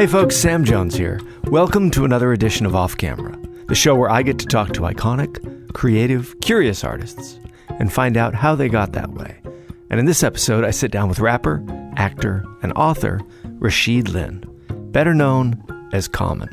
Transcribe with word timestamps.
Hey 0.00 0.06
folks, 0.06 0.34
Sam 0.34 0.64
Jones 0.64 0.96
here. 0.96 1.20
Welcome 1.48 1.90
to 1.90 2.06
another 2.06 2.32
edition 2.32 2.64
of 2.64 2.74
Off 2.74 2.96
Camera, 2.96 3.38
the 3.66 3.74
show 3.74 3.94
where 3.94 4.08
I 4.08 4.22
get 4.22 4.38
to 4.38 4.46
talk 4.46 4.72
to 4.72 4.80
iconic, 4.80 5.74
creative, 5.74 6.40
curious 6.40 6.82
artists 6.82 7.38
and 7.78 7.92
find 7.92 8.16
out 8.16 8.34
how 8.34 8.54
they 8.54 8.70
got 8.70 8.92
that 8.92 9.10
way. 9.10 9.42
And 9.90 10.00
in 10.00 10.06
this 10.06 10.22
episode, 10.22 10.64
I 10.64 10.70
sit 10.70 10.90
down 10.90 11.10
with 11.10 11.20
rapper, 11.20 11.62
actor, 11.98 12.46
and 12.62 12.72
author 12.76 13.20
Rashid 13.44 14.08
Lynn, 14.08 14.42
better 14.90 15.12
known 15.12 15.62
as 15.92 16.08
Common. 16.08 16.48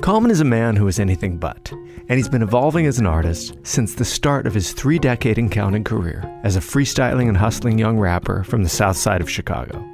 Common 0.00 0.30
is 0.30 0.38
a 0.38 0.44
man 0.44 0.76
who 0.76 0.86
is 0.86 1.00
anything 1.00 1.38
but, 1.38 1.72
and 1.72 2.12
he's 2.12 2.28
been 2.28 2.40
evolving 2.40 2.86
as 2.86 3.00
an 3.00 3.06
artist 3.06 3.56
since 3.64 3.96
the 3.96 4.04
start 4.04 4.46
of 4.46 4.54
his 4.54 4.72
three 4.72 5.00
decade 5.00 5.38
and 5.38 5.50
counting 5.50 5.82
career 5.82 6.22
as 6.44 6.54
a 6.54 6.60
freestyling 6.60 7.26
and 7.26 7.36
hustling 7.36 7.80
young 7.80 7.98
rapper 7.98 8.44
from 8.44 8.62
the 8.62 8.68
south 8.68 8.96
side 8.96 9.20
of 9.20 9.28
Chicago. 9.28 9.84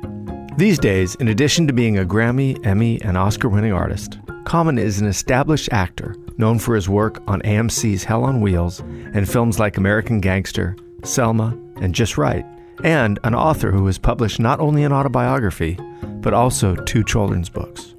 These 0.61 0.79
days, 0.79 1.15
in 1.15 1.29
addition 1.29 1.67
to 1.69 1.73
being 1.73 1.97
a 1.97 2.05
Grammy, 2.05 2.67
Emmy, 2.67 3.01
and 3.01 3.17
Oscar 3.17 3.49
winning 3.49 3.73
artist, 3.73 4.19
Common 4.45 4.77
is 4.77 5.01
an 5.01 5.07
established 5.07 5.71
actor 5.73 6.15
known 6.37 6.59
for 6.59 6.75
his 6.75 6.87
work 6.87 7.23
on 7.27 7.41
AMC's 7.47 8.05
Hell 8.05 8.25
on 8.25 8.43
Wheels 8.43 8.81
and 8.81 9.27
films 9.27 9.59
like 9.59 9.79
American 9.79 10.21
Gangster, 10.21 10.77
Selma, 11.03 11.59
and 11.77 11.95
Just 11.95 12.19
Wright, 12.19 12.45
and 12.85 13.19
an 13.25 13.35
author 13.35 13.71
who 13.71 13.87
has 13.87 13.97
published 13.97 14.39
not 14.39 14.61
only 14.61 14.85
an 14.85 14.93
autobiography, 14.93 15.79
but 16.21 16.35
also 16.35 16.75
two 16.75 17.05
children's 17.05 17.49
books. 17.49 17.95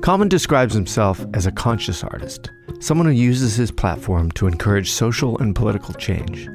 Common 0.00 0.28
describes 0.28 0.74
himself 0.74 1.24
as 1.34 1.46
a 1.46 1.52
conscious 1.52 2.02
artist, 2.02 2.50
someone 2.80 3.06
who 3.06 3.12
uses 3.12 3.54
his 3.54 3.70
platform 3.70 4.28
to 4.32 4.48
encourage 4.48 4.90
social 4.90 5.38
and 5.38 5.54
political 5.54 5.94
change. 5.94 6.48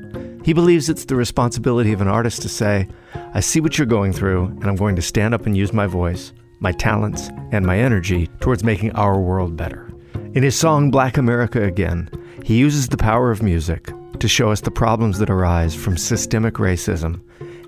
He 0.48 0.54
believes 0.54 0.88
it's 0.88 1.04
the 1.04 1.18
responsibility 1.18 1.92
of 1.92 2.00
an 2.00 2.08
artist 2.08 2.42
to 2.44 2.48
say, 2.48 2.88
I 3.34 3.42
see 3.42 3.60
what 3.60 3.78
you're 3.78 3.86
going 3.86 4.14
through, 4.14 4.46
and 4.46 4.64
I'm 4.64 4.78
going 4.78 4.96
to 4.96 5.02
stand 5.02 5.34
up 5.34 5.46
and 5.46 5.58
use 5.58 5.74
my 5.74 5.88
voice, 5.88 6.32
my 6.62 6.72
talents, 6.72 7.30
and 7.52 7.66
my 7.66 7.78
energy 7.78 8.28
towards 8.40 8.64
making 8.64 8.94
our 8.94 9.20
world 9.20 9.58
better. 9.58 9.92
In 10.36 10.44
his 10.44 10.58
song 10.58 10.90
Black 10.90 11.18
America 11.18 11.62
Again, 11.62 12.10
he 12.46 12.58
uses 12.58 12.88
the 12.88 12.96
power 12.96 13.30
of 13.30 13.44
music 13.44 13.92
to 14.20 14.30
show 14.30 14.50
us 14.50 14.62
the 14.62 14.72
problems 14.72 15.20
that 15.20 15.30
arise 15.30 15.76
from 15.76 15.98
systemic 15.98 16.54
racism 16.54 17.20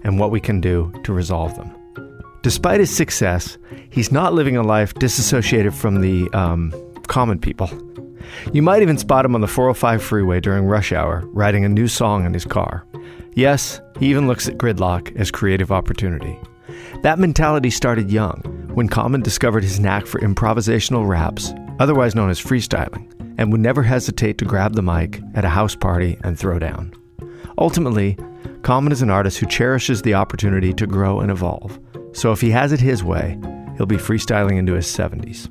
and 0.06 0.17
what 0.17 0.32
we 0.32 0.39
can 0.39 0.61
do 0.61 0.89
to 1.04 1.11
resolve 1.11 1.58
them. 1.58 1.76
Despite 2.44 2.80
his 2.80 2.95
success, 2.95 3.58
he's 3.89 4.14
not 4.14 4.34
living 4.34 4.56
a 4.56 4.64
life 4.64 4.94
disassociated 4.94 5.73
from 5.73 6.00
the 6.00 6.30
um, 6.32 6.73
common 7.08 7.39
people. 7.39 7.67
You 8.54 8.62
might 8.62 8.82
even 8.82 8.98
spot 8.98 9.26
him 9.26 9.36
on 9.36 9.42
the 9.42 9.48
405 9.48 10.02
freeway 10.02 10.40
during 10.40 10.66
rush 10.66 10.92
hour, 10.92 11.24
writing 11.28 11.66
a 11.66 11.70
new 11.70 11.88
song 11.88 12.26
in 12.26 12.34
his 12.34 12.46
car. 12.46 12.86
Yes, 13.34 13.80
he 14.00 14.10
even 14.10 14.28
looks 14.28 14.48
at 14.48 14.58
gridlock 14.58 15.16
as 15.16 15.32
creative 15.32 15.72
opportunity. 15.72 16.38
That 17.04 17.20
mentality 17.20 17.70
started 17.70 18.12
young, 18.12 18.42
when 18.74 18.90
Common 18.90 19.22
discovered 19.22 19.64
his 19.64 19.80
knack 19.80 20.06
for 20.06 20.20
improvisational 20.20 21.08
raps, 21.08 21.54
otherwise 21.80 22.16
known 22.16 22.30
as 22.30 22.42
freestyling, 22.42 23.12
and 23.38 23.52
would 23.52 23.62
never 23.62 23.84
hesitate 23.84 24.38
to 24.38 24.46
grab 24.46 24.74
the 24.74 24.82
mic 24.82 25.22
at 25.36 25.46
a 25.46 25.50
house 25.50 25.76
party 25.76 26.18
and 26.24 26.38
throw 26.38 26.60
down. 26.60 26.94
Ultimately, 27.58 28.18
Common 28.62 28.92
is 28.92 29.02
an 29.02 29.10
artist 29.10 29.38
who 29.38 29.46
cherishes 29.46 30.02
the 30.02 30.14
opportunity 30.14 30.74
to 30.74 30.88
grow 30.88 31.22
and 31.22 31.32
evolve. 31.32 31.80
So 32.12 32.32
if 32.32 32.42
he 32.42 32.52
has 32.52 32.72
it 32.72 32.80
his 32.80 33.04
way, 33.04 33.38
he'll 33.78 33.86
be 33.86 33.96
freestyling 33.96 34.58
into 34.58 34.74
his 34.74 34.86
70s. 34.86 35.50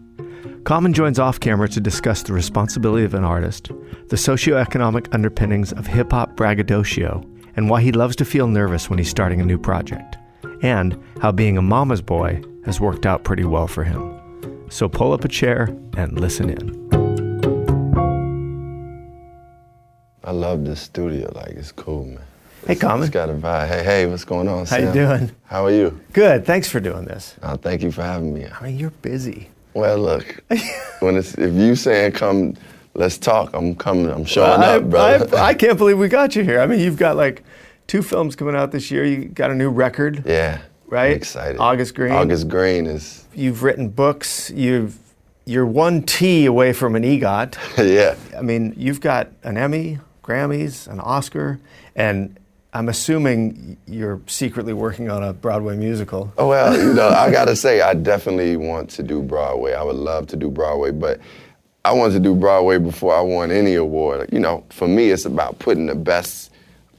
Common 0.69 0.93
joins 0.93 1.19
off 1.19 1.41
camera 1.41 1.67
to 1.67 1.81
discuss 1.81 2.23
the 2.23 2.35
responsibility 2.35 3.03
of 3.03 3.15
an 3.15 3.25
artist, 3.25 3.69
the 4.09 4.17
socioeconomic 4.17 5.09
underpinnings 5.15 5.73
of 5.73 5.87
hip 5.87 6.11
hop 6.13 6.37
braggadocio, 6.37 7.25
and 7.57 7.71
why 7.71 7.81
he 7.81 7.91
loves 7.91 8.15
to 8.17 8.27
feel 8.27 8.47
nervous 8.47 8.91
when 8.91 8.99
he's 8.99 9.09
starting 9.09 9.41
a 9.41 9.47
new 9.47 9.57
project, 9.57 10.19
and 10.61 11.03
how 11.23 11.33
being 11.33 11.57
a 11.57 11.63
mama's 11.63 12.03
boy 12.03 12.43
has 12.67 12.83
worked 12.83 13.07
out 13.07 13.25
pretty 13.25 13.47
well 13.47 13.67
for 13.67 13.83
him. 13.83 14.69
So 14.69 14.91
pull 14.91 15.15
up 15.15 15.25
a 15.25 15.29
chair 15.29 15.75
and 15.97 16.21
listen 16.21 16.51
in. 16.51 16.89
I 20.23 20.33
love 20.33 20.67
this 20.67 20.83
studio. 20.83 21.33
Like 21.35 21.53
it's 21.53 21.73
cool, 21.73 22.05
man. 22.05 22.21
Hey, 22.67 22.75
Common. 22.75 23.05
It's 23.05 23.11
got 23.11 23.31
a 23.31 23.33
vibe. 23.33 23.69
Hey, 23.69 23.85
hey, 23.85 24.07
what's 24.07 24.27
going 24.27 24.49
on? 24.49 24.67
How 24.67 24.77
you 24.77 24.93
doing? 24.93 25.31
How 25.47 25.65
are 25.65 25.73
you? 25.73 25.99
Good. 26.13 26.45
Thanks 26.45 26.69
for 26.69 26.79
doing 26.79 27.07
this. 27.07 27.37
Uh, 27.41 27.57
thank 27.57 27.83
you 27.83 27.91
for 27.91 28.03
having 28.03 28.35
me. 28.35 28.45
I 28.45 28.65
mean, 28.65 28.79
you're 28.79 28.91
busy. 28.91 29.49
Well, 29.79 29.99
look, 29.99 30.43
when 30.99 31.17
it's 31.17 31.35
if 31.35 31.55
you 31.55 31.77
saying 31.77 32.13
come, 32.13 32.55
let's 32.95 33.17
talk. 33.17 33.55
I'm 33.55 33.77
coming. 33.77 34.11
I'm 34.11 34.25
showing 34.25 34.61
I, 34.61 34.77
up, 34.77 34.91
brother. 34.91 35.37
I, 35.37 35.51
I 35.51 35.55
can't 35.55 35.79
believe 35.79 35.99
we 35.99 36.09
got 36.09 36.35
you 36.35 36.43
here. 36.43 36.61
I 36.61 36.67
mean, 36.67 36.81
you've 36.81 36.97
got 36.97 37.17
like 37.17 37.45
two 37.87 38.03
films 38.03 38.35
coming 38.35 38.57
out 38.57 38.73
this 38.73 38.91
year. 38.91 39.05
You 39.05 39.27
got 39.27 39.53
a 39.53 39.55
new 39.55 39.71
record. 39.71 40.25
yeah. 40.27 40.63
Right? 40.87 41.11
I'm 41.11 41.17
excited. 41.19 41.61
August 41.61 41.95
Green. 41.95 42.13
August 42.13 42.49
Green 42.49 42.87
is 42.87 43.27
You've 43.35 43.63
written 43.63 43.89
books. 43.89 44.51
You've 44.51 44.99
you're 45.45 45.67
one 45.67 46.03
T 46.03 46.47
away 46.47 46.73
from 46.73 46.97
an 46.97 47.05
EGOT. 47.05 47.57
yeah. 47.79 48.17
I 48.37 48.43
mean, 48.43 48.75
you've 48.77 49.01
got 49.01 49.29
an 49.45 49.57
Emmy, 49.57 50.01
Grammys, 50.25 50.89
an 50.89 50.99
Oscar, 50.99 51.61
and 51.95 52.37
I'm 52.75 52.89
assuming 52.89 53.77
you're 53.87 54.21
secretly 54.27 54.73
working 54.75 55.11
on 55.11 55.23
a 55.25 55.33
Broadway 55.33 55.77
musical. 55.77 56.33
Oh, 56.37 56.49
well, 56.49 56.77
you 56.79 56.93
know, 56.93 57.09
I 57.09 57.31
gotta 57.31 57.57
say, 57.57 57.81
I 57.81 57.95
definitely 57.95 58.57
want 58.57 58.91
to 58.91 59.03
do 59.03 59.23
Broadway. 59.23 59.73
I 59.73 59.83
would 59.83 59.97
love 59.97 60.27
to 60.29 60.37
do 60.37 60.51
Broadway, 60.51 60.91
but 60.91 61.19
I 61.85 61.93
wanted 61.93 62.15
to 62.15 62.21
do 62.21 62.35
Broadway 62.35 62.77
before 62.79 63.15
I 63.17 63.21
won 63.23 63.51
any 63.51 63.75
award. 63.75 64.29
You 64.33 64.41
know, 64.41 64.65
for 64.71 64.87
me, 64.87 65.11
it's 65.11 65.25
about 65.25 65.59
putting 65.59 65.87
the 65.87 65.95
best 65.95 66.53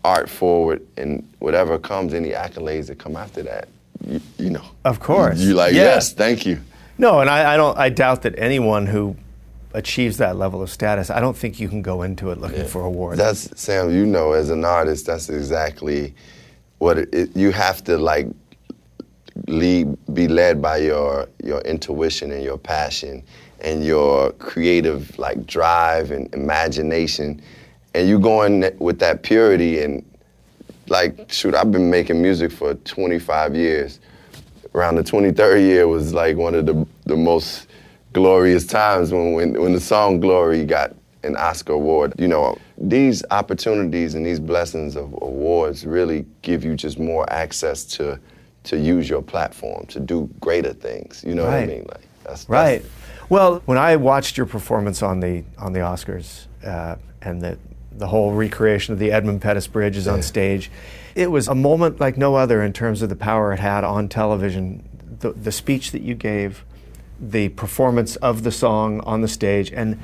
art 0.04 0.30
forward, 0.30 0.82
and 0.98 1.28
whatever 1.40 1.78
comes, 1.78 2.14
any 2.14 2.30
accolades 2.30 2.88
that 2.88 2.98
come 2.98 3.16
after 3.16 3.44
that, 3.44 3.68
you, 4.08 4.20
you 4.38 4.50
know. 4.50 4.64
Of 4.86 5.00
course. 5.00 5.40
You 5.40 5.54
like, 5.54 5.74
Yeah. 5.74 5.84
yes, 5.84 6.14
thank 6.14 6.46
you. 6.46 6.60
No, 6.98 7.20
and 7.20 7.30
I, 7.30 7.54
I 7.54 7.58
don't. 7.58 7.78
I 7.78 7.90
doubt 7.90 8.24
that 8.24 8.34
anyone 8.40 8.86
who 8.88 9.16
achieves 9.74 10.18
that 10.18 10.36
level 10.36 10.62
of 10.62 10.70
status, 10.70 11.10
I 11.10 11.20
don't 11.20 11.38
think 11.38 11.60
you 11.60 11.70
can 11.70 11.82
go 11.82 12.02
into 12.02 12.32
it 12.32 12.40
looking 12.40 12.66
for 12.66 12.84
awards. 12.84 13.18
That's 13.18 13.60
Sam. 13.60 13.92
You 13.92 14.06
know, 14.06 14.34
as 14.34 14.50
an 14.50 14.66
artist, 14.66 15.06
that's 15.06 15.30
exactly 15.30 16.14
what 16.80 16.98
it, 16.98 17.14
it, 17.14 17.36
you 17.36 17.52
have 17.52 17.84
to 17.86 17.98
like. 17.98 18.28
Lead, 19.48 19.96
be 20.14 20.28
led 20.28 20.62
by 20.62 20.78
your 20.78 21.30
your 21.42 21.62
intuition 21.62 22.32
and 22.32 22.44
your 22.44 22.58
passion 22.58 23.24
and 23.62 23.86
your 23.86 24.34
creative 24.34 25.18
like 25.18 25.46
drive 25.48 26.12
and 26.12 26.34
imagination, 26.34 27.42
and 27.94 28.10
you 28.10 28.20
go 28.20 28.44
in 28.44 28.70
with 28.80 29.00
that 29.00 29.24
purity 29.24 29.82
and 29.82 30.04
like 30.90 31.32
shoot. 31.32 31.56
I've 31.56 31.72
been 31.72 31.90
making 31.90 32.22
music 32.22 32.52
for 32.52 32.74
25 32.74 33.56
years. 33.56 34.02
Around 34.76 34.96
the 34.96 35.04
23rd 35.04 35.62
year 35.62 35.88
was 35.88 36.14
like 36.14 36.36
one 36.36 36.54
of 36.54 36.66
the 36.66 36.86
the 37.06 37.16
most 37.16 37.69
glorious 38.14 38.66
times 38.66 39.12
when, 39.12 39.34
when, 39.34 39.62
when 39.62 39.74
the 39.74 39.80
song 39.80 40.20
Glory 40.20 40.66
got 40.66 40.96
an 41.24 41.36
Oscar 41.36 41.74
award. 41.74 42.14
You 42.18 42.28
know, 42.28 42.58
these 42.78 43.24
opportunities 43.32 44.16
and 44.16 44.26
these 44.26 44.40
blessings 44.40 44.96
of 44.96 45.14
awards 45.22 45.86
really 45.86 46.26
give 46.42 46.64
you 46.64 46.76
just 46.76 47.00
more 47.00 47.32
access 47.32 47.84
to 47.86 48.20
to 48.62 48.78
use 48.78 49.10
your 49.10 49.22
platform 49.22 49.86
to 49.88 50.00
do 50.02 50.30
greater 50.42 50.74
things. 50.74 51.24
You 51.26 51.34
know 51.34 51.46
what 51.46 51.54
I 51.54 51.66
mean? 51.66 51.86
Like 51.90 52.02
that's 52.24 52.46
that's- 52.46 52.50
Right. 52.50 52.86
Well, 53.30 53.62
when 53.66 53.78
I 53.78 53.96
watched 53.96 54.38
your 54.38 54.46
performance 54.48 55.04
on 55.04 55.20
the 55.20 55.44
on 55.58 55.74
the 55.74 55.80
Oscars 55.80 56.46
uh, 56.66 56.96
and 57.22 57.42
the 57.42 57.58
the 57.92 58.08
whole 58.08 58.32
recreation 58.34 58.94
of 58.94 59.00
the 59.00 59.12
Edmund 59.12 59.42
Pettus 59.42 59.68
Bridge 59.68 59.98
is 59.98 60.08
on 60.08 60.22
stage, 60.24 60.72
it 61.16 61.30
was 61.30 61.48
a 61.48 61.56
moment 61.56 62.00
like 62.00 62.18
no 62.18 62.36
other 62.36 62.64
in 62.64 62.72
terms 62.74 63.02
of 63.02 63.10
the 63.10 63.16
power 63.16 63.52
it 63.54 63.60
had 63.60 63.84
on 63.84 64.08
television. 64.08 64.84
The, 65.20 65.34
the 65.34 65.52
speech 65.52 65.92
that 65.92 66.02
you 66.02 66.16
gave, 66.16 66.64
the 67.20 67.50
performance 67.50 68.16
of 68.18 68.44
the 68.44 68.52
song 68.52 69.02
on 69.02 69.22
the 69.22 69.28
stage, 69.28 69.72
and 69.72 70.00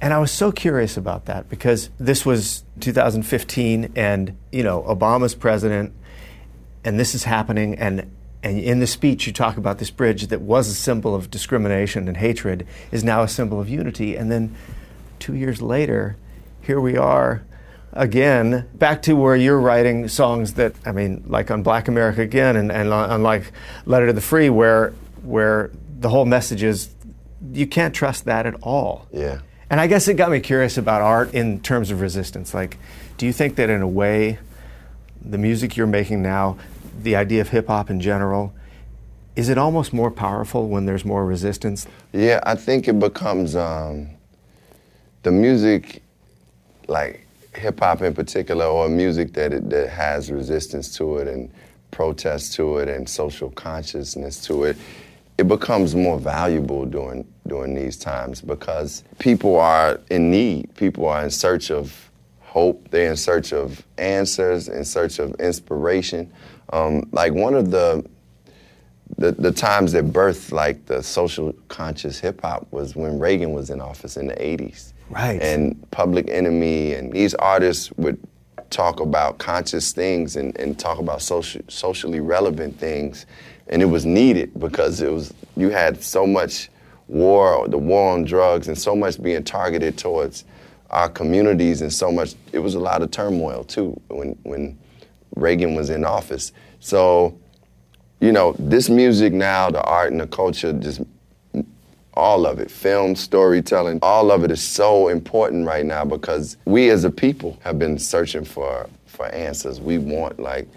and 0.00 0.12
I 0.12 0.18
was 0.18 0.30
so 0.30 0.52
curious 0.52 0.96
about 0.96 1.24
that 1.24 1.48
because 1.48 1.90
this 1.98 2.26
was 2.26 2.64
2015, 2.80 3.92
and 3.96 4.36
you 4.52 4.62
know 4.62 4.82
Obama's 4.82 5.34
president, 5.34 5.92
and 6.84 7.00
this 7.00 7.14
is 7.14 7.24
happening. 7.24 7.74
And 7.76 8.10
and 8.42 8.58
in 8.60 8.78
the 8.80 8.86
speech 8.86 9.26
you 9.26 9.32
talk 9.32 9.56
about 9.56 9.78
this 9.78 9.90
bridge 9.90 10.28
that 10.28 10.40
was 10.40 10.68
a 10.68 10.74
symbol 10.74 11.14
of 11.14 11.30
discrimination 11.30 12.06
and 12.06 12.16
hatred 12.16 12.66
is 12.92 13.02
now 13.02 13.22
a 13.22 13.28
symbol 13.28 13.60
of 13.60 13.68
unity. 13.68 14.16
And 14.16 14.30
then 14.30 14.54
2 15.18 15.34
years 15.34 15.60
later 15.60 16.16
here 16.60 16.80
we 16.80 16.96
are 16.96 17.42
again 17.92 18.68
back 18.74 19.02
to 19.02 19.14
where 19.14 19.34
you're 19.34 19.58
writing 19.58 20.06
songs 20.06 20.54
that 20.54 20.74
I 20.84 20.92
mean 20.92 21.24
like 21.26 21.50
on 21.50 21.62
Black 21.62 21.88
America 21.88 22.20
again 22.20 22.54
and 22.56 22.70
and 22.70 22.92
on, 22.92 23.10
on 23.10 23.22
like 23.22 23.50
Letter 23.84 24.08
to 24.08 24.12
the 24.12 24.20
Free 24.20 24.50
where 24.50 24.92
where 25.22 25.70
the 25.98 26.08
whole 26.08 26.24
message 26.24 26.62
is 26.62 26.90
you 27.52 27.66
can't 27.66 27.94
trust 27.94 28.24
that 28.24 28.46
at 28.46 28.54
all. 28.62 29.06
Yeah. 29.12 29.40
And 29.68 29.80
I 29.80 29.86
guess 29.86 30.06
it 30.08 30.14
got 30.14 30.30
me 30.30 30.40
curious 30.40 30.78
about 30.78 31.02
art 31.02 31.34
in 31.34 31.60
terms 31.60 31.90
of 31.90 32.00
resistance. 32.00 32.54
Like, 32.54 32.78
do 33.16 33.26
you 33.26 33.32
think 33.32 33.56
that 33.56 33.68
in 33.68 33.82
a 33.82 33.88
way, 33.88 34.38
the 35.20 35.38
music 35.38 35.76
you're 35.76 35.86
making 35.86 36.22
now, 36.22 36.56
the 37.02 37.16
idea 37.16 37.40
of 37.40 37.48
hip 37.48 37.66
hop 37.66 37.90
in 37.90 38.00
general, 38.00 38.54
is 39.34 39.48
it 39.48 39.58
almost 39.58 39.92
more 39.92 40.10
powerful 40.10 40.68
when 40.68 40.86
there's 40.86 41.04
more 41.04 41.26
resistance? 41.26 41.86
Yeah, 42.12 42.40
I 42.44 42.54
think 42.54 42.88
it 42.88 42.98
becomes 42.98 43.56
um, 43.56 44.08
the 45.24 45.30
music, 45.30 46.02
like 46.86 47.26
hip 47.54 47.80
hop 47.80 48.02
in 48.02 48.14
particular, 48.14 48.64
or 48.64 48.88
music 48.88 49.32
that 49.34 49.52
it, 49.52 49.68
that 49.70 49.88
has 49.90 50.30
resistance 50.30 50.96
to 50.96 51.18
it 51.18 51.28
and 51.28 51.50
protest 51.90 52.54
to 52.54 52.78
it 52.78 52.88
and 52.88 53.08
social 53.08 53.50
consciousness 53.50 54.40
to 54.46 54.64
it. 54.64 54.76
It 55.38 55.48
becomes 55.48 55.94
more 55.94 56.18
valuable 56.18 56.86
during 56.86 57.26
during 57.46 57.74
these 57.74 57.96
times 57.96 58.40
because 58.40 59.04
people 59.18 59.58
are 59.58 60.00
in 60.10 60.30
need. 60.30 60.74
People 60.76 61.06
are 61.06 61.22
in 61.24 61.30
search 61.30 61.70
of 61.70 62.10
hope. 62.40 62.88
They're 62.90 63.10
in 63.10 63.16
search 63.16 63.52
of 63.52 63.84
answers, 63.98 64.68
in 64.68 64.84
search 64.84 65.18
of 65.18 65.34
inspiration. 65.34 66.32
Um, 66.72 67.08
like 67.12 67.32
one 67.32 67.54
of 67.54 67.70
the, 67.70 68.04
the 69.18 69.32
the 69.32 69.52
times 69.52 69.92
that 69.92 70.06
birthed 70.06 70.52
like 70.52 70.86
the 70.86 71.02
social 71.02 71.52
conscious 71.68 72.18
hip 72.18 72.40
hop 72.40 72.66
was 72.70 72.96
when 72.96 73.18
Reagan 73.18 73.52
was 73.52 73.70
in 73.70 73.80
office 73.80 74.16
in 74.16 74.26
the 74.26 74.34
80s. 74.34 74.92
Right. 75.10 75.40
And 75.40 75.88
Public 75.90 76.28
Enemy 76.30 76.94
and 76.94 77.12
these 77.12 77.34
artists 77.34 77.92
would 77.92 78.18
talk 78.70 79.00
about 79.00 79.38
conscious 79.38 79.92
things 79.92 80.34
and, 80.34 80.58
and 80.58 80.78
talk 80.78 80.98
about 80.98 81.22
social, 81.22 81.62
socially 81.68 82.20
relevant 82.20 82.76
things 82.78 83.26
and 83.68 83.82
it 83.82 83.86
was 83.86 84.04
needed 84.04 84.58
because 84.58 85.00
it 85.00 85.12
was 85.12 85.32
you 85.56 85.70
had 85.70 86.02
so 86.02 86.26
much 86.26 86.68
war, 87.08 87.66
the 87.68 87.78
war 87.78 88.12
on 88.12 88.24
drugs, 88.24 88.68
and 88.68 88.78
so 88.78 88.94
much 88.94 89.20
being 89.22 89.42
targeted 89.44 89.96
towards 89.96 90.44
our 90.90 91.08
communities, 91.08 91.82
and 91.82 91.92
so 91.92 92.12
much. 92.12 92.34
It 92.52 92.60
was 92.60 92.74
a 92.74 92.80
lot 92.80 93.02
of 93.02 93.10
turmoil 93.10 93.64
too 93.64 94.00
when 94.08 94.38
when 94.42 94.78
Reagan 95.34 95.74
was 95.74 95.90
in 95.90 96.04
office. 96.04 96.52
So, 96.80 97.38
you 98.20 98.32
know, 98.32 98.54
this 98.58 98.88
music 98.88 99.32
now, 99.32 99.70
the 99.70 99.82
art 99.82 100.12
and 100.12 100.20
the 100.20 100.26
culture, 100.26 100.72
just 100.72 101.02
all 102.14 102.46
of 102.46 102.58
it, 102.58 102.70
film, 102.70 103.14
storytelling, 103.14 103.98
all 104.00 104.30
of 104.30 104.42
it 104.42 104.50
is 104.50 104.62
so 104.62 105.08
important 105.08 105.66
right 105.66 105.84
now 105.84 106.04
because 106.04 106.56
we 106.64 106.88
as 106.88 107.04
a 107.04 107.10
people 107.10 107.58
have 107.62 107.78
been 107.78 107.98
searching 107.98 108.44
for 108.44 108.88
for 109.06 109.26
answers. 109.26 109.80
We 109.80 109.98
want 109.98 110.40
like 110.40 110.68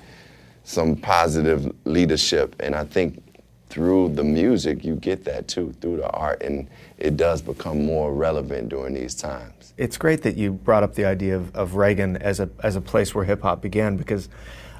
some 0.69 0.95
positive 0.95 1.73
leadership. 1.85 2.55
And 2.59 2.75
I 2.75 2.83
think 2.83 3.23
through 3.69 4.09
the 4.09 4.23
music, 4.23 4.85
you 4.85 4.95
get 4.95 5.25
that 5.25 5.47
too, 5.47 5.73
through 5.81 5.97
the 5.97 6.09
art, 6.11 6.43
and 6.43 6.67
it 6.99 7.17
does 7.17 7.41
become 7.41 7.85
more 7.85 8.13
relevant 8.13 8.69
during 8.69 8.93
these 8.93 9.15
times. 9.15 9.73
It's 9.77 9.97
great 9.97 10.21
that 10.21 10.37
you 10.37 10.51
brought 10.51 10.83
up 10.83 10.93
the 10.93 11.05
idea 11.05 11.35
of, 11.35 11.55
of 11.55 11.73
Reagan 11.73 12.17
as 12.17 12.39
a, 12.39 12.49
as 12.61 12.75
a 12.75 12.81
place 12.81 13.15
where 13.15 13.25
hip 13.25 13.41
hop 13.41 13.61
began 13.61 13.97
because 13.97 14.29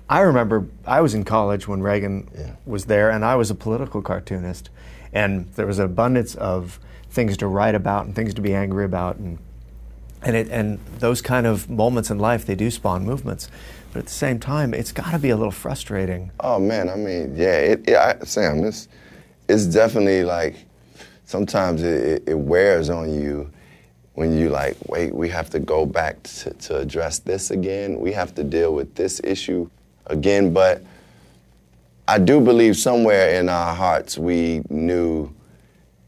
I 0.08 0.20
remember 0.22 0.68
I 0.86 1.02
was 1.02 1.16
in 1.16 1.24
college 1.24 1.68
when 1.68 1.82
Reagan 1.82 2.30
yeah. 2.38 2.52
was 2.66 2.86
there, 2.86 3.10
and 3.10 3.26
I 3.26 3.36
was 3.36 3.50
a 3.50 3.56
political 3.56 4.04
cartoonist, 4.04 4.70
and 5.12 5.52
there 5.54 5.66
was 5.66 5.80
an 5.80 5.86
abundance 5.86 6.36
of 6.36 6.80
things 7.10 7.36
to 7.38 7.48
write 7.48 7.74
about 7.74 8.06
and 8.06 8.16
things 8.16 8.36
to 8.36 8.42
be 8.42 8.54
angry 8.54 8.86
about, 8.86 9.18
and 9.18 9.40
and 10.22 10.36
it, 10.36 10.50
and 10.50 10.80
those 11.00 11.22
kind 11.22 11.48
of 11.48 11.70
moments 11.70 12.12
in 12.12 12.20
life 12.20 12.46
they 12.46 12.56
do 12.56 12.70
spawn 12.70 13.06
movements. 13.06 13.50
But 13.92 14.00
at 14.00 14.06
the 14.06 14.14
same 14.14 14.40
time, 14.40 14.74
it's 14.74 14.92
got 14.92 15.12
to 15.12 15.20
be 15.20 15.30
a 15.30 15.36
little 15.36 15.52
frustrating. 15.52 16.32
Oh 16.40 16.60
man, 16.60 16.90
I 16.90 16.96
mean, 16.96 17.36
yeah, 17.36 17.58
it, 17.58 17.90
it, 17.90 17.96
I, 17.96 18.20
Sam, 18.24 18.64
it's 18.64 18.88
it's 19.48 19.66
definitely 19.66 20.24
like 20.24 20.56
sometimes 21.26 21.82
it, 21.82 22.24
it, 22.28 22.38
wears 22.38 22.90
on 22.90 23.14
you 23.14 23.52
when 24.14 24.38
you 24.38 24.50
like, 24.50 24.78
wait, 24.88 25.14
we 25.14 25.30
have 25.30 25.50
to 25.50 25.60
go 25.60 25.86
back 25.86 26.22
to, 26.24 26.52
to 26.52 26.78
address 26.78 27.20
this 27.20 27.52
again. 27.52 28.00
We 28.00 28.12
have 28.12 28.36
to 28.36 28.44
deal 28.44 28.74
with 28.74 28.94
this 28.96 29.20
issue 29.24 29.70
again. 30.08 30.54
But 30.54 30.84
I 32.08 32.20
do 32.20 32.40
believe 32.40 32.78
somewhere 32.78 33.40
in 33.40 33.50
our 33.50 33.74
hearts 33.74 34.18
we 34.18 34.62
knew 34.70 35.34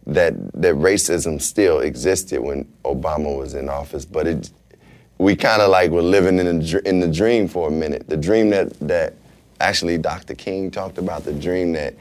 that 0.07 0.33
that 0.53 0.75
racism 0.75 1.41
still 1.41 1.79
existed 1.79 2.41
when 2.41 2.65
Obama 2.83 3.37
was 3.37 3.53
in 3.53 3.69
office, 3.69 4.05
but 4.05 4.27
it 4.27 4.51
we 5.21 5.35
kind 5.35 5.61
of 5.61 5.69
like 5.69 5.91
were 5.91 6.01
living 6.01 6.39
in 6.39 6.59
the, 6.59 6.81
in 6.89 6.99
the 6.99 7.07
dream 7.07 7.47
for 7.47 7.67
a 7.67 7.71
minute. 7.71 8.09
The 8.09 8.17
dream 8.17 8.49
that, 8.49 8.73
that 8.79 9.13
actually 9.59 9.99
Dr. 9.99 10.33
King 10.33 10.71
talked 10.71 10.97
about, 10.97 11.25
the 11.25 11.33
dream 11.33 11.73
that 11.73 11.93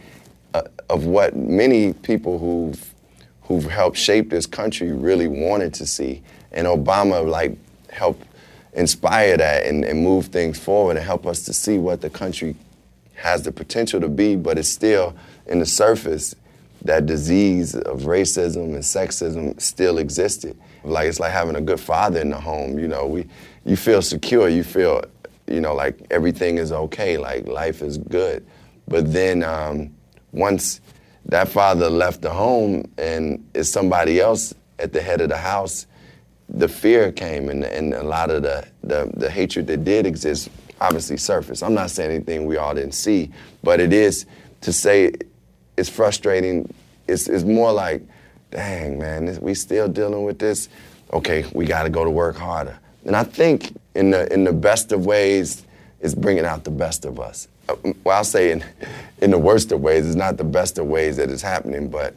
uh, 0.55 0.62
of 0.88 1.05
what 1.05 1.37
many 1.37 1.93
people 1.93 2.38
who've, 2.38 2.94
who've 3.43 3.70
helped 3.70 3.99
shape 3.99 4.31
this 4.31 4.46
country 4.46 4.93
really 4.93 5.28
wanted 5.28 5.75
to 5.75 5.87
see. 5.87 6.22
And 6.52 6.67
Obama 6.67 7.28
like 7.28 7.58
helped 7.90 8.26
inspire 8.72 9.37
that 9.37 9.67
and, 9.67 9.84
and 9.84 10.02
move 10.02 10.28
things 10.28 10.58
forward 10.58 10.96
and 10.96 11.05
help 11.05 11.26
us 11.26 11.43
to 11.43 11.52
see 11.52 11.76
what 11.76 12.00
the 12.00 12.08
country 12.08 12.56
has 13.17 13.43
the 13.43 13.52
potential 13.52 14.00
to 14.00 14.08
be, 14.08 14.34
but 14.34 14.56
it's 14.56 14.67
still 14.67 15.14
in 15.44 15.58
the 15.58 15.67
surface 15.67 16.34
that 16.87 17.05
disease 17.05 17.75
of 17.75 18.00
racism 18.00 18.75
and 18.75 18.76
sexism 18.76 19.61
still 19.61 19.99
existed. 19.99 20.56
Like 20.85 21.09
it's 21.09 21.21
like 21.21 21.32
having 21.32 21.56
a 21.56 21.61
good 21.61 21.81
father 21.81 22.21
in 22.21 22.31
the 22.31 22.41
home. 22.41 22.79
You 22.79 22.88
know, 22.88 23.06
we 23.06 23.27
you 23.65 23.77
feel 23.77 24.03
secure. 24.03 24.49
You 24.49 24.65
feel 24.65 25.03
you 25.47 25.61
know 25.61 25.75
like 25.75 26.06
everything 26.11 26.59
is 26.59 26.73
okay. 26.73 27.19
Like 27.19 27.47
life 27.47 27.82
is 27.82 27.99
good. 27.99 28.47
But 28.88 29.12
then 29.12 29.43
um, 29.43 29.94
once 30.32 30.81
that 31.27 31.49
father 31.49 31.88
left 31.88 32.23
the 32.23 32.31
home 32.31 32.91
and 32.99 33.47
it's 33.55 33.69
somebody 33.69 34.21
else 34.21 34.55
at 34.79 34.93
the 34.93 35.00
head 35.00 35.21
of 35.21 35.29
the 35.29 35.37
house, 35.37 35.87
the 36.49 36.69
fear 36.69 37.12
came 37.12 37.49
and, 37.49 37.65
and 37.65 37.94
a 37.94 38.03
lot 38.03 38.31
of 38.31 38.43
the, 38.43 38.67
the, 38.82 39.11
the 39.15 39.31
hatred 39.31 39.67
that 39.69 39.85
did 39.85 40.06
exist 40.06 40.49
obviously 40.81 41.17
surfaced. 41.17 41.62
I'm 41.62 41.75
not 41.75 41.91
saying 41.91 42.11
anything 42.11 42.47
we 42.47 42.56
all 42.56 42.75
didn't 42.75 42.94
see, 42.94 43.31
but 43.62 43.81
it 43.81 43.93
is 43.93 44.27
to 44.62 44.73
say 44.73 45.12
it's 45.77 45.88
frustrating. 45.88 46.73
It's, 47.06 47.29
it's 47.29 47.44
more 47.44 47.73
like 47.73 48.03
dang, 48.50 48.99
man, 48.99 49.38
we 49.41 49.55
still 49.55 49.88
dealing 49.88 50.25
with 50.25 50.38
this. 50.38 50.69
Okay, 51.12 51.44
we 51.52 51.64
got 51.64 51.85
to 51.85 51.91
go 51.91 52.05
to 52.05 52.11
work 52.11 52.37
harder. 52.37 52.79
And 53.05 53.17
I 53.17 53.25
think 53.25 53.76
in 53.94 54.11
the 54.11 54.32
in 54.32 54.44
the 54.44 54.52
best 54.52 54.93
of 54.93 55.06
ways, 55.06 55.64
it's 56.00 56.14
bringing 56.14 56.44
out 56.44 56.64
the 56.64 56.70
best 56.70 57.05
of 57.05 57.19
us. 57.19 57.49
Uh, 57.69 57.76
well, 58.05 58.19
I'll 58.19 58.25
say 58.25 58.52
in 58.52 58.64
in 59.20 59.31
the 59.31 59.38
worst 59.38 59.73
of 59.73 59.81
ways, 59.81 60.06
it's 60.06 60.17
not 60.17 60.37
the 60.37 60.44
best 60.44 60.79
of 60.79 60.87
ways 60.87 61.17
that 61.17 61.31
it's 61.31 61.43
happening, 61.43 61.88
but 61.88 62.14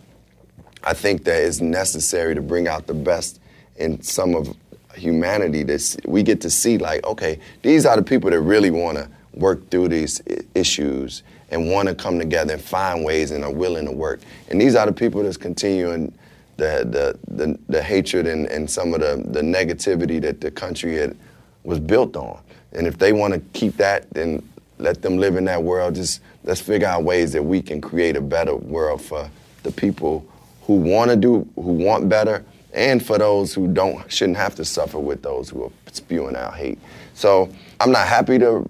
I 0.84 0.94
think 0.94 1.24
that 1.24 1.42
it's 1.44 1.62
necessary 1.62 2.36
to 2.36 2.42
bring 2.42 2.68
out 2.68 2.88
the 2.88 2.94
best 2.94 3.40
in 3.78 4.02
some 4.02 4.36
of 4.36 4.56
humanity 4.96 5.64
that 5.64 6.00
we 6.06 6.22
get 6.22 6.40
to 6.42 6.50
see 6.50 6.78
like 6.78 7.04
okay 7.06 7.40
these 7.64 7.84
are 7.84 7.96
the 7.96 8.04
people 8.04 8.30
that 8.30 8.40
really 8.42 8.70
want 8.70 8.96
to 8.96 9.10
work 9.34 9.68
through 9.70 9.88
these 9.88 10.22
issues 10.54 11.24
and 11.50 11.72
want 11.72 11.88
to 11.88 11.96
come 11.96 12.20
together 12.20 12.54
and 12.54 12.62
find 12.62 13.04
ways 13.04 13.32
and 13.32 13.44
are 13.44 13.52
willing 13.52 13.86
to 13.86 13.92
work 13.92 14.20
and 14.50 14.62
these 14.62 14.76
are 14.76 14.86
the 14.86 14.94
people 14.94 15.24
that's 15.24 15.38
continuing 15.38 16.14
the, 16.58 17.18
the, 17.28 17.36
the, 17.36 17.60
the 17.70 17.82
hatred 17.82 18.28
and, 18.28 18.48
and 18.48 18.70
some 18.70 18.94
of 18.94 19.02
the, 19.02 19.24
the 19.30 19.42
negativity 19.42 20.22
that 20.22 20.42
the 20.42 20.52
country 20.52 20.96
had, 20.96 21.16
was 21.64 21.80
built 21.80 22.16
on. 22.16 22.40
And 22.74 22.88
if 22.88 22.98
they 22.98 23.14
want 23.14 23.34
to 23.34 23.40
keep 23.58 23.78
that, 23.78 24.10
then 24.12 24.48
let 24.78 25.02
them 25.02 25.18
live 25.18 25.36
in 25.36 25.46
that 25.46 25.64
world. 25.64 25.96
Just 25.96 26.22
let's 26.44 26.62
figure 26.62 26.88
out 26.88 27.04
ways 27.04 27.32
that 27.34 27.44
we 27.44 27.62
can 27.62 27.82
create 27.82 28.16
a 28.16 28.22
better 28.22 28.56
world 28.56 29.02
for 29.02 29.30
the 29.64 29.72
people 29.72 30.26
who 30.64 30.76
want 30.76 31.10
to 31.10 31.16
do, 31.16 31.48
who 31.56 31.74
want 31.74 32.10
better, 32.10 32.44
and 32.74 33.06
for 33.06 33.18
those 33.18 33.54
who 33.54 33.68
don't, 33.68 34.12
shouldn't 34.12 34.38
have 34.38 34.56
to 34.56 34.66
suffer 34.66 35.00
with 35.00 35.22
those 35.22 35.50
who 35.50 35.64
are 35.64 35.72
spewing 35.92 36.36
out 36.36 36.56
hate. 36.56 36.80
So 37.14 37.50
I'm 37.80 37.92
not 37.92 38.08
happy 38.08 38.40
to 38.40 38.66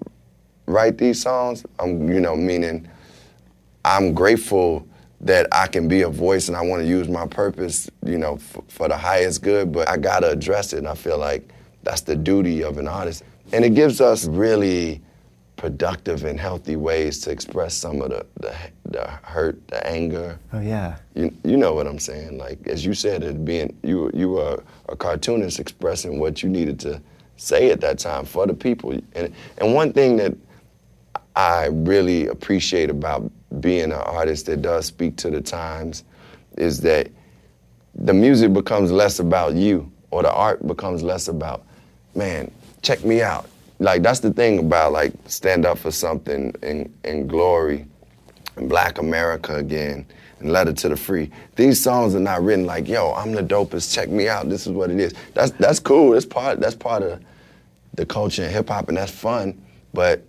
write 0.66 0.98
these 0.98 1.22
songs. 1.22 1.64
I'm, 1.78 2.12
you 2.12 2.20
know, 2.20 2.36
meaning 2.36 2.88
I'm 3.84 4.12
grateful 4.14 4.86
that 5.24 5.48
I 5.52 5.66
can 5.66 5.88
be 5.88 6.02
a 6.02 6.08
voice 6.08 6.48
and 6.48 6.56
I 6.56 6.60
want 6.60 6.82
to 6.82 6.88
use 6.88 7.08
my 7.08 7.26
purpose, 7.26 7.90
you 8.04 8.18
know, 8.18 8.34
f- 8.34 8.58
for 8.68 8.88
the 8.88 8.96
highest 8.96 9.42
good, 9.42 9.72
but 9.72 9.88
I 9.88 9.96
got 9.96 10.20
to 10.20 10.30
address 10.30 10.74
it. 10.74 10.78
And 10.78 10.88
I 10.88 10.94
feel 10.94 11.18
like 11.18 11.48
that's 11.82 12.02
the 12.02 12.14
duty 12.14 12.62
of 12.62 12.76
an 12.76 12.86
artist. 12.86 13.22
And 13.52 13.64
it 13.64 13.74
gives 13.74 14.02
us 14.02 14.26
really 14.26 15.00
productive 15.56 16.24
and 16.24 16.38
healthy 16.38 16.76
ways 16.76 17.20
to 17.20 17.30
express 17.30 17.74
some 17.74 18.02
of 18.02 18.10
the, 18.10 18.26
the, 18.40 18.54
the 18.90 19.06
hurt, 19.22 19.66
the 19.68 19.86
anger. 19.86 20.38
Oh, 20.52 20.60
yeah. 20.60 20.98
You, 21.14 21.34
you 21.42 21.56
know 21.56 21.72
what 21.72 21.86
I'm 21.86 21.98
saying. 21.98 22.36
Like, 22.36 22.66
as 22.66 22.84
you 22.84 22.92
said, 22.92 23.22
it 23.22 23.46
being, 23.46 23.74
you, 23.82 24.10
you 24.12 24.28
were 24.28 24.62
a 24.90 24.96
cartoonist 24.96 25.58
expressing 25.58 26.20
what 26.20 26.42
you 26.42 26.50
needed 26.50 26.78
to 26.80 27.00
say 27.36 27.70
at 27.70 27.80
that 27.80 27.98
time 27.98 28.26
for 28.26 28.46
the 28.46 28.52
people. 28.52 28.92
And, 29.14 29.32
and 29.56 29.74
one 29.74 29.94
thing 29.94 30.16
that 30.16 30.36
I 31.34 31.66
really 31.66 32.26
appreciate 32.26 32.90
about 32.90 33.30
being 33.60 33.84
an 33.84 33.92
artist 33.92 34.46
that 34.46 34.62
does 34.62 34.86
speak 34.86 35.16
to 35.18 35.30
the 35.30 35.40
times 35.40 36.04
is 36.56 36.80
that 36.80 37.10
the 37.94 38.14
music 38.14 38.52
becomes 38.52 38.90
less 38.90 39.18
about 39.18 39.54
you 39.54 39.90
or 40.10 40.22
the 40.22 40.32
art 40.32 40.66
becomes 40.66 41.02
less 41.02 41.28
about, 41.28 41.64
man, 42.14 42.50
check 42.82 43.04
me 43.04 43.22
out. 43.22 43.48
Like 43.78 44.02
that's 44.02 44.20
the 44.20 44.32
thing 44.32 44.58
about 44.58 44.92
like 44.92 45.12
stand 45.26 45.66
up 45.66 45.78
for 45.78 45.90
something 45.90 46.54
in, 46.62 46.92
in 47.04 47.26
glory 47.26 47.86
and 48.56 48.68
black 48.68 48.98
America 48.98 49.56
again 49.56 50.06
and 50.40 50.52
letter 50.52 50.72
to 50.72 50.88
the 50.88 50.96
free. 50.96 51.30
These 51.56 51.82
songs 51.82 52.14
are 52.14 52.20
not 52.20 52.42
written 52.42 52.66
like, 52.66 52.88
yo, 52.88 53.12
I'm 53.12 53.32
the 53.32 53.42
dopest, 53.42 53.92
check 53.94 54.08
me 54.08 54.28
out, 54.28 54.48
this 54.48 54.66
is 54.66 54.72
what 54.72 54.90
it 54.90 55.00
is. 55.00 55.14
That's 55.34 55.50
that's 55.52 55.80
cool. 55.80 56.12
That's 56.12 56.26
part 56.26 56.60
that's 56.60 56.76
part 56.76 57.02
of 57.02 57.20
the 57.94 58.06
culture 58.06 58.42
and 58.42 58.52
hip 58.52 58.68
hop 58.68 58.88
and 58.88 58.96
that's 58.96 59.12
fun. 59.12 59.60
But 59.92 60.24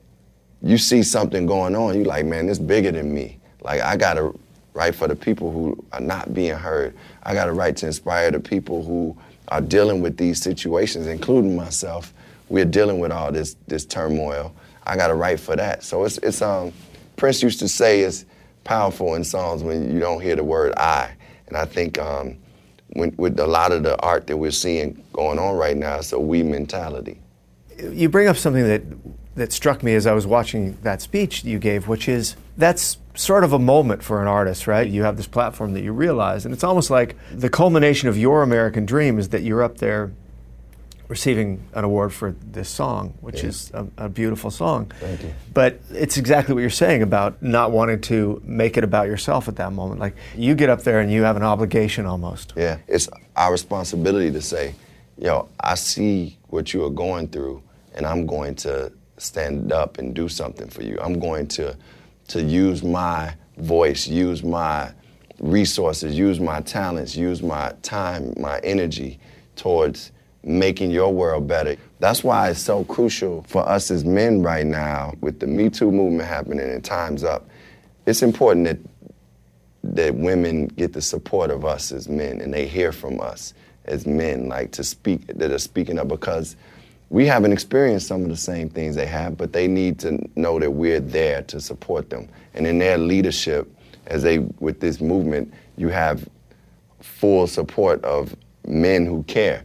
you 0.65 0.79
see 0.79 1.03
something 1.03 1.45
going 1.45 1.75
on, 1.75 1.95
you 1.95 2.03
like, 2.03 2.25
man, 2.25 2.49
it's 2.49 2.57
bigger 2.57 2.91
than 2.91 3.13
me. 3.13 3.37
Like 3.61 3.81
I 3.81 3.95
gotta 3.95 4.33
write 4.73 4.95
for 4.95 5.07
the 5.07 5.15
people 5.15 5.51
who 5.51 5.85
are 5.93 6.01
not 6.01 6.33
being 6.33 6.55
heard. 6.55 6.95
I 7.21 7.35
gotta 7.35 7.53
write 7.53 7.77
to 7.77 7.85
inspire 7.85 8.31
the 8.31 8.39
people 8.39 8.83
who 8.83 9.15
are 9.49 9.61
dealing 9.61 10.01
with 10.01 10.17
these 10.17 10.41
situations, 10.41 11.05
including 11.05 11.55
myself. 11.55 12.13
We're 12.49 12.65
dealing 12.65 12.99
with 12.99 13.11
all 13.11 13.31
this 13.31 13.55
this 13.67 13.85
turmoil. 13.85 14.55
I 14.87 14.97
gotta 14.97 15.13
write 15.13 15.39
for 15.39 15.55
that. 15.55 15.83
So 15.83 16.03
it's 16.03 16.17
it's 16.17 16.41
um 16.41 16.73
Prince 17.15 17.43
used 17.43 17.59
to 17.59 17.67
say 17.67 17.99
is 17.99 18.25
powerful 18.63 19.13
in 19.13 19.23
songs 19.23 19.61
when 19.61 19.93
you 19.93 19.99
don't 19.99 20.19
hear 20.19 20.35
the 20.35 20.43
word 20.43 20.73
I. 20.77 21.11
And 21.47 21.55
I 21.55 21.65
think 21.65 21.99
um, 21.99 22.37
when, 22.89 23.13
with 23.17 23.39
a 23.39 23.45
lot 23.45 23.71
of 23.71 23.83
the 23.83 23.97
art 24.01 24.25
that 24.27 24.37
we're 24.37 24.49
seeing 24.49 25.01
going 25.13 25.37
on 25.37 25.55
right 25.55 25.77
now, 25.77 25.97
it's 25.97 26.11
a 26.11 26.19
we 26.19 26.41
mentality. 26.43 27.19
You 27.79 28.09
bring 28.09 28.27
up 28.27 28.35
something 28.35 28.63
that 28.63 28.81
that 29.35 29.51
struck 29.51 29.83
me 29.83 29.93
as 29.95 30.07
I 30.07 30.13
was 30.13 30.25
watching 30.25 30.77
that 30.81 31.01
speech 31.01 31.43
you 31.43 31.59
gave, 31.59 31.87
which 31.87 32.07
is 32.07 32.35
that's 32.57 32.97
sort 33.15 33.43
of 33.43 33.53
a 33.53 33.59
moment 33.59 34.03
for 34.03 34.21
an 34.21 34.27
artist, 34.27 34.67
right? 34.67 34.87
You 34.87 35.03
have 35.03 35.17
this 35.17 35.27
platform 35.27 35.73
that 35.73 35.83
you 35.83 35.91
realize, 35.91 36.45
and 36.45 36.53
it's 36.53 36.63
almost 36.63 36.89
like 36.89 37.15
the 37.31 37.49
culmination 37.49 38.09
of 38.09 38.17
your 38.17 38.43
American 38.43 38.85
dream 38.85 39.19
is 39.19 39.29
that 39.29 39.41
you're 39.41 39.63
up 39.63 39.77
there 39.77 40.11
receiving 41.07 41.63
an 41.73 41.83
award 41.83 42.11
for 42.13 42.35
this 42.51 42.67
song, 42.67 43.13
which 43.21 43.43
yeah. 43.43 43.49
is 43.49 43.71
a, 43.73 43.87
a, 43.97 44.09
beautiful 44.09 44.49
song. 44.49 44.91
Thank 44.99 45.21
you. 45.21 45.33
But 45.53 45.79
it's 45.91 46.17
exactly 46.17 46.55
what 46.55 46.61
you're 46.61 46.69
saying 46.71 47.03
about 47.03 47.41
not 47.43 47.71
wanting 47.71 48.01
to 48.01 48.41
make 48.43 48.75
it 48.75 48.83
about 48.83 49.07
yourself 49.07 49.47
at 49.47 49.55
that 49.57 49.71
moment. 49.71 49.99
Like 49.99 50.15
you 50.35 50.55
get 50.55 50.69
up 50.69 50.81
there 50.81 50.99
and 50.99 51.11
you 51.11 51.21
have 51.23 51.35
an 51.35 51.43
obligation 51.43 52.07
almost. 52.07 52.53
Yeah, 52.55 52.79
it's 52.87 53.07
our 53.35 53.51
responsibility 53.51 54.31
to 54.31 54.41
say, 54.41 54.73
yo, 55.17 55.47
I 55.59 55.75
see 55.75 56.37
what 56.47 56.73
you 56.73 56.83
are 56.85 56.89
going 56.89 57.27
through, 57.27 57.61
and 57.93 58.05
I'm 58.05 58.25
going 58.25 58.55
to 58.55 58.91
stand 59.17 59.71
up 59.71 59.97
and 59.97 60.13
do 60.13 60.27
something 60.27 60.69
for 60.69 60.83
you. 60.83 60.97
I'm 61.01 61.19
going 61.19 61.47
to 61.49 61.75
to 62.29 62.41
use 62.41 62.83
my 62.83 63.35
voice, 63.57 64.07
use 64.07 64.43
my 64.43 64.91
resources, 65.39 66.17
use 66.17 66.39
my 66.39 66.61
talents, 66.61 67.15
use 67.15 67.43
my 67.43 67.73
time, 67.83 68.33
my 68.37 68.59
energy 68.59 69.19
towards 69.55 70.11
making 70.43 70.91
your 70.91 71.13
world 71.13 71.47
better. 71.47 71.75
That's 71.99 72.23
why 72.23 72.49
it's 72.49 72.61
so 72.61 72.83
crucial 72.85 73.43
for 73.47 73.67
us 73.67 73.91
as 73.91 74.03
men 74.03 74.41
right 74.41 74.65
now, 74.65 75.13
with 75.21 75.39
the 75.39 75.47
Me 75.47 75.69
Too 75.69 75.91
movement 75.91 76.27
happening 76.27 76.69
and 76.69 76.83
Time's 76.83 77.23
Up. 77.23 77.47
It's 78.05 78.21
important 78.21 78.65
that 78.65 78.77
that 79.93 80.15
women 80.15 80.65
get 80.67 80.93
the 80.93 81.01
support 81.01 81.51
of 81.51 81.63
us 81.63 81.91
as 81.91 82.09
men 82.09 82.41
and 82.41 82.51
they 82.51 82.67
hear 82.67 82.91
from 82.91 83.21
us 83.21 83.53
as 83.85 84.07
men, 84.07 84.47
like 84.47 84.71
to 84.71 84.83
speak 84.83 85.27
that 85.27 85.51
are 85.51 85.59
speaking 85.59 85.99
up 85.99 86.07
because 86.07 86.55
we 87.09 87.25
haven't 87.25 87.53
experienced 87.53 88.07
some 88.07 88.23
of 88.23 88.29
the 88.29 88.37
same 88.37 88.69
things 88.69 88.95
they 88.95 89.05
have, 89.05 89.37
but 89.37 89.53
they 89.53 89.67
need 89.67 89.99
to 89.99 90.19
know 90.35 90.59
that 90.59 90.71
we're 90.71 90.99
there 90.99 91.43
to 91.43 91.61
support 91.61 92.09
them. 92.09 92.27
And 92.53 92.65
in 92.65 92.79
their 92.79 92.97
leadership, 92.97 93.71
as 94.07 94.23
they 94.23 94.39
with 94.59 94.79
this 94.79 95.01
movement, 95.01 95.53
you 95.77 95.89
have 95.89 96.27
full 97.01 97.47
support 97.47 98.03
of 98.03 98.35
men 98.67 99.05
who 99.05 99.23
care. 99.23 99.63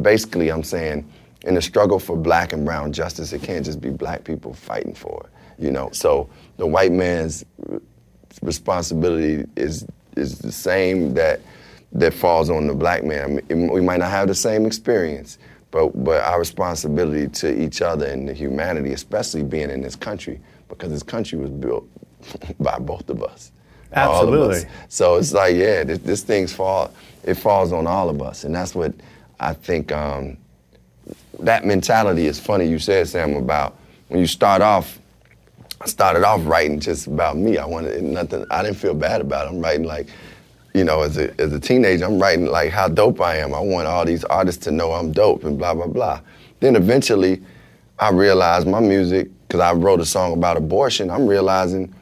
Basically, 0.00 0.50
I'm 0.50 0.64
saying 0.64 1.10
in 1.42 1.54
the 1.54 1.62
struggle 1.62 1.98
for 1.98 2.16
black 2.16 2.52
and 2.52 2.64
brown 2.64 2.92
justice, 2.92 3.32
it 3.32 3.42
can't 3.42 3.64
just 3.64 3.80
be 3.80 3.90
black 3.90 4.24
people 4.24 4.52
fighting 4.52 4.94
for 4.94 5.24
it. 5.24 5.64
You 5.64 5.70
know, 5.70 5.90
so 5.92 6.28
the 6.56 6.66
white 6.66 6.92
man's 6.92 7.44
responsibility 8.42 9.44
is 9.56 9.86
is 10.16 10.38
the 10.38 10.52
same 10.52 11.14
that 11.14 11.40
that 11.92 12.14
falls 12.14 12.50
on 12.50 12.66
the 12.66 12.74
black 12.74 13.04
man. 13.04 13.40
I 13.50 13.54
mean, 13.54 13.72
we 13.72 13.80
might 13.80 13.98
not 13.98 14.10
have 14.10 14.28
the 14.28 14.34
same 14.34 14.64
experience, 14.64 15.38
but 15.70 15.88
but 16.04 16.22
our 16.22 16.38
responsibility 16.38 17.28
to 17.28 17.62
each 17.62 17.82
other 17.82 18.06
and 18.06 18.28
the 18.28 18.34
humanity, 18.34 18.92
especially 18.92 19.42
being 19.42 19.70
in 19.70 19.80
this 19.80 19.96
country, 19.96 20.40
because 20.68 20.90
this 20.90 21.02
country 21.02 21.38
was 21.38 21.50
built 21.50 21.88
by 22.60 22.78
both 22.78 23.08
of 23.08 23.22
us. 23.22 23.52
Absolutely. 23.92 24.58
Us. 24.58 24.64
So 24.88 25.16
it's 25.16 25.32
like, 25.32 25.56
yeah, 25.56 25.84
this, 25.84 25.98
this 25.98 26.22
thing's 26.22 26.52
fall. 26.52 26.92
It 27.24 27.34
falls 27.34 27.72
on 27.72 27.86
all 27.86 28.08
of 28.08 28.22
us, 28.22 28.44
and 28.44 28.54
that's 28.54 28.74
what 28.74 28.94
I 29.38 29.54
think. 29.54 29.92
Um, 29.92 30.36
that 31.40 31.64
mentality 31.64 32.26
is 32.26 32.38
funny. 32.38 32.66
You 32.66 32.78
said 32.78 33.08
Sam 33.08 33.34
about 33.34 33.76
when 34.08 34.20
you 34.20 34.26
start 34.26 34.62
off. 34.62 34.98
I 35.82 35.86
started 35.86 36.24
off 36.24 36.42
writing 36.44 36.78
just 36.78 37.06
about 37.06 37.38
me. 37.38 37.56
I 37.56 37.64
wanted 37.64 38.02
nothing. 38.02 38.44
I 38.50 38.62
didn't 38.62 38.76
feel 38.76 38.92
bad 38.92 39.22
about 39.22 39.46
it. 39.46 39.50
I'm 39.50 39.60
writing 39.60 39.86
like 39.86 40.08
you 40.74 40.84
know, 40.84 41.02
as 41.02 41.18
a, 41.18 41.38
as 41.40 41.52
a 41.52 41.60
teenager, 41.60 42.04
I'm 42.04 42.18
writing 42.18 42.46
like 42.46 42.70
how 42.70 42.88
dope 42.88 43.20
I 43.20 43.36
am. 43.36 43.54
I 43.54 43.60
want 43.60 43.88
all 43.88 44.04
these 44.04 44.24
artists 44.24 44.64
to 44.64 44.70
know 44.70 44.92
I'm 44.92 45.12
dope 45.12 45.44
and 45.44 45.58
blah, 45.58 45.74
blah, 45.74 45.86
blah. 45.86 46.20
Then 46.60 46.76
eventually, 46.76 47.42
I 47.98 48.10
realized 48.10 48.68
my 48.68 48.80
music, 48.80 49.28
because 49.46 49.60
I 49.60 49.72
wrote 49.72 50.00
a 50.00 50.06
song 50.06 50.32
about 50.32 50.56
abortion, 50.56 51.10
I'm 51.10 51.26
realizing 51.26 51.94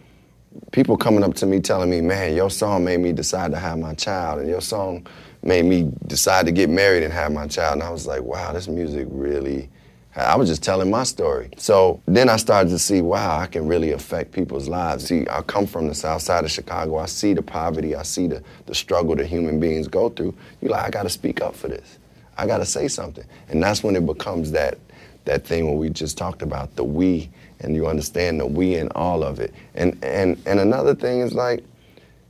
people 0.71 0.97
coming 0.97 1.25
up 1.25 1.35
to 1.35 1.47
me 1.47 1.61
telling 1.61 1.89
me, 1.89 2.01
man, 2.01 2.35
your 2.35 2.51
song 2.51 2.85
made 2.85 3.01
me 3.01 3.13
decide 3.13 3.53
to 3.53 3.59
have 3.59 3.79
my 3.79 3.95
child, 3.95 4.41
and 4.41 4.49
your 4.49 4.61
song 4.61 5.07
made 5.43 5.65
me 5.65 5.91
decide 6.07 6.47
to 6.47 6.53
get 6.53 6.69
married 6.69 7.03
and 7.05 7.13
have 7.13 7.33
my 7.33 7.47
child. 7.47 7.75
And 7.75 7.83
I 7.83 7.91
was 7.91 8.07
like, 8.07 8.23
wow, 8.23 8.53
this 8.53 8.69
music 8.69 9.07
really 9.11 9.71
I 10.17 10.37
was 10.37 10.49
just 10.49 10.63
telling 10.63 10.91
my 10.91 11.05
story. 11.05 11.51
So 11.59 12.03
then 12.07 12.29
I 12.29 12.37
started 12.37 12.71
to 12.71 12.79
see, 12.79 13.03
wow, 13.03 13.39
I 13.39 13.47
can 13.47 13.69
really 13.69 13.93
affect 13.93 14.33
people's 14.33 14.69
lives. 14.69 15.07
See, 15.07 15.27
I 15.31 15.43
come 15.43 15.67
from 15.67 15.87
the 15.87 15.95
south 15.95 16.23
side 16.23 16.45
of 16.45 16.51
Chicago. 16.51 16.97
I 16.97 17.07
see 17.07 17.35
the 17.35 17.43
poverty. 17.43 17.95
I 17.95 18.03
see 18.03 18.27
the, 18.27 18.43
the 18.67 18.75
struggle 18.75 19.15
that 19.17 19.27
human 19.27 19.61
beings 19.61 19.87
go 19.87 20.09
through. 20.09 20.35
You're 20.61 20.73
like, 20.73 20.85
I 20.85 20.91
got 20.91 21.05
to 21.05 21.11
speak 21.11 21.41
up 21.41 21.55
for 21.55 21.69
this. 21.69 21.99
I 22.37 22.47
got 22.47 22.59
to 22.59 22.67
say 22.67 22.89
something. 22.89 23.25
And 23.49 23.63
that's 23.63 23.85
when 23.85 23.95
it 23.95 24.07
becomes 24.07 24.51
that, 24.53 24.79
that 25.25 25.45
thing 25.45 25.67
where 25.67 25.77
we 25.77 25.91
just 25.91 26.19
talked 26.19 26.43
about, 26.43 26.75
the 26.75 26.85
we, 26.85 27.31
and 27.61 27.75
you 27.77 27.87
understand 27.87 28.41
the 28.41 28.47
we 28.47 28.75
in 28.77 28.89
all 28.97 29.23
of 29.23 29.39
it. 29.41 29.55
And, 29.75 29.99
and, 30.03 30.41
and 30.47 30.59
another 30.59 30.95
thing 30.95 31.21
is 31.21 31.33
like, 31.35 31.63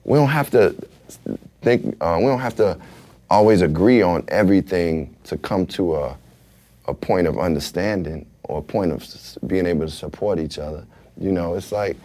we 0.04 0.18
don't 0.18 0.28
have 0.28 0.50
to 0.50 0.74
think, 1.62 1.96
uh, 2.00 2.16
we 2.18 2.26
don't 2.26 2.40
have 2.40 2.56
to 2.56 2.78
always 3.30 3.62
agree 3.62 4.02
on 4.02 4.24
everything 4.28 5.14
to 5.24 5.38
come 5.38 5.66
to 5.66 5.96
a, 5.96 6.16
a 6.88 6.94
point 6.94 7.26
of 7.26 7.38
understanding 7.38 8.26
or 8.44 8.58
a 8.58 8.62
point 8.62 8.90
of 8.90 9.06
being 9.46 9.66
able 9.66 9.84
to 9.84 9.92
support 9.92 10.40
each 10.40 10.58
other. 10.58 10.84
You 11.20 11.30
know, 11.30 11.54
it's 11.54 11.70
like 11.70 11.96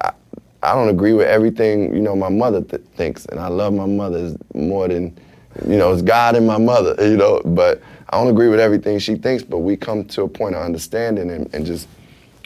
I, 0.00 0.12
I 0.62 0.74
don't 0.74 0.88
agree 0.88 1.12
with 1.12 1.28
everything 1.28 1.94
you 1.94 2.02
know 2.02 2.16
my 2.16 2.28
mother 2.28 2.60
th- 2.60 2.82
thinks, 2.96 3.24
and 3.26 3.40
I 3.40 3.48
love 3.48 3.72
my 3.72 3.86
mother 3.86 4.36
more 4.54 4.88
than 4.88 5.16
you 5.66 5.76
know 5.76 5.92
it's 5.92 6.02
God 6.02 6.36
and 6.36 6.46
my 6.46 6.58
mother. 6.58 6.94
You 7.08 7.16
know, 7.16 7.40
but 7.44 7.80
I 8.10 8.18
don't 8.18 8.28
agree 8.28 8.48
with 8.48 8.60
everything 8.60 8.98
she 8.98 9.14
thinks. 9.14 9.42
But 9.42 9.58
we 9.58 9.76
come 9.76 10.04
to 10.06 10.22
a 10.22 10.28
point 10.28 10.56
of 10.56 10.62
understanding 10.62 11.30
and, 11.30 11.52
and 11.54 11.64
just 11.64 11.88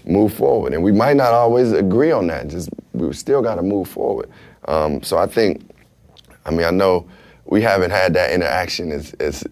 move 0.04 0.34
forward. 0.34 0.74
And 0.74 0.82
we 0.82 0.92
might 0.92 1.16
not 1.16 1.32
always 1.32 1.72
agree 1.72 2.12
on 2.12 2.26
that. 2.28 2.48
Just 2.48 2.68
we 2.92 3.12
still 3.12 3.42
got 3.42 3.56
to 3.56 3.62
move 3.62 3.88
forward. 3.88 4.28
Um, 4.66 5.02
so 5.02 5.16
I 5.18 5.26
think, 5.26 5.68
I 6.44 6.50
mean, 6.50 6.64
I 6.64 6.70
know 6.70 7.08
we 7.46 7.62
haven't 7.62 7.90
had 7.90 8.12
that 8.14 8.30
interaction 8.32 8.92
as 8.92 9.14
as 9.14 9.44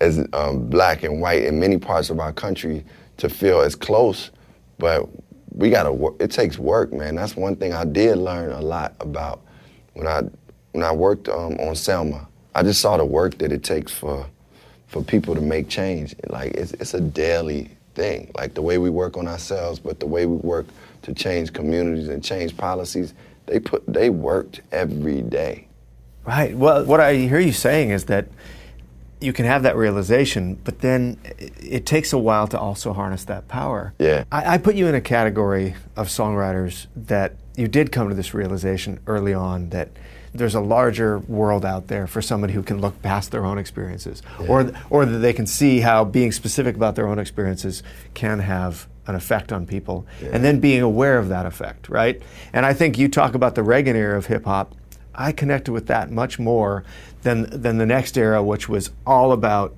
as 0.00 0.26
um, 0.32 0.68
black 0.68 1.02
and 1.02 1.20
white 1.20 1.44
in 1.44 1.58
many 1.58 1.78
parts 1.78 2.10
of 2.10 2.20
our 2.20 2.32
country 2.32 2.84
to 3.18 3.28
feel 3.28 3.60
as 3.60 3.74
close, 3.74 4.30
but 4.78 5.08
we 5.54 5.70
gotta 5.70 5.92
work. 5.92 6.14
It 6.20 6.30
takes 6.30 6.58
work, 6.58 6.92
man. 6.92 7.16
That's 7.16 7.36
one 7.36 7.56
thing 7.56 7.72
I 7.72 7.84
did 7.84 8.16
learn 8.16 8.52
a 8.52 8.60
lot 8.60 8.94
about 9.00 9.42
when 9.94 10.06
I 10.06 10.22
when 10.72 10.84
I 10.84 10.92
worked 10.92 11.28
um, 11.28 11.54
on 11.60 11.74
Selma. 11.74 12.26
I 12.54 12.62
just 12.62 12.80
saw 12.80 12.96
the 12.96 13.04
work 13.04 13.38
that 13.38 13.52
it 13.52 13.62
takes 13.62 13.92
for 13.92 14.26
for 14.88 15.02
people 15.02 15.34
to 15.34 15.40
make 15.40 15.68
change. 15.68 16.14
Like 16.28 16.52
it's 16.52 16.72
it's 16.74 16.94
a 16.94 17.00
daily 17.00 17.70
thing. 17.94 18.30
Like 18.36 18.54
the 18.54 18.62
way 18.62 18.78
we 18.78 18.90
work 18.90 19.16
on 19.16 19.28
ourselves, 19.28 19.78
but 19.78 20.00
the 20.00 20.06
way 20.06 20.26
we 20.26 20.36
work 20.36 20.66
to 21.02 21.14
change 21.14 21.52
communities 21.52 22.08
and 22.08 22.22
change 22.22 22.56
policies. 22.56 23.14
They 23.46 23.58
put 23.58 23.84
they 23.86 24.10
worked 24.10 24.60
every 24.72 25.22
day. 25.22 25.66
Right. 26.24 26.56
Well, 26.56 26.84
what 26.84 27.00
I 27.00 27.14
hear 27.14 27.40
you 27.40 27.52
saying 27.52 27.90
is 27.90 28.04
that 28.06 28.28
you 29.20 29.32
can 29.32 29.44
have 29.44 29.62
that 29.64 29.76
realization, 29.76 30.54
but 30.64 30.80
then 30.80 31.18
it, 31.26 31.84
takes 31.84 32.12
a 32.12 32.18
while 32.18 32.46
to 32.48 32.58
also 32.58 32.92
harness 32.92 33.24
that 33.24 33.48
power. 33.48 33.92
Yeah. 33.98 34.24
I, 34.32 34.54
I, 34.54 34.58
put 34.58 34.76
you 34.76 34.86
in 34.86 34.94
a 34.94 35.00
category 35.00 35.74
of 35.96 36.08
songwriters 36.08 36.86
that 36.96 37.34
you 37.56 37.68
did 37.68 37.92
come 37.92 38.08
to 38.08 38.14
this 38.14 38.32
realization 38.32 39.00
early 39.06 39.34
on 39.34 39.70
that 39.70 39.90
there's 40.32 40.54
a 40.54 40.60
larger 40.60 41.18
world 41.18 41.64
out 41.64 41.88
there 41.88 42.06
for 42.06 42.22
somebody 42.22 42.52
who 42.52 42.62
can 42.62 42.80
look 42.80 43.00
past 43.02 43.30
their 43.30 43.44
own 43.44 43.58
experiences, 43.58 44.22
yeah. 44.40 44.46
or 44.46 44.72
or 44.88 45.04
that 45.04 45.18
they 45.18 45.32
can 45.32 45.46
see 45.46 45.80
how 45.80 46.04
being 46.04 46.32
specific 46.32 46.76
about 46.76 46.94
their 46.94 47.08
own 47.08 47.18
experiences 47.18 47.82
can 48.14 48.38
have 48.38 48.88
an 49.06 49.16
effect 49.16 49.52
on 49.52 49.66
people, 49.66 50.06
yeah. 50.22 50.30
and 50.32 50.44
then 50.44 50.60
being 50.60 50.82
aware 50.82 51.18
of 51.18 51.28
that 51.28 51.46
effect, 51.46 51.88
right? 51.88 52.22
And 52.52 52.64
I 52.64 52.72
think 52.72 52.96
you 52.96 53.08
talk 53.08 53.34
about 53.34 53.56
the 53.56 53.62
Reagan 53.62 53.96
era 53.96 54.16
of 54.16 54.26
hip 54.26 54.44
hop. 54.44 54.74
I 55.20 55.32
connected 55.32 55.72
with 55.72 55.88
that 55.88 56.10
much 56.10 56.38
more 56.38 56.82
than 57.22 57.46
than 57.50 57.76
the 57.76 57.86
next 57.86 58.16
era, 58.16 58.42
which 58.42 58.68
was 58.68 58.90
all 59.06 59.32
about 59.32 59.76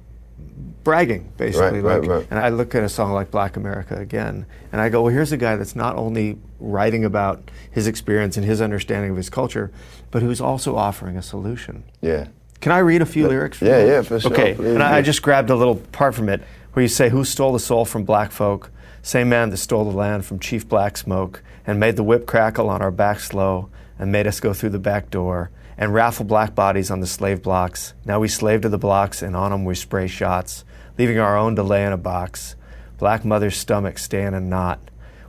bragging, 0.84 1.32
basically. 1.36 1.80
Right, 1.80 2.00
like, 2.00 2.08
right, 2.08 2.18
right. 2.18 2.26
And 2.30 2.38
I 2.38 2.50
look 2.50 2.74
at 2.76 2.84
a 2.84 2.88
song 2.88 3.12
like 3.12 3.32
Black 3.32 3.56
America 3.56 3.96
again, 3.96 4.46
and 4.70 4.80
I 4.80 4.88
go, 4.88 5.02
well, 5.02 5.12
here's 5.12 5.32
a 5.32 5.36
guy 5.36 5.56
that's 5.56 5.74
not 5.74 5.96
only 5.96 6.38
writing 6.60 7.04
about 7.04 7.50
his 7.72 7.88
experience 7.88 8.36
and 8.36 8.46
his 8.46 8.60
understanding 8.60 9.10
of 9.10 9.16
his 9.16 9.28
culture, 9.28 9.72
but 10.12 10.22
who's 10.22 10.40
also 10.40 10.76
offering 10.76 11.16
a 11.16 11.22
solution. 11.22 11.82
Yeah. 12.00 12.28
Can 12.60 12.70
I 12.70 12.78
read 12.78 13.02
a 13.02 13.06
few 13.06 13.26
lyrics? 13.26 13.60
yeah, 13.60 13.80
you? 13.80 13.86
yeah, 13.88 14.02
for 14.02 14.20
sure. 14.20 14.32
Okay, 14.32 14.52
and 14.52 14.80
I, 14.80 14.98
I 14.98 15.02
just 15.02 15.22
grabbed 15.22 15.50
a 15.50 15.56
little 15.56 15.76
part 15.76 16.14
from 16.14 16.28
it 16.28 16.40
where 16.72 16.82
you 16.82 16.88
say, 16.88 17.08
"Who 17.08 17.24
stole 17.24 17.52
the 17.52 17.58
soul 17.58 17.84
from 17.84 18.04
black 18.04 18.30
folk? 18.30 18.70
Same 19.02 19.28
man 19.28 19.50
that 19.50 19.56
stole 19.56 19.84
the 19.84 19.96
land 19.96 20.24
from 20.24 20.38
Chief 20.38 20.68
Black 20.68 20.96
Smoke 20.96 21.42
and 21.66 21.80
made 21.80 21.96
the 21.96 22.04
whip 22.04 22.26
crackle 22.26 22.70
on 22.70 22.80
our 22.80 22.92
backs 22.92 23.24
slow 23.24 23.68
and 24.02 24.12
made 24.12 24.26
us 24.26 24.40
go 24.40 24.52
through 24.52 24.70
the 24.70 24.78
back 24.78 25.10
door." 25.10 25.50
and 25.78 25.94
raffle 25.94 26.24
black 26.24 26.54
bodies 26.54 26.90
on 26.90 27.00
the 27.00 27.06
slave 27.06 27.42
blocks. 27.42 27.94
Now 28.04 28.20
we 28.20 28.28
slave 28.28 28.60
to 28.62 28.68
the 28.68 28.78
blocks, 28.78 29.22
and 29.22 29.34
on 29.34 29.50
them 29.50 29.64
we 29.64 29.74
spray 29.74 30.06
shots, 30.06 30.64
leaving 30.98 31.18
our 31.18 31.36
own 31.36 31.56
to 31.56 31.62
lay 31.62 31.84
in 31.84 31.92
a 31.92 31.96
box. 31.96 32.54
Black 32.98 33.24
mother's 33.24 33.56
stomach 33.56 33.98
stay 33.98 34.22
in 34.22 34.34
a 34.34 34.40
knot. 34.40 34.78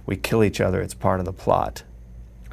We 0.06 0.16
kill 0.16 0.44
each 0.44 0.62
other, 0.62 0.82
it's 0.82 0.94
part 0.94 1.20
of 1.20 1.26
the 1.26 1.34
plot. 1.34 1.84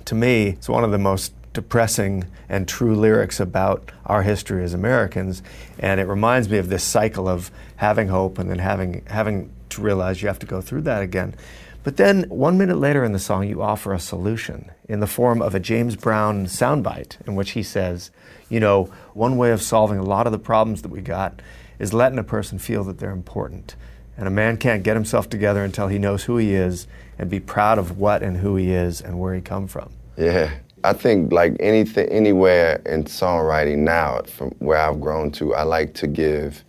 to 0.06 0.14
me, 0.14 0.48
it's 0.48 0.68
one 0.68 0.82
of 0.82 0.92
the 0.92 0.98
most 0.98 1.34
depressing 1.52 2.24
and 2.48 2.66
true 2.66 2.94
lyrics 2.94 3.38
about 3.38 3.92
our 4.06 4.22
history 4.22 4.64
as 4.64 4.72
Americans. 4.72 5.42
And 5.78 6.00
it 6.00 6.08
reminds 6.08 6.48
me 6.48 6.58
of 6.58 6.68
this 6.68 6.82
cycle 6.82 7.28
of 7.28 7.50
having 7.76 8.08
hope 8.08 8.38
and 8.38 8.50
then 8.50 8.60
having, 8.60 9.04
having 9.08 9.52
to 9.68 9.82
realize 9.82 10.22
you 10.22 10.28
have 10.28 10.38
to 10.38 10.46
go 10.46 10.60
through 10.60 10.82
that 10.82 11.02
again. 11.02 11.34
But 11.82 11.96
then, 11.96 12.24
one 12.24 12.58
minute 12.58 12.78
later 12.78 13.04
in 13.04 13.12
the 13.12 13.18
song, 13.18 13.48
you 13.48 13.62
offer 13.62 13.94
a 13.94 13.98
solution 13.98 14.70
in 14.88 15.00
the 15.00 15.06
form 15.06 15.40
of 15.40 15.54
a 15.54 15.60
James 15.60 15.96
Brown 15.96 16.44
soundbite 16.44 17.26
in 17.26 17.36
which 17.36 17.52
he 17.52 17.62
says, 17.62 18.10
You 18.50 18.60
know, 18.60 18.92
one 19.14 19.38
way 19.38 19.50
of 19.50 19.62
solving 19.62 19.98
a 19.98 20.04
lot 20.04 20.26
of 20.26 20.32
the 20.32 20.38
problems 20.38 20.82
that 20.82 20.90
we 20.90 21.00
got 21.00 21.40
is 21.78 21.94
letting 21.94 22.18
a 22.18 22.24
person 22.24 22.58
feel 22.58 22.84
that 22.84 22.98
they're 22.98 23.10
important. 23.10 23.76
And 24.18 24.28
a 24.28 24.30
man 24.30 24.58
can't 24.58 24.82
get 24.82 24.94
himself 24.94 25.30
together 25.30 25.64
until 25.64 25.88
he 25.88 25.98
knows 25.98 26.24
who 26.24 26.36
he 26.36 26.52
is 26.52 26.86
and 27.18 27.30
be 27.30 27.40
proud 27.40 27.78
of 27.78 27.98
what 27.98 28.22
and 28.22 28.36
who 28.36 28.56
he 28.56 28.72
is 28.72 29.00
and 29.00 29.18
where 29.18 29.34
he 29.34 29.40
come 29.40 29.66
from. 29.66 29.90
Yeah. 30.18 30.50
I 30.84 30.92
think 30.92 31.32
like 31.32 31.56
anything 31.60 32.08
anywhere 32.08 32.82
in 32.84 33.04
songwriting 33.04 33.78
now 33.78 34.22
from 34.22 34.50
where 34.58 34.78
I've 34.78 35.00
grown 35.00 35.30
to, 35.32 35.54
I 35.54 35.62
like 35.62 35.94
to 35.94 36.06
give 36.06 36.64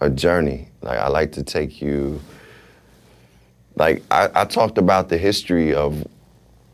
a 0.00 0.10
journey. 0.10 0.68
Like 0.82 0.98
I 0.98 1.08
like 1.08 1.32
to 1.32 1.44
take 1.44 1.80
you 1.80 2.20
like 3.76 4.02
I, 4.10 4.28
I 4.34 4.44
talked 4.44 4.78
about 4.78 5.08
the 5.08 5.18
history 5.18 5.74
of 5.74 6.06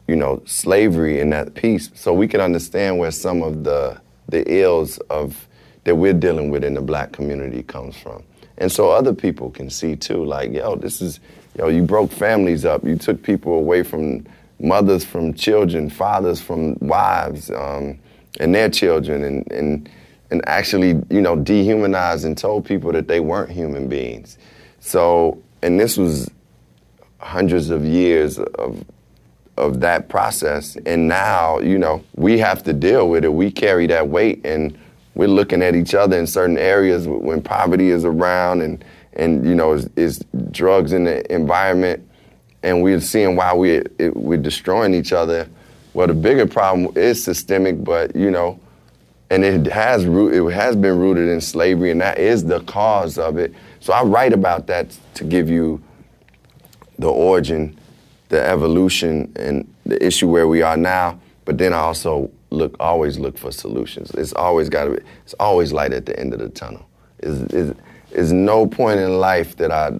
you 0.06 0.16
know 0.16 0.42
slavery 0.44 1.20
in 1.20 1.30
that 1.30 1.54
piece 1.54 1.90
so 1.94 2.12
we 2.12 2.28
can 2.28 2.40
understand 2.40 2.98
where 2.98 3.10
some 3.10 3.42
of 3.42 3.64
the 3.64 4.00
the 4.28 4.44
ills 4.52 4.98
of 5.10 5.48
that 5.84 5.96
we're 5.96 6.12
dealing 6.12 6.50
with 6.50 6.62
in 6.62 6.74
the 6.74 6.80
black 6.80 7.12
community 7.12 7.62
comes 7.62 7.96
from. 7.96 8.22
And 8.58 8.70
so 8.70 8.90
other 8.90 9.14
people 9.14 9.50
can 9.50 9.70
see 9.70 9.96
too 9.96 10.24
like 10.24 10.52
yo 10.52 10.76
this 10.76 11.00
is 11.00 11.20
yo 11.56 11.68
you 11.68 11.82
broke 11.82 12.10
families 12.10 12.64
up. 12.64 12.84
You 12.84 12.96
took 12.96 13.22
people 13.22 13.54
away 13.54 13.82
from 13.82 14.26
mothers 14.58 15.04
from 15.04 15.32
children 15.32 15.88
fathers 15.88 16.40
from 16.40 16.76
wives 16.80 17.50
um, 17.50 17.98
and 18.38 18.54
their 18.54 18.68
children 18.68 19.24
and, 19.24 19.50
and 19.50 19.90
and 20.30 20.46
actually 20.46 21.00
you 21.08 21.20
know 21.20 21.36
dehumanized 21.36 22.24
and 22.24 22.36
told 22.36 22.64
people 22.64 22.92
that 22.92 23.08
they 23.08 23.20
weren't 23.20 23.50
human 23.50 23.88
beings. 23.88 24.36
So 24.80 25.42
and 25.62 25.78
this 25.78 25.96
was 25.96 26.30
hundreds 27.20 27.70
of 27.70 27.84
years 27.84 28.38
of 28.38 28.84
of 29.60 29.80
that 29.80 30.08
process. 30.08 30.76
And 30.86 31.06
now, 31.06 31.58
you 31.60 31.78
know, 31.78 32.02
we 32.16 32.38
have 32.38 32.62
to 32.64 32.72
deal 32.72 33.10
with 33.10 33.24
it. 33.24 33.32
We 33.32 33.50
carry 33.50 33.86
that 33.88 34.08
weight 34.08 34.44
and 34.44 34.76
we're 35.14 35.28
looking 35.28 35.62
at 35.62 35.74
each 35.74 35.94
other 35.94 36.18
in 36.18 36.26
certain 36.26 36.56
areas 36.56 37.06
when 37.06 37.42
poverty 37.42 37.90
is 37.90 38.04
around 38.04 38.62
and, 38.62 38.82
and 39.12 39.46
you 39.46 39.54
know, 39.54 39.74
is, 39.74 39.90
is 39.96 40.24
drugs 40.50 40.92
in 40.92 41.04
the 41.04 41.30
environment. 41.32 42.08
And 42.62 42.82
we're 42.82 43.00
seeing 43.00 43.36
why 43.36 43.54
we, 43.54 43.82
it, 43.98 44.16
we're 44.16 44.38
destroying 44.38 44.94
each 44.94 45.12
other. 45.12 45.48
Well, 45.92 46.06
the 46.06 46.14
bigger 46.14 46.46
problem 46.46 46.96
is 46.96 47.22
systemic, 47.22 47.82
but, 47.84 48.14
you 48.14 48.30
know, 48.30 48.60
and 49.30 49.44
it 49.44 49.66
has 49.66 50.06
root, 50.06 50.34
it 50.34 50.54
has 50.54 50.74
been 50.76 50.98
rooted 50.98 51.28
in 51.28 51.40
slavery, 51.40 51.90
and 51.90 52.00
that 52.00 52.18
is 52.18 52.44
the 52.44 52.60
cause 52.60 53.16
of 53.18 53.38
it. 53.38 53.54
So 53.80 53.92
I 53.92 54.02
write 54.02 54.32
about 54.32 54.66
that 54.68 54.96
to 55.14 55.24
give 55.24 55.48
you 55.48 55.82
the 57.00 57.08
origin, 57.08 57.76
the 58.28 58.40
evolution, 58.46 59.32
and 59.36 59.72
the 59.84 60.04
issue 60.04 60.28
where 60.28 60.46
we 60.46 60.62
are 60.62 60.76
now. 60.76 61.18
But 61.44 61.58
then 61.58 61.72
I 61.72 61.78
also 61.78 62.30
look, 62.50 62.76
always 62.78 63.18
look 63.18 63.36
for 63.38 63.50
solutions. 63.50 64.10
It's 64.12 64.32
always 64.32 64.68
got 64.68 64.84
to 64.84 64.90
be. 64.92 64.98
It's 65.24 65.34
always 65.40 65.72
light 65.72 65.92
at 65.92 66.06
the 66.06 66.18
end 66.18 66.32
of 66.32 66.40
the 66.40 66.48
tunnel. 66.48 66.86
Is 67.18 67.74
is 68.12 68.32
no 68.32 68.66
point 68.66 69.00
in 69.00 69.18
life 69.18 69.56
that 69.56 69.70
I 69.70 69.98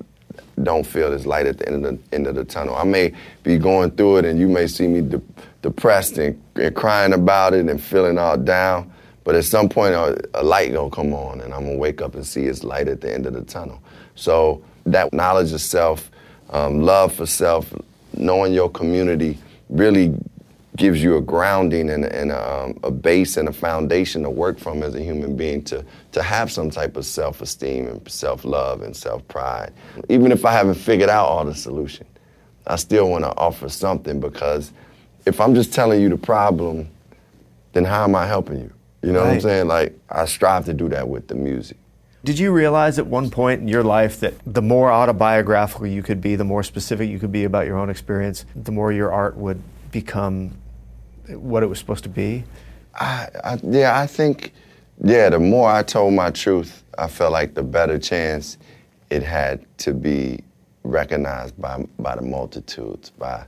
don't 0.63 0.85
feel 0.85 1.11
there's 1.11 1.27
light 1.27 1.47
at 1.47 1.59
the 1.59 1.69
end 1.69 1.87
of 1.87 1.99
the 2.11 2.15
end 2.15 2.27
of 2.27 2.35
the 2.35 2.45
tunnel. 2.45 2.77
I 2.77 2.85
may 2.85 3.13
be 3.43 3.59
going 3.59 3.91
through 3.93 4.19
it, 4.19 4.25
and 4.25 4.39
you 4.39 4.49
may 4.49 4.67
see 4.67 4.87
me 4.87 5.01
de- 5.01 5.23
depressed 5.63 6.19
and, 6.19 6.41
and, 6.57 6.75
crying 6.75 7.13
about 7.13 7.55
it 7.55 7.69
and 7.69 7.83
feeling 7.83 8.19
all 8.19 8.37
down. 8.37 8.93
But 9.25 9.35
at 9.35 9.45
some 9.45 9.69
point, 9.69 9.95
a, 9.95 10.19
a 10.35 10.43
light 10.43 10.73
gonna 10.73 10.91
come 10.91 11.15
on, 11.15 11.41
and 11.41 11.55
I'm 11.55 11.65
gonna 11.65 11.79
wake 11.79 12.03
up 12.03 12.15
and 12.15 12.27
see 12.27 12.45
it's 12.45 12.65
light 12.65 12.89
at 12.89 13.01
the 13.01 13.13
end 13.13 13.27
of 13.27 13.33
the 13.33 13.43
tunnel. 13.43 13.83
So 14.15 14.63
that 14.87 15.13
knowledge 15.13 15.53
of 15.53 15.61
self 15.61 16.11
um, 16.51 16.81
love 16.81 17.15
for 17.15 17.27
self, 17.27 17.73
knowing 18.15 18.53
your 18.53 18.71
community 18.71 19.39
really 19.69 20.15
gives 20.77 21.03
you 21.03 21.17
a 21.17 21.21
grounding 21.21 21.91
and, 21.91 22.05
and 22.05 22.31
a, 22.31 22.51
um, 22.51 22.79
a, 22.85 22.91
base 22.91 23.37
and 23.37 23.49
a 23.49 23.53
foundation 23.53 24.23
to 24.23 24.31
work 24.31 24.59
from 24.59 24.83
as 24.83 24.95
a 24.95 25.01
human 25.01 25.37
being 25.37 25.63
to, 25.63 25.85
to 26.13 26.23
have 26.23 26.51
some 26.51 26.71
type 26.71 26.97
of 26.97 27.05
self 27.05 27.43
esteem 27.43 27.87
and 27.87 28.09
self 28.11 28.45
love 28.45 28.83
and 28.83 28.97
self 28.97 29.27
pride. 29.29 29.73
Even 30.09 30.33
if 30.33 30.45
I 30.45 30.53
haven't 30.53 30.75
figured 30.75 31.11
out 31.11 31.27
all 31.27 31.45
the 31.45 31.55
solution, 31.55 32.07
I 32.67 32.77
still 32.77 33.11
want 33.11 33.25
to 33.25 33.37
offer 33.37 33.69
something 33.69 34.21
because 34.21 34.73
if 35.27 35.41
I'm 35.41 35.55
just 35.55 35.73
telling 35.73 36.01
you 36.01 36.09
the 36.09 36.17
problem, 36.17 36.89
then 37.73 37.85
how 37.85 38.05
am 38.05 38.15
I 38.15 38.27
helping 38.27 38.59
you? 38.59 38.73
You 39.03 39.13
know 39.13 39.21
right. 39.21 39.27
what 39.27 39.35
I'm 39.35 39.41
saying? 39.41 39.69
Like, 39.69 39.99
I 40.09 40.25
strive 40.27 40.65
to 40.67 40.75
do 40.75 40.89
that 40.91 41.09
with 41.09 41.29
the 41.29 41.35
music. 41.35 41.77
Did 42.23 42.39
you 42.39 42.53
realize 42.53 42.99
at 42.99 43.07
one 43.07 43.31
point 43.31 43.63
in 43.63 43.69
your 43.69 43.83
life 43.83 44.21
that 44.21 44.35
the 44.45 44.61
more 44.61 44.93
autobiographical 44.93 45.87
you 45.87 46.03
could 46.03 46.21
be, 46.21 46.37
the 46.37 46.45
more 46.45 46.63
specific 46.63 47.09
you 47.09 47.19
could 47.19 47.33
be 47.33 47.45
about 47.45 47.67
your 47.67 47.79
own 47.79 47.89
experience, 47.89 48.45
the 48.55 48.73
more 48.73 48.93
your 48.93 49.11
art 49.11 49.39
would 49.39 49.63
become 49.91 50.59
what 51.29 51.63
it 51.63 51.67
was 51.67 51.79
supposed 51.79 52.03
to 52.05 52.11
be? 52.11 52.45
I, 52.95 53.29
I, 53.43 53.59
yeah, 53.63 53.99
I 53.99 54.07
think, 54.07 54.53
yeah, 55.03 55.31
the 55.31 55.39
more 55.39 55.71
I 55.71 55.83
told 55.83 56.13
my 56.13 56.31
truth, 56.31 56.85
I 56.99 57.09
felt 57.09 57.33
like 57.33 57.55
the 57.55 57.63
better 57.63 57.99
chance 57.99 58.59
it 59.09 59.23
had 59.23 59.65
to 59.79 59.95
be 59.95 60.41
recognized 60.83 61.59
by, 61.59 61.87
by 61.99 62.17
the 62.17 62.23
multitudes, 62.23 63.11
by 63.11 63.47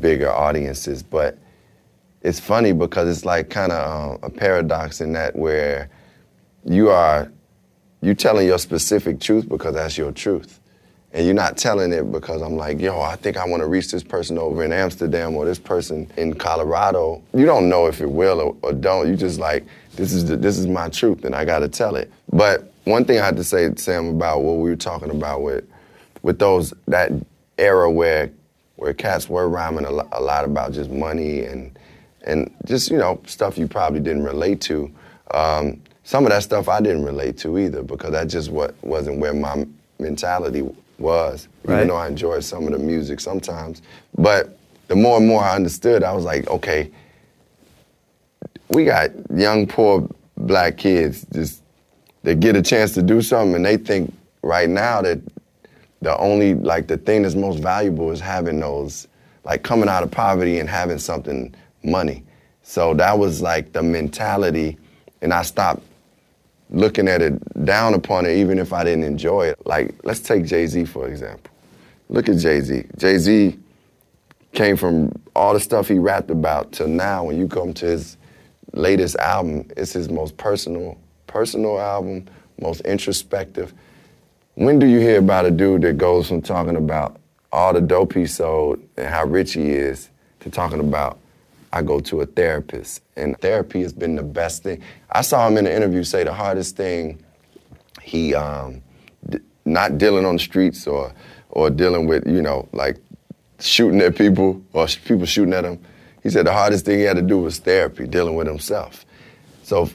bigger 0.00 0.30
audiences. 0.30 1.02
But 1.02 1.38
it's 2.20 2.38
funny 2.38 2.72
because 2.72 3.08
it's 3.08 3.24
like 3.24 3.48
kind 3.48 3.72
of 3.72 4.22
uh, 4.22 4.26
a 4.26 4.30
paradox 4.30 5.00
in 5.00 5.14
that 5.14 5.34
where 5.34 5.88
you 6.64 6.90
are 6.90 7.32
you 8.02 8.14
telling 8.14 8.46
your 8.46 8.58
specific 8.58 9.20
truth 9.20 9.48
because 9.48 9.74
that's 9.74 9.96
your 9.96 10.12
truth. 10.12 10.60
And 11.14 11.24
you're 11.24 11.34
not 11.34 11.56
telling 11.56 11.92
it 11.92 12.10
because 12.10 12.42
I'm 12.42 12.56
like, 12.56 12.80
yo, 12.80 13.00
I 13.00 13.16
think 13.16 13.36
I 13.36 13.46
want 13.46 13.62
to 13.62 13.66
reach 13.66 13.90
this 13.90 14.02
person 14.02 14.38
over 14.38 14.64
in 14.64 14.72
Amsterdam 14.72 15.36
or 15.36 15.44
this 15.44 15.58
person 15.58 16.10
in 16.16 16.34
Colorado. 16.34 17.22
You 17.34 17.46
don't 17.46 17.68
know 17.68 17.86
if 17.86 18.00
it 18.00 18.10
will 18.10 18.40
or, 18.40 18.56
or 18.62 18.72
don't. 18.72 19.08
You 19.08 19.16
just 19.16 19.38
like, 19.38 19.64
this 19.94 20.12
is 20.12 20.26
the, 20.26 20.36
this 20.36 20.58
is 20.58 20.66
my 20.66 20.88
truth 20.88 21.24
and 21.24 21.34
I 21.34 21.44
got 21.44 21.60
to 21.60 21.68
tell 21.68 21.96
it. 21.96 22.10
But 22.32 22.72
one 22.84 23.04
thing 23.04 23.18
I 23.20 23.24
had 23.24 23.36
to 23.36 23.44
say, 23.44 23.72
Sam, 23.76 24.08
about 24.08 24.42
what 24.42 24.54
we 24.54 24.70
were 24.70 24.76
talking 24.76 25.10
about 25.10 25.42
with 25.42 25.64
with 26.22 26.38
those 26.38 26.72
that 26.88 27.12
era 27.58 27.90
where 27.90 28.30
where 28.76 28.94
cats 28.94 29.28
were 29.28 29.48
rhyming 29.48 29.84
a 29.84 29.90
lot, 29.90 30.08
a 30.12 30.20
lot 30.20 30.44
about 30.44 30.72
just 30.72 30.90
money 30.90 31.44
and 31.44 31.78
and 32.24 32.52
just 32.64 32.90
you 32.90 32.96
know 32.96 33.20
stuff 33.26 33.58
you 33.58 33.68
probably 33.68 34.00
didn't 34.00 34.24
relate 34.24 34.60
to. 34.62 34.90
Um, 35.32 35.80
some 36.12 36.26
of 36.26 36.30
that 36.30 36.42
stuff 36.42 36.68
I 36.68 36.78
didn't 36.82 37.06
relate 37.06 37.38
to 37.38 37.58
either 37.58 37.82
because 37.82 38.10
that 38.10 38.28
just 38.28 38.50
what 38.50 38.74
wasn't 38.82 39.18
where 39.18 39.32
my 39.32 39.66
mentality 39.98 40.60
was. 40.98 41.48
Right. 41.64 41.76
Even 41.76 41.88
though 41.88 41.96
I 41.96 42.06
enjoyed 42.06 42.44
some 42.44 42.66
of 42.66 42.72
the 42.72 42.78
music 42.78 43.18
sometimes, 43.18 43.80
but 44.18 44.58
the 44.88 44.94
more 44.94 45.16
and 45.16 45.26
more 45.26 45.42
I 45.42 45.56
understood, 45.56 46.04
I 46.04 46.12
was 46.12 46.26
like, 46.26 46.46
okay, 46.48 46.90
we 48.68 48.84
got 48.84 49.08
young 49.34 49.66
poor 49.66 50.06
black 50.36 50.76
kids 50.76 51.24
just 51.32 51.62
they 52.24 52.34
get 52.34 52.56
a 52.56 52.62
chance 52.62 52.92
to 52.92 53.02
do 53.02 53.22
something, 53.22 53.54
and 53.54 53.64
they 53.64 53.78
think 53.78 54.12
right 54.42 54.68
now 54.68 55.00
that 55.00 55.18
the 56.02 56.14
only 56.18 56.52
like 56.52 56.88
the 56.88 56.98
thing 56.98 57.22
that's 57.22 57.34
most 57.34 57.58
valuable 57.60 58.10
is 58.10 58.20
having 58.20 58.60
those 58.60 59.08
like 59.44 59.62
coming 59.62 59.88
out 59.88 60.02
of 60.02 60.10
poverty 60.10 60.58
and 60.58 60.68
having 60.68 60.98
something 60.98 61.54
money. 61.82 62.22
So 62.62 62.92
that 62.92 63.18
was 63.18 63.40
like 63.40 63.72
the 63.72 63.82
mentality, 63.82 64.76
and 65.22 65.32
I 65.32 65.40
stopped 65.40 65.82
looking 66.72 67.06
at 67.06 67.22
it 67.22 67.64
down 67.64 67.94
upon 67.94 68.26
it, 68.26 68.36
even 68.36 68.58
if 68.58 68.72
I 68.72 68.82
didn't 68.82 69.04
enjoy 69.04 69.46
it. 69.46 69.64
Like, 69.66 69.94
let's 70.04 70.20
take 70.20 70.46
Jay 70.46 70.66
Z, 70.66 70.86
for 70.86 71.06
example. 71.06 71.52
Look 72.08 72.28
at 72.28 72.38
Jay 72.38 72.60
Z. 72.60 72.84
Jay 72.96 73.18
Z 73.18 73.58
came 74.52 74.76
from 74.76 75.12
all 75.36 75.54
the 75.54 75.60
stuff 75.60 75.88
he 75.88 75.98
rapped 75.98 76.30
about 76.30 76.72
till 76.72 76.88
now, 76.88 77.24
when 77.24 77.38
you 77.38 77.46
come 77.46 77.72
to 77.74 77.86
his 77.86 78.16
latest 78.72 79.16
album, 79.16 79.68
it's 79.76 79.92
his 79.92 80.08
most 80.08 80.36
personal, 80.36 80.98
personal 81.26 81.78
album, 81.78 82.26
most 82.60 82.80
introspective. 82.82 83.72
When 84.54 84.78
do 84.78 84.86
you 84.86 84.98
hear 84.98 85.18
about 85.18 85.46
a 85.46 85.50
dude 85.50 85.82
that 85.82 85.96
goes 85.96 86.28
from 86.28 86.42
talking 86.42 86.76
about 86.76 87.18
all 87.50 87.72
the 87.72 87.80
dope 87.80 88.14
he 88.14 88.26
sold 88.26 88.82
and 88.96 89.06
how 89.06 89.24
rich 89.24 89.54
he 89.54 89.70
is 89.70 90.10
to 90.40 90.50
talking 90.50 90.80
about 90.80 91.18
I 91.72 91.82
go 91.82 92.00
to 92.00 92.20
a 92.20 92.26
therapist. 92.26 93.02
And 93.16 93.38
therapy 93.40 93.82
has 93.82 93.92
been 93.92 94.16
the 94.16 94.22
best 94.22 94.62
thing. 94.62 94.82
I 95.10 95.22
saw 95.22 95.46
him 95.48 95.56
in 95.56 95.66
an 95.66 95.72
interview 95.72 96.04
say 96.04 96.24
the 96.24 96.32
hardest 96.32 96.76
thing 96.76 97.22
he, 98.00 98.34
um, 98.34 98.82
d- 99.28 99.38
not 99.64 99.98
dealing 99.98 100.24
on 100.24 100.36
the 100.36 100.42
streets 100.42 100.86
or, 100.86 101.12
or 101.50 101.70
dealing 101.70 102.06
with, 102.06 102.26
you 102.26 102.42
know, 102.42 102.68
like 102.72 102.98
shooting 103.60 104.00
at 104.00 104.16
people 104.16 104.62
or 104.72 104.88
sh- 104.88 104.98
people 105.04 105.26
shooting 105.26 105.54
at 105.54 105.64
him. 105.64 105.78
He 106.22 106.30
said 106.30 106.46
the 106.46 106.52
hardest 106.52 106.84
thing 106.84 106.98
he 106.98 107.04
had 107.04 107.16
to 107.16 107.22
do 107.22 107.38
was 107.38 107.58
therapy, 107.58 108.06
dealing 108.06 108.34
with 108.34 108.46
himself. 108.46 109.04
So 109.62 109.88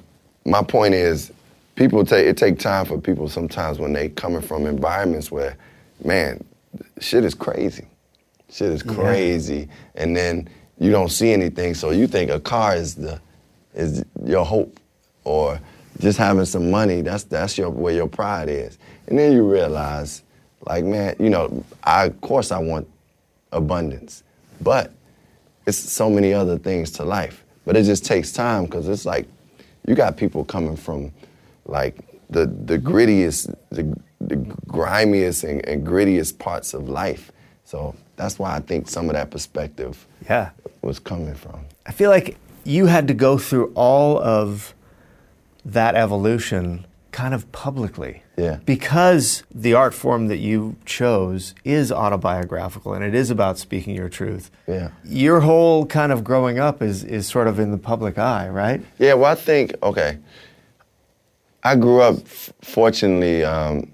my 0.45 0.63
point 0.63 0.93
is, 0.93 1.31
people 1.75 2.03
take 2.03 2.25
it 2.25 2.37
take 2.37 2.59
time 2.59 2.85
for 2.85 2.99
people 2.99 3.29
sometimes 3.29 3.79
when 3.79 3.93
they 3.93 4.09
coming 4.09 4.41
from 4.41 4.65
environments 4.65 5.31
where, 5.31 5.57
man, 6.03 6.43
shit 6.99 7.23
is 7.23 7.33
crazy, 7.33 7.87
shit 8.49 8.71
is 8.71 8.83
crazy, 8.83 9.69
yeah. 9.69 10.03
and 10.03 10.17
then 10.17 10.49
you 10.79 10.91
don't 10.91 11.09
see 11.09 11.31
anything, 11.31 11.73
so 11.73 11.91
you 11.91 12.07
think 12.07 12.29
a 12.29 12.39
car 12.39 12.75
is 12.75 12.95
the 12.95 13.19
is 13.73 14.03
your 14.25 14.45
hope, 14.45 14.79
or 15.23 15.59
just 15.99 16.17
having 16.17 16.45
some 16.45 16.69
money. 16.71 17.01
That's 17.01 17.23
that's 17.23 17.57
your 17.57 17.69
where 17.69 17.93
your 17.93 18.07
pride 18.07 18.49
is, 18.49 18.77
and 19.07 19.17
then 19.17 19.33
you 19.33 19.49
realize, 19.49 20.23
like 20.67 20.83
man, 20.85 21.15
you 21.19 21.29
know, 21.29 21.63
I 21.83 22.05
of 22.05 22.21
course 22.21 22.51
I 22.51 22.59
want 22.59 22.87
abundance, 23.51 24.23
but 24.61 24.93
it's 25.65 25.77
so 25.77 26.09
many 26.09 26.33
other 26.33 26.57
things 26.57 26.91
to 26.91 27.03
life. 27.03 27.43
But 27.65 27.75
it 27.75 27.83
just 27.83 28.05
takes 28.05 28.31
time 28.31 28.65
because 28.65 28.87
it's 28.87 29.05
like 29.05 29.27
you 29.85 29.95
got 29.95 30.15
people 30.15 30.45
coming 30.45 30.77
from 30.77 31.11
like 31.65 31.97
the 32.29 32.45
the 32.45 32.77
grittiest, 32.77 33.53
the, 33.69 33.95
the 34.21 34.35
grimiest 34.67 35.43
and, 35.43 35.65
and 35.67 35.85
grittiest 35.85 36.39
parts 36.39 36.73
of 36.73 36.87
life. 36.87 37.31
So 37.65 37.95
that's 38.15 38.39
why 38.39 38.55
I 38.55 38.59
think 38.59 38.87
some 38.87 39.09
of 39.09 39.15
that 39.15 39.31
perspective 39.31 40.07
Yeah. 40.29 40.51
was 40.81 40.99
coming 40.99 41.33
from. 41.35 41.65
I 41.85 41.91
feel 41.91 42.09
like 42.09 42.37
you 42.63 42.87
had 42.87 43.07
to 43.07 43.13
go 43.13 43.37
through 43.37 43.71
all 43.75 44.19
of 44.19 44.73
that 45.65 45.95
evolution 45.95 46.85
kind 47.11 47.33
of 47.33 47.51
publicly. 47.51 48.23
Yeah. 48.37 48.59
Because 48.65 49.43
the 49.53 49.73
art 49.73 49.93
form 49.93 50.27
that 50.27 50.37
you 50.37 50.75
chose 50.85 51.55
is 51.63 51.91
autobiographical 51.91 52.93
and 52.93 53.03
it 53.03 53.15
is 53.15 53.31
about 53.31 53.57
speaking 53.57 53.95
your 53.95 54.09
truth. 54.09 54.51
Yeah. 54.67 54.89
Your 55.03 55.39
whole 55.39 55.85
kind 55.85 56.11
of 56.11 56.23
growing 56.23 56.59
up 56.59 56.81
is, 56.81 57.03
is 57.03 57.25
sort 57.27 57.47
of 57.47 57.57
in 57.57 57.71
the 57.71 57.77
public 57.77 58.17
eye, 58.17 58.47
right? 58.49 58.81
Yeah, 58.99 59.15
well, 59.15 59.31
I 59.31 59.35
think, 59.35 59.73
okay. 59.81 60.19
I 61.63 61.75
grew 61.75 62.01
up, 62.01 62.17
f- 62.17 62.53
fortunately, 62.61 63.43
um, 63.43 63.91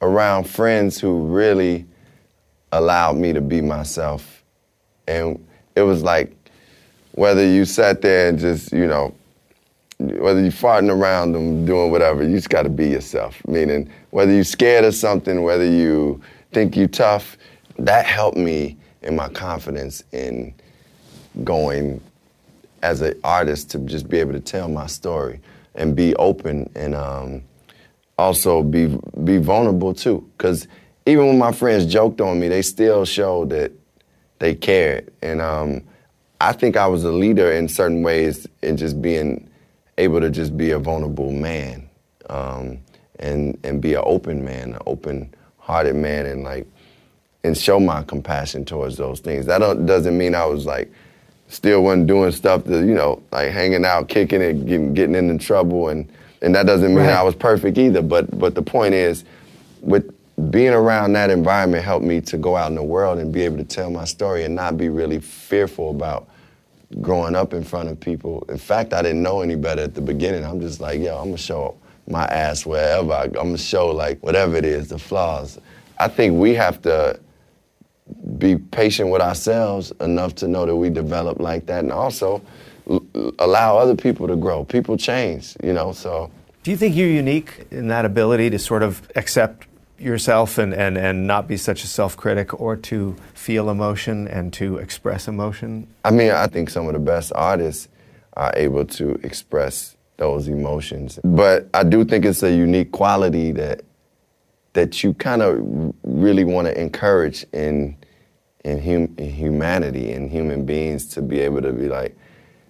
around 0.00 0.48
friends 0.48 0.98
who 0.98 1.26
really 1.26 1.86
allowed 2.72 3.16
me 3.16 3.32
to 3.34 3.40
be 3.40 3.60
myself. 3.60 4.29
And 5.10 5.44
it 5.74 5.82
was 5.82 6.02
like, 6.02 6.36
whether 7.12 7.44
you 7.44 7.64
sat 7.64 8.00
there 8.00 8.28
and 8.28 8.38
just, 8.38 8.72
you 8.72 8.86
know, 8.86 9.14
whether 9.98 10.40
you're 10.40 10.52
farting 10.52 10.90
around 10.90 11.32
them, 11.32 11.66
doing 11.66 11.90
whatever, 11.90 12.22
you 12.22 12.36
just 12.36 12.48
got 12.48 12.62
to 12.62 12.70
be 12.70 12.88
yourself. 12.88 13.36
Meaning, 13.46 13.90
whether 14.10 14.32
you're 14.32 14.44
scared 14.44 14.84
of 14.84 14.94
something, 14.94 15.42
whether 15.42 15.66
you 15.66 16.20
think 16.52 16.76
you're 16.76 16.88
tough, 16.88 17.36
that 17.78 18.06
helped 18.06 18.38
me 18.38 18.76
in 19.02 19.16
my 19.16 19.28
confidence 19.28 20.04
in 20.12 20.54
going 21.44 22.00
as 22.82 23.00
an 23.00 23.18
artist 23.24 23.70
to 23.70 23.78
just 23.80 24.08
be 24.08 24.18
able 24.18 24.32
to 24.32 24.40
tell 24.40 24.68
my 24.68 24.86
story 24.86 25.40
and 25.74 25.94
be 25.94 26.14
open 26.16 26.70
and 26.74 26.94
um, 26.94 27.42
also 28.16 28.62
be 28.62 28.96
be 29.24 29.38
vulnerable 29.38 29.92
too. 29.92 30.28
Because 30.36 30.68
even 31.04 31.26
when 31.26 31.38
my 31.38 31.52
friends 31.52 31.84
joked 31.86 32.20
on 32.20 32.38
me, 32.38 32.48
they 32.48 32.62
still 32.62 33.04
showed 33.04 33.50
that 33.50 33.72
they 34.40 34.54
cared. 34.54 35.12
And 35.22 35.40
um, 35.40 35.82
I 36.40 36.52
think 36.52 36.76
I 36.76 36.88
was 36.88 37.04
a 37.04 37.12
leader 37.12 37.52
in 37.52 37.68
certain 37.68 38.02
ways 38.02 38.48
in 38.62 38.76
just 38.76 39.00
being 39.00 39.48
able 39.98 40.20
to 40.20 40.30
just 40.30 40.56
be 40.56 40.72
a 40.72 40.78
vulnerable 40.78 41.30
man 41.32 41.88
um, 42.28 42.78
and 43.20 43.58
and 43.64 43.80
be 43.80 43.94
an 43.94 44.02
open 44.04 44.44
man, 44.44 44.72
an 44.72 44.78
open-hearted 44.86 45.94
man, 45.94 46.26
and 46.26 46.42
like 46.42 46.66
and 47.44 47.56
show 47.56 47.78
my 47.80 48.02
compassion 48.02 48.64
towards 48.64 48.96
those 48.96 49.20
things. 49.20 49.46
That 49.46 49.58
don't, 49.58 49.86
doesn't 49.86 50.16
mean 50.16 50.34
I 50.34 50.44
was 50.46 50.66
like 50.66 50.90
still 51.48 51.82
wasn't 51.82 52.06
doing 52.06 52.30
stuff 52.32 52.64
that 52.64 52.84
you 52.84 52.94
know 52.94 53.22
like 53.32 53.52
hanging 53.52 53.84
out, 53.84 54.08
kicking 54.08 54.40
it, 54.40 54.66
getting, 54.66 54.94
getting 54.94 55.14
into 55.14 55.44
trouble, 55.44 55.88
and 55.88 56.10
and 56.42 56.54
that 56.54 56.66
doesn't 56.66 56.94
mean 56.94 57.04
Right. 57.04 57.14
I 57.14 57.22
was 57.22 57.34
perfect 57.34 57.76
either. 57.78 58.02
But 58.02 58.38
but 58.38 58.54
the 58.54 58.62
point 58.62 58.94
is, 58.94 59.24
with 59.82 60.14
being 60.50 60.72
around 60.72 61.12
that 61.14 61.30
environment 61.30 61.84
helped 61.84 62.04
me 62.04 62.20
to 62.22 62.38
go 62.38 62.56
out 62.56 62.70
in 62.70 62.74
the 62.74 62.82
world 62.82 63.18
and 63.18 63.32
be 63.32 63.42
able 63.42 63.58
to 63.58 63.64
tell 63.64 63.90
my 63.90 64.04
story 64.04 64.44
and 64.44 64.54
not 64.54 64.76
be 64.76 64.88
really 64.88 65.20
fearful 65.20 65.90
about 65.90 66.28
growing 67.00 67.34
up 67.36 67.52
in 67.52 67.62
front 67.62 67.88
of 67.88 68.00
people. 68.00 68.44
In 68.48 68.58
fact, 68.58 68.92
I 68.92 69.02
didn't 69.02 69.22
know 69.22 69.42
any 69.42 69.54
better 69.54 69.82
at 69.82 69.94
the 69.94 70.00
beginning. 70.00 70.44
I'm 70.44 70.60
just 70.60 70.80
like, 70.80 71.00
yo, 71.00 71.16
I'm 71.18 71.26
gonna 71.26 71.36
show 71.38 71.76
my 72.08 72.24
ass 72.24 72.64
wherever 72.64 73.12
I. 73.12 73.24
I'm 73.24 73.32
gonna 73.32 73.58
show 73.58 73.88
like 73.88 74.18
whatever 74.22 74.56
it 74.56 74.64
is, 74.64 74.88
the 74.88 74.98
flaws. 74.98 75.58
I 75.98 76.08
think 76.08 76.34
we 76.38 76.54
have 76.54 76.80
to 76.82 77.20
be 78.38 78.56
patient 78.56 79.10
with 79.10 79.20
ourselves 79.22 79.92
enough 80.00 80.34
to 80.36 80.48
know 80.48 80.66
that 80.66 80.74
we 80.74 80.90
develop 80.90 81.38
like 81.38 81.66
that 81.66 81.84
and 81.84 81.92
also 81.92 82.42
l- 82.88 83.04
allow 83.38 83.76
other 83.78 83.94
people 83.94 84.26
to 84.26 84.34
grow. 84.36 84.64
People 84.64 84.96
change, 84.96 85.56
you 85.62 85.72
know, 85.72 85.92
so 85.92 86.30
Do 86.64 86.70
you 86.72 86.76
think 86.76 86.96
you're 86.96 87.08
unique 87.08 87.66
in 87.70 87.88
that 87.88 88.04
ability 88.04 88.50
to 88.50 88.58
sort 88.58 88.82
of 88.82 89.08
accept 89.14 89.66
yourself 90.00 90.58
and, 90.58 90.72
and, 90.72 90.96
and 90.96 91.26
not 91.26 91.46
be 91.46 91.56
such 91.56 91.84
a 91.84 91.86
self 91.86 92.16
critic 92.16 92.60
or 92.60 92.76
to 92.76 93.16
feel 93.34 93.70
emotion 93.70 94.28
and 94.28 94.52
to 94.54 94.78
express 94.78 95.28
emotion? 95.28 95.86
I 96.04 96.10
mean, 96.10 96.30
I 96.30 96.46
think 96.46 96.70
some 96.70 96.86
of 96.86 96.92
the 96.92 96.98
best 96.98 97.32
artists 97.34 97.88
are 98.34 98.52
able 98.56 98.84
to 98.84 99.12
express 99.22 99.96
those 100.16 100.48
emotions. 100.48 101.18
But 101.24 101.68
I 101.74 101.82
do 101.82 102.04
think 102.04 102.24
it's 102.24 102.42
a 102.42 102.52
unique 102.52 102.92
quality 102.92 103.52
that 103.52 103.82
that 104.72 105.02
you 105.02 105.14
kind 105.14 105.42
of 105.42 105.58
really 106.04 106.44
want 106.44 106.68
to 106.68 106.80
encourage 106.80 107.44
in 107.52 107.96
in, 108.64 108.82
hum, 108.82 109.14
in 109.16 109.30
humanity 109.30 110.12
in 110.12 110.28
human 110.28 110.64
beings 110.64 111.06
to 111.06 111.22
be 111.22 111.40
able 111.40 111.62
to 111.62 111.72
be 111.72 111.88
like, 111.88 112.16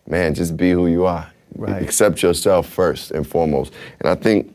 man, 0.06 0.34
just 0.34 0.56
be 0.56 0.70
who 0.70 0.86
you 0.86 1.04
are. 1.04 1.30
Right. 1.56 1.82
Accept 1.82 2.22
yourself 2.22 2.68
first 2.68 3.10
and 3.10 3.26
foremost. 3.26 3.72
And 4.00 4.08
I 4.08 4.14
think 4.14 4.54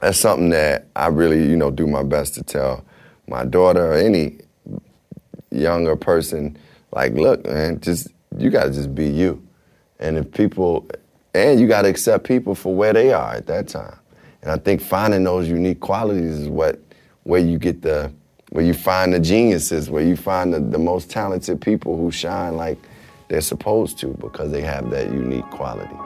that's 0.00 0.18
something 0.18 0.50
that 0.50 0.86
I 0.94 1.08
really, 1.08 1.48
you 1.48 1.56
know, 1.56 1.70
do 1.70 1.86
my 1.86 2.02
best 2.02 2.34
to 2.34 2.42
tell 2.42 2.84
my 3.28 3.44
daughter 3.44 3.92
or 3.92 3.94
any 3.94 4.38
younger 5.50 5.96
person, 5.96 6.56
like, 6.92 7.12
look, 7.14 7.44
man, 7.46 7.80
just 7.80 8.08
you 8.36 8.50
gotta 8.50 8.70
just 8.70 8.94
be 8.94 9.06
you. 9.06 9.46
And 9.98 10.16
if 10.16 10.30
people 10.32 10.88
and 11.34 11.60
you 11.60 11.66
gotta 11.66 11.88
accept 11.88 12.24
people 12.24 12.54
for 12.54 12.74
where 12.74 12.92
they 12.92 13.12
are 13.12 13.34
at 13.34 13.46
that 13.46 13.68
time. 13.68 13.98
And 14.42 14.50
I 14.50 14.56
think 14.56 14.80
finding 14.80 15.24
those 15.24 15.48
unique 15.48 15.80
qualities 15.80 16.40
is 16.40 16.48
what 16.48 16.80
where 17.24 17.40
you 17.40 17.58
get 17.58 17.82
the 17.82 18.12
where 18.50 18.64
you 18.64 18.74
find 18.74 19.12
the 19.12 19.20
geniuses, 19.20 19.90
where 19.90 20.04
you 20.04 20.16
find 20.16 20.54
the, 20.54 20.60
the 20.60 20.78
most 20.78 21.10
talented 21.10 21.60
people 21.60 21.96
who 21.96 22.10
shine 22.10 22.56
like 22.56 22.78
they're 23.28 23.40
supposed 23.40 23.98
to 23.98 24.08
because 24.20 24.52
they 24.52 24.62
have 24.62 24.90
that 24.90 25.10
unique 25.10 25.48
quality. 25.50 26.05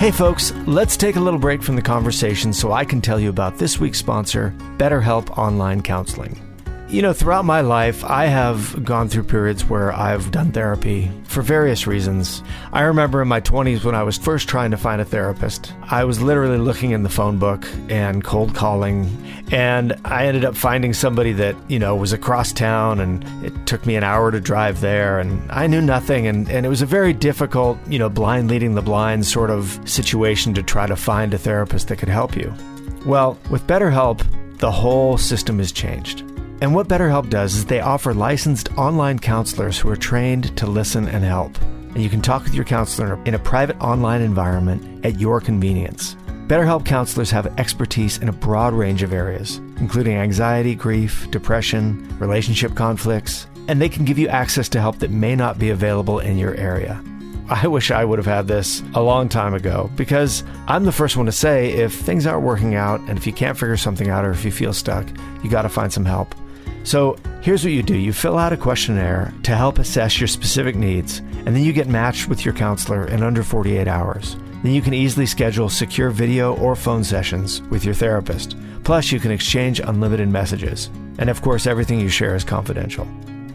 Hey, 0.00 0.10
folks, 0.10 0.54
let's 0.66 0.96
take 0.96 1.16
a 1.16 1.20
little 1.20 1.38
break 1.38 1.62
from 1.62 1.76
the 1.76 1.82
conversation 1.82 2.54
so 2.54 2.72
I 2.72 2.86
can 2.86 3.02
tell 3.02 3.20
you 3.20 3.28
about 3.28 3.58
this 3.58 3.78
week's 3.78 3.98
sponsor, 3.98 4.54
BetterHelp 4.78 5.36
Online 5.36 5.82
Counseling. 5.82 6.40
You 6.90 7.02
know, 7.02 7.12
throughout 7.12 7.44
my 7.44 7.60
life, 7.60 8.02
I 8.04 8.24
have 8.24 8.84
gone 8.84 9.08
through 9.08 9.22
periods 9.22 9.64
where 9.64 9.92
I've 9.92 10.32
done 10.32 10.50
therapy 10.50 11.08
for 11.22 11.40
various 11.40 11.86
reasons. 11.86 12.42
I 12.72 12.80
remember 12.80 13.22
in 13.22 13.28
my 13.28 13.40
20s 13.40 13.84
when 13.84 13.94
I 13.94 14.02
was 14.02 14.18
first 14.18 14.48
trying 14.48 14.72
to 14.72 14.76
find 14.76 15.00
a 15.00 15.04
therapist, 15.04 15.72
I 15.84 16.02
was 16.02 16.20
literally 16.20 16.58
looking 16.58 16.90
in 16.90 17.04
the 17.04 17.08
phone 17.08 17.38
book 17.38 17.64
and 17.88 18.24
cold 18.24 18.56
calling, 18.56 19.08
and 19.52 19.94
I 20.04 20.26
ended 20.26 20.44
up 20.44 20.56
finding 20.56 20.92
somebody 20.92 21.32
that, 21.34 21.54
you 21.68 21.78
know, 21.78 21.94
was 21.94 22.12
across 22.12 22.52
town, 22.52 22.98
and 22.98 23.24
it 23.46 23.68
took 23.68 23.86
me 23.86 23.94
an 23.94 24.02
hour 24.02 24.32
to 24.32 24.40
drive 24.40 24.80
there, 24.80 25.20
and 25.20 25.48
I 25.52 25.68
knew 25.68 25.80
nothing, 25.80 26.26
and, 26.26 26.50
and 26.50 26.66
it 26.66 26.68
was 26.70 26.82
a 26.82 26.86
very 26.86 27.12
difficult, 27.12 27.78
you 27.86 28.00
know, 28.00 28.08
blind 28.08 28.50
leading 28.50 28.74
the 28.74 28.82
blind 28.82 29.24
sort 29.26 29.50
of 29.50 29.80
situation 29.88 30.54
to 30.54 30.62
try 30.64 30.88
to 30.88 30.96
find 30.96 31.34
a 31.34 31.38
therapist 31.38 31.86
that 31.86 32.00
could 32.00 32.08
help 32.08 32.34
you. 32.34 32.52
Well, 33.06 33.38
with 33.48 33.64
BetterHelp, 33.68 34.26
the 34.58 34.72
whole 34.72 35.16
system 35.16 35.58
has 35.58 35.70
changed. 35.70 36.24
And 36.60 36.74
what 36.74 36.88
BetterHelp 36.88 37.30
does 37.30 37.54
is 37.54 37.64
they 37.64 37.80
offer 37.80 38.12
licensed 38.12 38.70
online 38.76 39.18
counselors 39.18 39.78
who 39.78 39.88
are 39.88 39.96
trained 39.96 40.54
to 40.58 40.66
listen 40.66 41.08
and 41.08 41.24
help. 41.24 41.58
And 41.94 42.02
you 42.02 42.10
can 42.10 42.20
talk 42.20 42.44
with 42.44 42.54
your 42.54 42.66
counselor 42.66 43.18
in 43.24 43.34
a 43.34 43.38
private 43.38 43.80
online 43.80 44.20
environment 44.20 45.04
at 45.04 45.18
your 45.18 45.40
convenience. 45.40 46.16
BetterHelp 46.48 46.84
counselors 46.84 47.30
have 47.30 47.58
expertise 47.58 48.18
in 48.18 48.28
a 48.28 48.32
broad 48.32 48.74
range 48.74 49.02
of 49.02 49.12
areas, 49.12 49.56
including 49.78 50.16
anxiety, 50.16 50.74
grief, 50.74 51.30
depression, 51.30 52.06
relationship 52.18 52.74
conflicts, 52.74 53.46
and 53.68 53.80
they 53.80 53.88
can 53.88 54.04
give 54.04 54.18
you 54.18 54.28
access 54.28 54.68
to 54.68 54.80
help 54.80 54.98
that 54.98 55.10
may 55.10 55.34
not 55.34 55.58
be 55.58 55.70
available 55.70 56.18
in 56.18 56.36
your 56.36 56.54
area. 56.56 57.02
I 57.48 57.66
wish 57.66 57.90
I 57.90 58.04
would 58.04 58.18
have 58.18 58.26
had 58.26 58.46
this 58.46 58.82
a 58.94 59.02
long 59.02 59.28
time 59.28 59.54
ago 59.54 59.90
because 59.96 60.44
I'm 60.68 60.84
the 60.84 60.92
first 60.92 61.16
one 61.16 61.26
to 61.26 61.32
say 61.32 61.70
if 61.70 61.94
things 61.94 62.26
aren't 62.26 62.44
working 62.44 62.74
out 62.74 63.00
and 63.00 63.18
if 63.18 63.26
you 63.26 63.32
can't 63.32 63.58
figure 63.58 63.76
something 63.76 64.08
out 64.08 64.24
or 64.24 64.30
if 64.30 64.44
you 64.44 64.52
feel 64.52 64.72
stuck, 64.72 65.06
you 65.42 65.50
got 65.50 65.62
to 65.62 65.68
find 65.68 65.92
some 65.92 66.04
help. 66.04 66.34
So 66.82 67.16
here's 67.42 67.64
what 67.64 67.72
you 67.72 67.82
do 67.82 67.96
you 67.96 68.12
fill 68.12 68.38
out 68.38 68.52
a 68.52 68.56
questionnaire 68.56 69.32
to 69.42 69.54
help 69.54 69.78
assess 69.78 70.20
your 70.20 70.28
specific 70.28 70.76
needs, 70.76 71.18
and 71.18 71.48
then 71.48 71.62
you 71.62 71.72
get 71.72 71.88
matched 71.88 72.28
with 72.28 72.44
your 72.44 72.54
counselor 72.54 73.06
in 73.06 73.22
under 73.22 73.42
48 73.42 73.86
hours. 73.86 74.36
Then 74.62 74.72
you 74.72 74.82
can 74.82 74.94
easily 74.94 75.26
schedule 75.26 75.68
secure 75.68 76.10
video 76.10 76.56
or 76.56 76.76
phone 76.76 77.04
sessions 77.04 77.62
with 77.62 77.84
your 77.84 77.94
therapist. 77.94 78.56
Plus, 78.84 79.10
you 79.10 79.20
can 79.20 79.30
exchange 79.30 79.80
unlimited 79.80 80.28
messages. 80.28 80.90
And 81.18 81.30
of 81.30 81.42
course, 81.42 81.66
everything 81.66 82.00
you 82.00 82.08
share 82.08 82.34
is 82.34 82.44
confidential. 82.44 83.06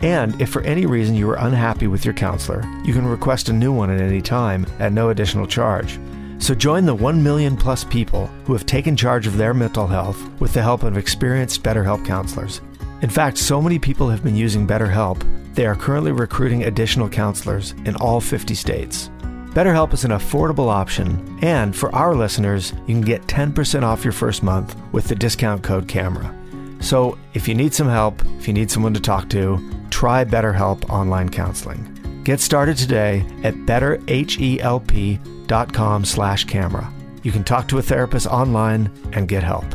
And 0.02 0.40
if 0.42 0.50
for 0.50 0.62
any 0.62 0.86
reason 0.86 1.16
you 1.16 1.30
are 1.30 1.46
unhappy 1.46 1.88
with 1.88 2.06
your 2.06 2.14
counselor, 2.14 2.64
you 2.84 2.94
can 2.94 3.08
request 3.08 3.50
a 3.50 3.54
new 3.54 3.72
one 3.72 3.90
at 3.90 4.02
any 4.02 4.22
time 4.22 4.66
at 4.80 4.94
no 4.94 5.10
additional 5.10 5.48
charge. 5.48 6.00
So 6.38 6.54
join 6.54 6.86
the 6.86 6.94
1 6.94 7.24
million 7.24 7.56
plus 7.56 7.84
people 7.84 8.28
who 8.46 8.54
have 8.54 8.66
taken 8.66 8.96
charge 8.96 9.26
of 9.26 9.38
their 9.38 9.54
mental 9.54 9.88
health 9.88 10.22
with 10.40 10.54
the 10.54 10.62
help 10.62 10.84
of 10.84 10.98
experienced 10.98 11.64
BetterHelp 11.64 12.06
counselors. 12.06 12.62
In 13.06 13.12
fact, 13.12 13.38
so 13.38 13.62
many 13.62 13.78
people 13.78 14.10
have 14.10 14.24
been 14.24 14.36
using 14.36 14.66
BetterHelp, 14.66 15.22
they 15.54 15.68
are 15.68 15.76
currently 15.76 16.12
recruiting 16.12 16.64
additional 16.64 17.08
counselors 17.08 17.74
in 17.86 17.96
all 17.98 18.20
50 18.20 18.56
states. 18.56 19.12
BetterHelp 19.54 19.94
is 19.94 20.06
an 20.06 20.10
affordable 20.10 20.70
option, 20.70 21.38
and 21.44 21.76
for 21.76 21.94
our 21.94 22.16
listeners, 22.16 22.74
you 22.88 22.96
can 22.96 23.02
get 23.02 23.22
10% 23.28 23.84
off 23.84 24.04
your 24.04 24.12
first 24.12 24.42
month 24.42 24.76
with 24.92 25.08
the 25.08 25.14
discount 25.14 25.62
code 25.62 25.88
CAMERA. 25.88 26.84
So 26.84 27.16
if 27.36 27.48
you 27.48 27.54
need 27.54 27.76
some 27.76 27.88
help, 27.88 28.26
if 28.40 28.48
you 28.48 28.56
need 28.56 28.72
someone 28.72 28.96
to 28.96 29.00
talk 29.00 29.30
to, 29.30 29.60
try 29.92 30.26
BetterHelp 30.26 30.90
online 30.90 31.30
counseling. 31.30 32.24
Get 32.24 32.40
started 32.40 32.76
today 32.76 33.24
at 33.44 33.54
betterhelp.com 33.54 36.06
slash 36.06 36.44
camera. 36.46 36.92
You 37.22 37.32
can 37.32 37.44
talk 37.44 37.68
to 37.68 37.78
a 37.78 37.84
therapist 37.84 38.26
online 38.26 38.92
and 39.14 39.28
get 39.28 39.44
help. 39.44 39.66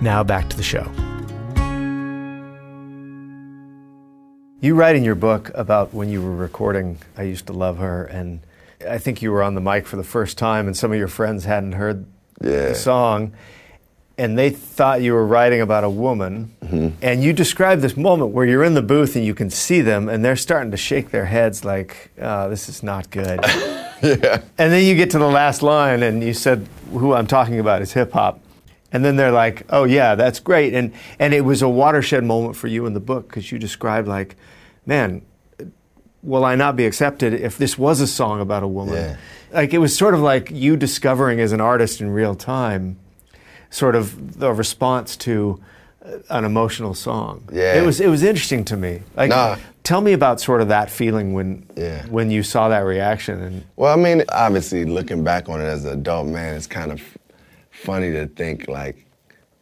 Now 0.00 0.24
back 0.24 0.50
to 0.50 0.56
the 0.56 0.64
show. 0.64 0.90
You 4.66 4.74
write 4.74 4.96
in 4.96 5.04
your 5.04 5.14
book 5.14 5.52
about 5.54 5.94
when 5.94 6.08
you 6.08 6.20
were 6.20 6.34
recording 6.34 6.98
I 7.16 7.22
Used 7.22 7.46
to 7.46 7.52
Love 7.52 7.78
Her, 7.78 8.04
and 8.04 8.40
I 8.84 8.98
think 8.98 9.22
you 9.22 9.30
were 9.30 9.40
on 9.44 9.54
the 9.54 9.60
mic 9.60 9.86
for 9.86 9.94
the 9.94 10.02
first 10.02 10.36
time, 10.36 10.66
and 10.66 10.76
some 10.76 10.90
of 10.90 10.98
your 10.98 11.06
friends 11.06 11.44
hadn't 11.44 11.74
heard 11.74 12.04
Yeah. 12.42 12.70
the 12.70 12.74
song, 12.74 13.30
and 14.18 14.36
they 14.36 14.50
thought 14.50 15.02
you 15.02 15.12
were 15.12 15.24
writing 15.24 15.60
about 15.60 15.84
a 15.84 15.88
woman. 15.88 16.50
Mm-hmm. 16.64 16.88
And 17.00 17.22
you 17.22 17.32
describe 17.32 17.80
this 17.80 17.96
moment 17.96 18.32
where 18.32 18.44
you're 18.44 18.64
in 18.64 18.74
the 18.74 18.82
booth 18.82 19.14
and 19.14 19.24
you 19.24 19.34
can 19.34 19.50
see 19.50 19.82
them, 19.82 20.08
and 20.08 20.24
they're 20.24 20.34
starting 20.34 20.72
to 20.72 20.76
shake 20.76 21.12
their 21.12 21.26
heads 21.26 21.64
like, 21.64 22.10
oh, 22.20 22.50
this 22.50 22.68
is 22.68 22.82
not 22.82 23.08
good. 23.12 23.38
yeah. 24.02 24.40
And 24.58 24.72
then 24.72 24.84
you 24.84 24.96
get 24.96 25.10
to 25.10 25.18
the 25.20 25.28
last 25.28 25.62
line, 25.62 26.02
and 26.02 26.24
you 26.24 26.34
said, 26.34 26.66
"Who 26.90 27.12
I'm 27.12 27.28
talking 27.28 27.60
about 27.60 27.82
is 27.82 27.92
hip 27.92 28.10
hop." 28.10 28.40
And 28.90 29.04
then 29.04 29.14
they're 29.14 29.30
like, 29.30 29.62
"Oh 29.70 29.84
yeah, 29.84 30.16
that's 30.16 30.40
great." 30.40 30.74
And 30.74 30.92
and 31.20 31.32
it 31.32 31.42
was 31.42 31.62
a 31.62 31.68
watershed 31.68 32.24
moment 32.24 32.56
for 32.56 32.66
you 32.66 32.84
in 32.86 32.94
the 32.94 33.00
book 33.12 33.28
because 33.28 33.52
you 33.52 33.60
described 33.60 34.08
like, 34.08 34.34
"Man, 34.86 35.22
will 36.22 36.44
I 36.44 36.54
not 36.54 36.76
be 36.76 36.86
accepted 36.86 37.34
if 37.34 37.58
this 37.58 37.76
was 37.76 38.00
a 38.00 38.06
song 38.06 38.40
about 38.40 38.62
a 38.62 38.68
woman?" 38.68 38.94
Yeah. 38.94 39.16
Like 39.52 39.72
it 39.74 39.78
was 39.78 39.96
sort 39.96 40.14
of 40.14 40.20
like 40.20 40.50
you 40.50 40.76
discovering 40.76 41.40
as 41.40 41.52
an 41.52 41.60
artist 41.60 42.00
in 42.00 42.10
real 42.10 42.34
time, 42.34 42.96
sort 43.70 43.94
of 43.94 44.38
the 44.38 44.52
response 44.52 45.16
to 45.18 45.60
uh, 46.04 46.18
an 46.30 46.44
emotional 46.44 46.94
song. 46.94 47.48
Yeah. 47.52 47.74
It 47.80 47.86
was 47.86 48.00
it 48.00 48.08
was 48.08 48.22
interesting 48.22 48.64
to 48.66 48.76
me. 48.76 49.02
Like, 49.16 49.30
Nah. 49.30 49.56
tell 49.82 50.00
me 50.00 50.12
about 50.12 50.40
sort 50.40 50.60
of 50.60 50.68
that 50.68 50.90
feeling 50.90 51.32
when 51.32 51.64
Yeah. 51.76 52.04
when 52.10 52.30
you 52.30 52.42
saw 52.42 52.68
that 52.68 52.80
reaction 52.84 53.40
and. 53.42 53.64
Well, 53.76 53.92
I 53.96 54.00
mean, 54.02 54.24
obviously, 54.30 54.84
looking 54.84 55.22
back 55.24 55.48
on 55.48 55.60
it 55.60 55.64
as 55.64 55.84
an 55.84 55.92
adult 55.92 56.26
man, 56.26 56.54
it's 56.56 56.66
kind 56.66 56.90
of 56.92 57.00
funny 57.70 58.10
to 58.12 58.26
think 58.26 58.68
like, 58.68 59.05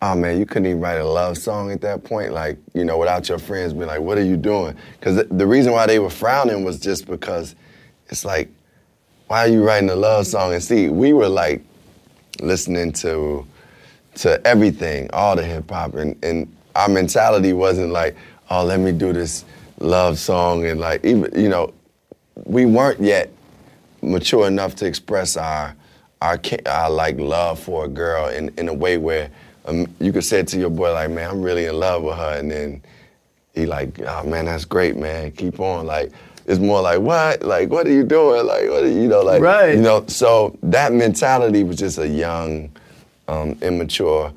oh 0.04 0.14
man, 0.14 0.38
you 0.38 0.44
couldn't 0.44 0.66
even 0.66 0.80
write 0.80 0.98
a 0.98 1.04
love 1.04 1.38
song 1.38 1.70
at 1.72 1.80
that 1.80 2.04
point, 2.04 2.32
like 2.32 2.58
you 2.74 2.84
know, 2.84 2.98
without 2.98 3.26
your 3.28 3.38
friends 3.38 3.72
being 3.72 3.86
like, 3.86 4.00
what 4.00 4.18
are 4.18 4.24
you 4.24 4.36
doing? 4.36 4.76
Because 4.98 5.16
the, 5.16 5.24
the 5.24 5.46
reason 5.46 5.72
why 5.72 5.86
they 5.86 5.98
were 5.98 6.10
frowning 6.10 6.62
was 6.62 6.78
just 6.78 7.06
because 7.06 7.54
it's 8.08 8.24
like, 8.24 8.50
why 9.28 9.46
are 9.46 9.48
you 9.48 9.64
writing 9.64 9.88
a 9.88 9.96
love 9.96 10.26
song? 10.26 10.52
And 10.52 10.62
see, 10.62 10.90
we 10.90 11.14
were 11.14 11.28
like 11.28 11.62
listening 12.40 12.92
to 12.94 13.46
to 14.16 14.46
everything, 14.46 15.08
all 15.12 15.36
the 15.36 15.44
hip 15.44 15.70
hop, 15.70 15.94
and, 15.94 16.22
and 16.22 16.54
our 16.76 16.88
mentality 16.88 17.54
wasn't 17.54 17.90
like, 17.90 18.14
oh, 18.50 18.62
let 18.62 18.80
me 18.80 18.92
do 18.92 19.12
this 19.12 19.46
love 19.80 20.18
song, 20.18 20.66
and 20.66 20.80
like 20.80 21.02
even 21.02 21.32
you 21.34 21.48
know, 21.48 21.72
we 22.44 22.66
weren't 22.66 23.00
yet 23.00 23.32
mature 24.02 24.46
enough 24.48 24.74
to 24.76 24.86
express 24.86 25.38
our 25.38 25.74
our, 26.20 26.38
our 26.66 26.90
like 26.90 27.18
love 27.18 27.58
for 27.58 27.86
a 27.86 27.88
girl 27.88 28.28
in, 28.28 28.52
in 28.58 28.68
a 28.68 28.74
way 28.74 28.98
where 28.98 29.30
um, 29.66 29.86
you 30.00 30.12
could 30.12 30.24
say 30.24 30.42
to 30.42 30.58
your 30.58 30.70
boy 30.70 30.92
like, 30.92 31.10
man, 31.10 31.30
I'm 31.30 31.42
really 31.42 31.66
in 31.66 31.78
love 31.78 32.02
with 32.02 32.16
her, 32.16 32.38
and 32.38 32.50
then 32.50 32.82
he 33.54 33.66
like, 33.66 34.00
oh 34.00 34.24
man, 34.24 34.46
that's 34.46 34.64
great, 34.64 34.96
man, 34.96 35.30
keep 35.32 35.60
on. 35.60 35.86
Like 35.86 36.12
it's 36.46 36.58
more 36.60 36.82
like 36.82 37.00
what, 37.00 37.42
like 37.42 37.70
what 37.70 37.86
are 37.86 37.92
you 37.92 38.04
doing, 38.04 38.46
like 38.46 38.68
what 38.68 38.84
are 38.84 38.88
you 38.88 39.08
know, 39.08 39.22
like 39.22 39.40
Right. 39.40 39.74
you 39.76 39.80
know. 39.82 40.04
So 40.08 40.58
that 40.64 40.92
mentality 40.92 41.64
was 41.64 41.76
just 41.76 41.98
a 41.98 42.06
young, 42.08 42.70
um, 43.28 43.56
immature 43.62 44.32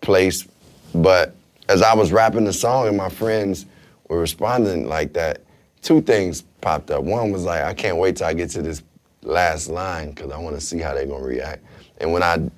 place. 0.00 0.46
But 0.94 1.34
as 1.68 1.82
I 1.82 1.94
was 1.94 2.12
rapping 2.12 2.44
the 2.44 2.52
song 2.52 2.88
and 2.88 2.96
my 2.96 3.08
friends 3.08 3.66
were 4.08 4.18
responding 4.18 4.88
like 4.88 5.12
that, 5.14 5.40
two 5.82 6.00
things 6.02 6.42
popped 6.60 6.90
up. 6.90 7.04
One 7.04 7.30
was 7.30 7.44
like, 7.44 7.62
I 7.62 7.72
can't 7.74 7.96
wait 7.98 8.16
till 8.16 8.26
I 8.26 8.34
get 8.34 8.50
to 8.50 8.62
this 8.62 8.82
last 9.22 9.68
line 9.68 10.10
because 10.10 10.30
I 10.32 10.38
want 10.38 10.56
to 10.56 10.60
see 10.60 10.78
how 10.78 10.94
they're 10.94 11.06
gonna 11.06 11.24
react. 11.24 11.62
And 11.98 12.12
when 12.12 12.22
I 12.22 12.50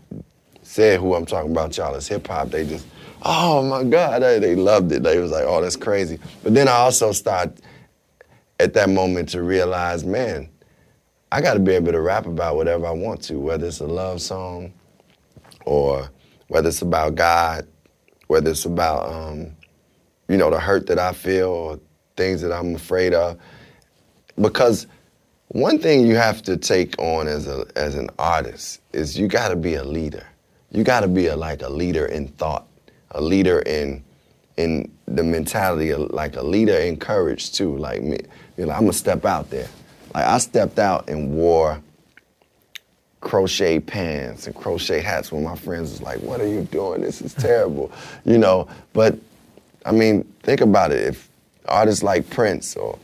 said 0.70 1.00
who 1.00 1.16
I'm 1.16 1.26
talking 1.26 1.50
about, 1.50 1.76
y'all, 1.76 1.96
is 1.96 2.06
hip 2.06 2.28
hop, 2.28 2.50
they 2.50 2.64
just, 2.64 2.86
oh 3.22 3.68
my 3.68 3.82
God, 3.82 4.22
they, 4.22 4.38
they 4.38 4.54
loved 4.54 4.92
it. 4.92 5.02
They 5.02 5.18
was 5.18 5.32
like, 5.32 5.42
oh, 5.44 5.60
that's 5.60 5.74
crazy. 5.74 6.20
But 6.44 6.54
then 6.54 6.68
I 6.68 6.74
also 6.74 7.10
started 7.10 7.60
at 8.60 8.72
that 8.74 8.88
moment 8.88 9.30
to 9.30 9.42
realize, 9.42 10.04
man, 10.04 10.48
I 11.32 11.40
got 11.40 11.54
to 11.54 11.60
be 11.60 11.72
able 11.72 11.90
to 11.90 12.00
rap 12.00 12.26
about 12.26 12.54
whatever 12.54 12.86
I 12.86 12.92
want 12.92 13.20
to, 13.22 13.38
whether 13.40 13.66
it's 13.66 13.80
a 13.80 13.86
love 13.86 14.20
song 14.20 14.72
or 15.66 16.08
whether 16.46 16.68
it's 16.68 16.82
about 16.82 17.16
God, 17.16 17.66
whether 18.28 18.50
it's 18.50 18.64
about, 18.64 19.12
um, 19.12 19.50
you 20.28 20.36
know, 20.36 20.50
the 20.50 20.60
hurt 20.60 20.86
that 20.86 21.00
I 21.00 21.12
feel 21.12 21.48
or 21.48 21.80
things 22.16 22.42
that 22.42 22.52
I'm 22.52 22.76
afraid 22.76 23.12
of. 23.12 23.40
Because 24.40 24.86
one 25.48 25.80
thing 25.80 26.06
you 26.06 26.14
have 26.14 26.42
to 26.42 26.56
take 26.56 26.96
on 27.00 27.26
as 27.26 27.48
a 27.48 27.66
as 27.74 27.96
an 27.96 28.08
artist 28.20 28.80
is 28.92 29.18
you 29.18 29.26
got 29.26 29.48
to 29.48 29.56
be 29.56 29.74
a 29.74 29.82
leader. 29.82 30.24
You 30.70 30.84
got 30.84 31.00
to 31.00 31.08
be 31.08 31.26
a, 31.26 31.36
like 31.36 31.62
a 31.62 31.68
leader 31.68 32.06
in 32.06 32.28
thought, 32.28 32.66
a 33.12 33.20
leader 33.20 33.60
in 33.60 34.04
in 34.56 34.90
the 35.06 35.22
mentality, 35.22 35.90
of, 35.90 36.10
like 36.10 36.36
a 36.36 36.42
leader 36.42 36.76
in 36.76 36.96
courage 36.96 37.52
too. 37.52 37.76
Like 37.76 38.02
me, 38.02 38.18
you 38.56 38.66
know, 38.66 38.72
I'm 38.72 38.80
gonna 38.80 38.92
step 38.92 39.24
out 39.24 39.50
there. 39.50 39.68
Like 40.14 40.24
I 40.26 40.38
stepped 40.38 40.78
out 40.78 41.08
and 41.08 41.32
wore 41.32 41.80
crochet 43.20 43.80
pants 43.80 44.46
and 44.46 44.54
crochet 44.56 45.00
hats 45.00 45.30
when 45.30 45.44
my 45.44 45.56
friends 45.56 45.90
was 45.90 46.02
like, 46.02 46.18
"What 46.20 46.40
are 46.40 46.46
you 46.46 46.62
doing? 46.62 47.00
This 47.02 47.20
is 47.20 47.34
terrible," 47.34 47.90
you 48.24 48.38
know. 48.38 48.68
But 48.92 49.18
I 49.84 49.92
mean, 49.92 50.24
think 50.42 50.60
about 50.60 50.92
it. 50.92 51.02
If 51.02 51.28
artists 51.66 52.02
like 52.02 52.28
Prince 52.30 52.76
or 52.76 52.98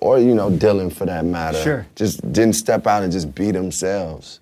or 0.00 0.18
you 0.18 0.34
know 0.34 0.50
Dylan 0.50 0.92
for 0.92 1.06
that 1.06 1.24
matter, 1.24 1.62
Sure. 1.62 1.86
just 1.96 2.20
didn't 2.32 2.54
step 2.54 2.86
out 2.86 3.02
and 3.02 3.12
just 3.12 3.34
be 3.34 3.50
themselves 3.50 4.40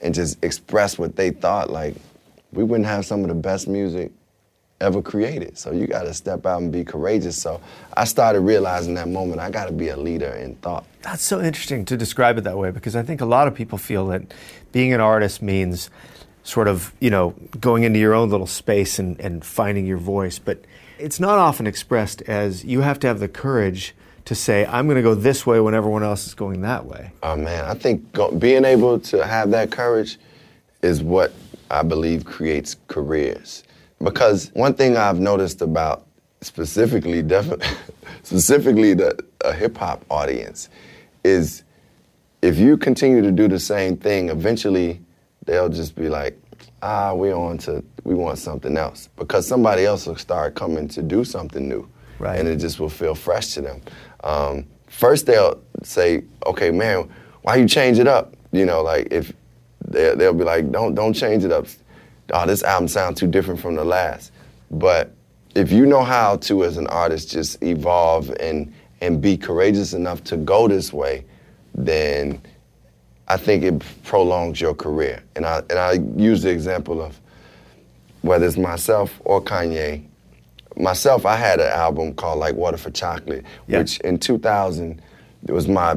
and 0.00 0.14
just 0.14 0.42
express 0.42 0.98
what 0.98 1.16
they 1.16 1.30
thought, 1.30 1.70
like 1.70 1.94
we 2.52 2.64
wouldn't 2.64 2.88
have 2.88 3.04
some 3.04 3.22
of 3.22 3.28
the 3.28 3.34
best 3.34 3.68
music 3.68 4.12
ever 4.80 5.02
created. 5.02 5.58
So 5.58 5.72
you 5.72 5.86
got 5.86 6.04
to 6.04 6.14
step 6.14 6.46
out 6.46 6.62
and 6.62 6.72
be 6.72 6.84
courageous. 6.84 7.40
So 7.40 7.60
I 7.94 8.04
started 8.04 8.40
realizing 8.40 8.94
that 8.94 9.08
moment 9.08 9.40
I 9.40 9.50
got 9.50 9.66
to 9.66 9.72
be 9.72 9.88
a 9.88 9.96
leader 9.96 10.32
in 10.32 10.54
thought. 10.56 10.86
That's 11.02 11.22
so 11.22 11.40
interesting 11.40 11.84
to 11.86 11.96
describe 11.96 12.38
it 12.38 12.44
that 12.44 12.56
way 12.56 12.70
because 12.70 12.96
I 12.96 13.02
think 13.02 13.20
a 13.20 13.26
lot 13.26 13.46
of 13.46 13.54
people 13.54 13.78
feel 13.78 14.06
that 14.08 14.32
being 14.72 14.92
an 14.92 15.00
artist 15.00 15.42
means 15.42 15.90
sort 16.42 16.66
of, 16.66 16.94
you 17.00 17.10
know, 17.10 17.34
going 17.60 17.82
into 17.82 17.98
your 17.98 18.14
own 18.14 18.30
little 18.30 18.46
space 18.46 18.98
and, 18.98 19.20
and 19.20 19.44
finding 19.44 19.86
your 19.86 19.98
voice. 19.98 20.38
But 20.38 20.60
it's 20.98 21.20
not 21.20 21.38
often 21.38 21.66
expressed 21.66 22.22
as 22.22 22.64
you 22.64 22.80
have 22.80 22.98
to 23.00 23.06
have 23.06 23.20
the 23.20 23.28
courage 23.28 23.94
to 24.26 24.34
say, 24.34 24.66
I'm 24.66 24.86
going 24.86 24.96
to 24.96 25.02
go 25.02 25.14
this 25.14 25.46
way 25.46 25.60
when 25.60 25.74
everyone 25.74 26.02
else 26.02 26.26
is 26.26 26.34
going 26.34 26.60
that 26.62 26.84
way. 26.86 27.12
Oh 27.22 27.36
man, 27.36 27.64
I 27.64 27.74
think 27.74 28.12
go, 28.12 28.30
being 28.30 28.64
able 28.64 28.98
to 29.00 29.24
have 29.26 29.50
that 29.50 29.70
courage 29.70 30.18
is 30.82 31.02
what 31.02 31.32
I 31.70 31.82
believe 31.82 32.24
creates 32.24 32.76
careers. 32.88 33.64
Because 34.02 34.50
one 34.54 34.74
thing 34.74 34.96
I've 34.96 35.20
noticed 35.20 35.60
about 35.62 36.06
specifically, 36.40 37.22
definitely, 37.22 37.66
specifically 38.22 38.94
the 38.94 39.22
a 39.44 39.52
hip 39.52 39.76
hop 39.76 40.04
audience, 40.10 40.68
is 41.24 41.62
if 42.42 42.58
you 42.58 42.76
continue 42.76 43.20
to 43.22 43.30
do 43.32 43.48
the 43.48 43.58
same 43.58 43.96
thing, 43.96 44.28
eventually 44.30 45.00
they'll 45.46 45.68
just 45.68 45.94
be 45.96 46.08
like, 46.08 46.38
ah, 46.82 47.12
we 47.14 47.32
on 47.32 47.58
to 47.58 47.84
we 48.04 48.14
want 48.14 48.38
something 48.38 48.76
else 48.78 49.08
because 49.16 49.46
somebody 49.46 49.84
else 49.84 50.06
will 50.06 50.16
start 50.16 50.54
coming 50.54 50.88
to 50.88 51.02
do 51.02 51.22
something 51.24 51.68
new, 51.68 51.86
Right. 52.18 52.38
and 52.38 52.48
it 52.48 52.56
just 52.56 52.80
will 52.80 52.88
feel 52.88 53.14
fresh 53.14 53.48
to 53.54 53.60
them. 53.60 53.82
Um, 54.24 54.66
first 54.88 55.26
they'll 55.26 55.60
say, 55.82 56.22
okay, 56.46 56.70
man, 56.70 57.08
why 57.42 57.56
you 57.56 57.66
change 57.66 57.98
it 57.98 58.06
up? 58.06 58.34
You 58.52 58.66
know, 58.66 58.82
like 58.82 59.08
if 59.10 59.32
they, 59.86 60.14
they'll 60.14 60.34
be 60.34 60.44
like, 60.44 60.70
don't 60.70 60.94
don't 60.94 61.12
change 61.14 61.44
it 61.44 61.52
up. 61.52 61.66
Oh, 62.32 62.46
this 62.46 62.62
album 62.62 62.88
sounds 62.88 63.18
too 63.18 63.26
different 63.26 63.60
from 63.60 63.74
the 63.74 63.84
last. 63.84 64.32
But 64.70 65.14
if 65.54 65.72
you 65.72 65.86
know 65.86 66.02
how 66.02 66.36
to, 66.36 66.64
as 66.64 66.76
an 66.76 66.86
artist, 66.88 67.30
just 67.30 67.62
evolve 67.62 68.30
and 68.40 68.72
and 69.00 69.20
be 69.20 69.36
courageous 69.36 69.94
enough 69.94 70.22
to 70.24 70.36
go 70.36 70.68
this 70.68 70.92
way, 70.92 71.24
then 71.74 72.40
I 73.28 73.36
think 73.36 73.62
it 73.64 73.82
prolongs 74.04 74.60
your 74.60 74.74
career. 74.74 75.22
And 75.36 75.46
I 75.46 75.62
and 75.70 75.78
I 75.78 75.92
use 76.20 76.42
the 76.42 76.50
example 76.50 77.00
of 77.00 77.18
whether 78.22 78.46
it's 78.46 78.56
myself 78.56 79.20
or 79.24 79.40
Kanye. 79.40 80.04
Myself, 80.80 81.26
I 81.26 81.36
had 81.36 81.60
an 81.60 81.70
album 81.70 82.14
called 82.14 82.38
like 82.38 82.54
Water 82.54 82.76
for 82.76 82.90
Chocolate, 82.90 83.44
Yeah. 83.66 83.78
which 83.78 83.98
in 84.00 84.18
2000 84.18 85.00
it 85.46 85.52
was 85.52 85.68
my 85.68 85.96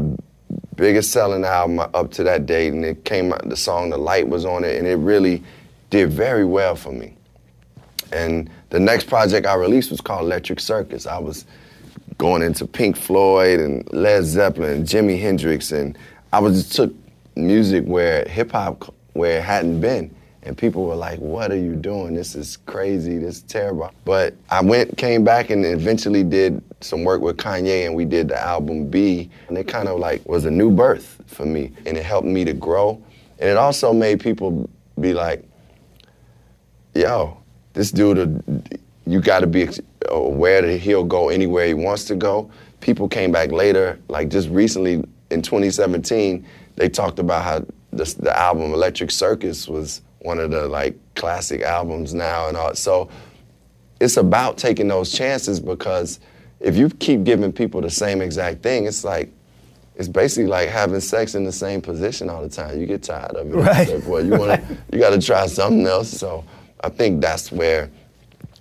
biggest 0.75 1.11
selling 1.11 1.45
album 1.45 1.79
up 1.79 2.11
to 2.11 2.23
that 2.23 2.45
date, 2.45 2.73
and 2.73 2.83
it 2.83 3.05
came 3.05 3.31
out. 3.33 3.47
The 3.47 3.55
song 3.57 3.89
"The 3.89 3.97
Light" 3.97 4.27
was 4.27 4.45
on 4.45 4.63
it, 4.63 4.77
and 4.77 4.87
it 4.87 4.95
really 4.95 5.43
did 5.89 6.09
very 6.11 6.45
well 6.45 6.75
for 6.75 6.91
me. 6.91 7.15
And 8.11 8.49
the 8.69 8.79
next 8.79 9.07
project 9.07 9.45
I 9.47 9.55
released 9.55 9.91
was 9.91 10.01
called 10.01 10.21
Electric 10.21 10.59
Circus. 10.59 11.07
I 11.07 11.17
was 11.19 11.45
going 12.17 12.41
into 12.43 12.65
Pink 12.65 12.95
Floyd 12.95 13.59
and 13.59 13.91
Led 13.91 14.23
Zeppelin 14.23 14.71
and 14.71 14.85
Jimi 14.85 15.19
Hendrix, 15.19 15.71
and 15.71 15.97
I 16.31 16.39
was 16.39 16.63
just 16.63 16.75
took 16.75 16.93
music 17.35 17.85
where 17.85 18.25
hip 18.25 18.51
hop 18.51 18.93
where 19.13 19.39
it 19.39 19.43
hadn't 19.43 19.81
been. 19.81 20.13
And 20.45 20.57
people 20.57 20.85
were 20.85 20.95
like, 20.95 21.19
"What 21.19 21.51
are 21.51 21.57
you 21.57 21.75
doing? 21.75 22.13
This 22.13 22.35
is 22.35 22.57
crazy. 22.65 23.17
This 23.17 23.37
is 23.37 23.41
terrible." 23.43 23.91
But 24.03 24.35
I 24.49 24.61
went, 24.61 24.97
came 24.97 25.23
back, 25.23 25.49
and 25.49 25.65
eventually 25.65 26.23
did 26.23 26.61
some 26.81 27.03
work 27.03 27.21
with 27.21 27.37
Kanye, 27.37 27.85
and 27.85 27.95
we 27.95 28.03
did 28.03 28.27
the 28.27 28.39
album 28.39 28.87
Be, 28.87 29.29
and 29.47 29.57
it 29.57 29.67
kind 29.67 29.87
of 29.87 29.99
like 29.99 30.27
was 30.27 30.45
a 30.45 30.51
new 30.51 30.69
birth 30.69 31.21
for 31.27 31.45
me, 31.45 31.71
and 31.85 31.97
it 31.97 32.03
helped 32.03 32.27
me 32.27 32.43
to 32.43 32.53
grow, 32.53 33.01
and 33.39 33.49
it 33.49 33.57
also 33.57 33.93
made 33.93 34.19
people 34.19 34.69
be 34.99 35.13
like, 35.13 35.43
"Yo, 36.93 37.37
this 37.73 37.91
dude, 37.91 38.19
uh, 38.19 38.77
you 39.05 39.21
got 39.21 39.39
to 39.39 39.47
be 39.47 39.69
aware 40.09 40.61
that 40.61 40.77
he'll 40.77 41.05
go 41.05 41.29
anywhere 41.29 41.67
he 41.67 41.73
wants 41.73 42.03
to 42.05 42.15
go." 42.15 42.49
People 42.81 43.07
came 43.07 43.31
back 43.31 43.53
later, 43.53 43.97
like 44.09 44.27
just 44.27 44.49
recently 44.49 45.03
in 45.31 45.41
2017, 45.41 46.45
they 46.75 46.89
talked 46.89 47.19
about 47.19 47.43
how 47.43 47.65
the 47.91 48.37
album 48.37 48.73
Electric 48.73 49.11
Circus 49.11 49.67
was 49.67 50.01
one 50.23 50.39
of 50.39 50.51
the 50.51 50.67
like 50.67 50.97
classic 51.15 51.61
albums 51.61 52.13
now 52.13 52.47
and 52.47 52.57
all. 52.57 52.73
So 52.75 53.09
it's 53.99 54.17
about 54.17 54.57
taking 54.57 54.87
those 54.87 55.11
chances 55.11 55.59
because 55.59 56.19
if 56.59 56.75
you 56.75 56.89
keep 56.89 57.23
giving 57.23 57.51
people 57.51 57.81
the 57.81 57.89
same 57.89 58.21
exact 58.21 58.63
thing, 58.63 58.85
it's 58.85 59.03
like 59.03 59.31
it's 59.95 60.07
basically 60.07 60.47
like 60.47 60.69
having 60.69 60.99
sex 60.99 61.35
in 61.35 61.43
the 61.43 61.51
same 61.51 61.81
position 61.81 62.29
all 62.29 62.41
the 62.41 62.49
time. 62.49 62.79
You 62.79 62.87
get 62.87 63.03
tired 63.03 63.35
of 63.35 63.47
it. 63.47 63.55
Right. 63.55 63.87
Like, 63.87 64.07
well, 64.07 64.25
you 64.25 64.31
want 64.31 64.59
to, 64.59 64.77
you 64.91 64.99
got 64.99 65.11
to 65.11 65.21
try 65.21 65.45
something 65.45 65.85
else. 65.85 66.09
So 66.09 66.43
I 66.83 66.89
think 66.89 67.21
that's 67.21 67.51
where 67.51 67.91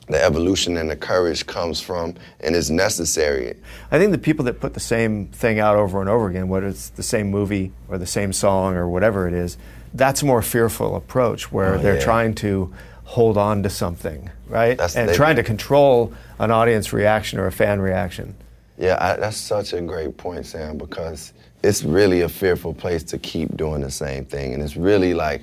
the 0.08 0.22
evolution 0.22 0.76
and 0.76 0.90
the 0.90 0.96
courage 0.96 1.46
comes 1.46 1.80
from 1.80 2.14
and 2.40 2.54
is 2.54 2.70
necessary. 2.70 3.56
I 3.90 3.98
think 3.98 4.12
the 4.12 4.18
people 4.18 4.44
that 4.44 4.60
put 4.60 4.74
the 4.74 4.80
same 4.80 5.28
thing 5.28 5.58
out 5.58 5.76
over 5.76 6.00
and 6.00 6.10
over 6.10 6.28
again, 6.28 6.48
whether 6.48 6.66
it's 6.66 6.90
the 6.90 7.02
same 7.02 7.30
movie 7.30 7.72
or 7.88 7.98
the 7.98 8.06
same 8.06 8.32
song 8.32 8.74
or 8.74 8.88
whatever 8.88 9.26
it 9.26 9.32
is, 9.32 9.56
that's 9.94 10.22
a 10.22 10.26
more 10.26 10.42
fearful 10.42 10.96
approach 10.96 11.52
where 11.52 11.74
Oh, 11.74 11.78
they're 11.78 11.96
yeah. 11.96 12.04
trying 12.04 12.34
to 12.36 12.72
hold 13.04 13.36
on 13.36 13.62
to 13.62 13.70
something, 13.70 14.30
right? 14.48 14.76
That's- 14.78 14.96
and 14.96 15.12
trying 15.14 15.36
to 15.36 15.42
control 15.42 16.12
an 16.38 16.50
audience 16.50 16.92
reaction 16.92 17.38
or 17.38 17.46
a 17.46 17.52
fan 17.52 17.80
reaction. 17.80 18.34
Yeah, 18.78 18.96
I, 19.00 19.16
that's 19.16 19.36
such 19.36 19.72
a 19.74 19.80
great 19.82 20.16
point, 20.16 20.46
Sam, 20.46 20.78
because 20.78 21.32
it's 21.62 21.82
really 21.84 22.22
a 22.22 22.28
fearful 22.28 22.72
place 22.74 23.02
to 23.04 23.18
keep 23.18 23.56
doing 23.56 23.82
the 23.82 23.90
same 23.90 24.24
thing. 24.24 24.54
And 24.54 24.62
it's 24.62 24.76
really 24.76 25.14
like, 25.14 25.42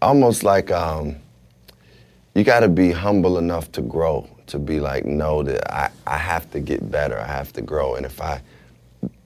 almost 0.00 0.42
like 0.42 0.70
um, 0.70 1.16
you 2.34 2.44
got 2.44 2.60
to 2.60 2.68
be 2.68 2.90
humble 2.90 3.38
enough 3.38 3.70
to 3.72 3.80
grow, 3.82 4.28
to 4.48 4.58
be 4.58 4.80
like, 4.80 5.04
no, 5.04 5.42
that 5.44 5.72
I, 5.72 5.90
I 6.06 6.18
have 6.18 6.50
to 6.50 6.60
get 6.60 6.90
better, 6.90 7.18
I 7.18 7.26
have 7.26 7.52
to 7.54 7.62
grow. 7.62 7.94
And 7.94 8.04
if 8.04 8.20
I 8.20 8.40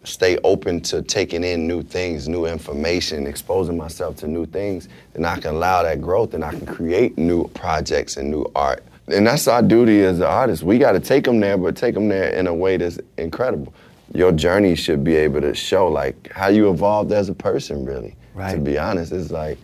stay 0.06 0.38
open 0.44 0.80
to 0.80 1.02
taking 1.02 1.44
in 1.44 1.66
new 1.66 1.82
things, 1.82 2.28
new 2.28 2.46
information, 2.46 3.26
exposing 3.26 3.76
myself 3.76 4.16
to 4.16 4.28
new 4.28 4.46
things, 4.46 4.88
then 5.12 5.24
I 5.24 5.38
can 5.38 5.54
allow 5.54 5.82
that 5.82 6.00
growth 6.00 6.34
and 6.34 6.44
I 6.44 6.50
can 6.50 6.66
create 6.66 7.18
new 7.18 7.48
projects 7.48 8.16
and 8.16 8.30
new 8.30 8.50
art. 8.54 8.84
And 9.08 9.26
that's 9.26 9.46
our 9.48 9.62
duty 9.62 10.02
as 10.02 10.18
an 10.18 10.24
artist. 10.24 10.62
We 10.62 10.78
got 10.78 10.92
to 10.92 11.00
take 11.00 11.24
them 11.24 11.40
there, 11.40 11.56
but 11.56 11.76
take 11.76 11.94
them 11.94 12.08
there 12.08 12.30
in 12.30 12.46
a 12.46 12.54
way 12.54 12.76
that's 12.76 12.98
incredible. 13.18 13.72
Your 14.14 14.32
journey 14.32 14.74
should 14.76 15.04
be 15.04 15.16
able 15.16 15.40
to 15.40 15.54
show 15.54 15.88
like 15.88 16.32
how 16.32 16.48
you 16.48 16.70
evolved 16.70 17.12
as 17.12 17.28
a 17.28 17.34
person, 17.34 17.84
really. 17.84 18.16
Right. 18.34 18.54
To 18.54 18.60
be 18.60 18.78
honest, 18.78 19.12
it's 19.12 19.30
like 19.30 19.58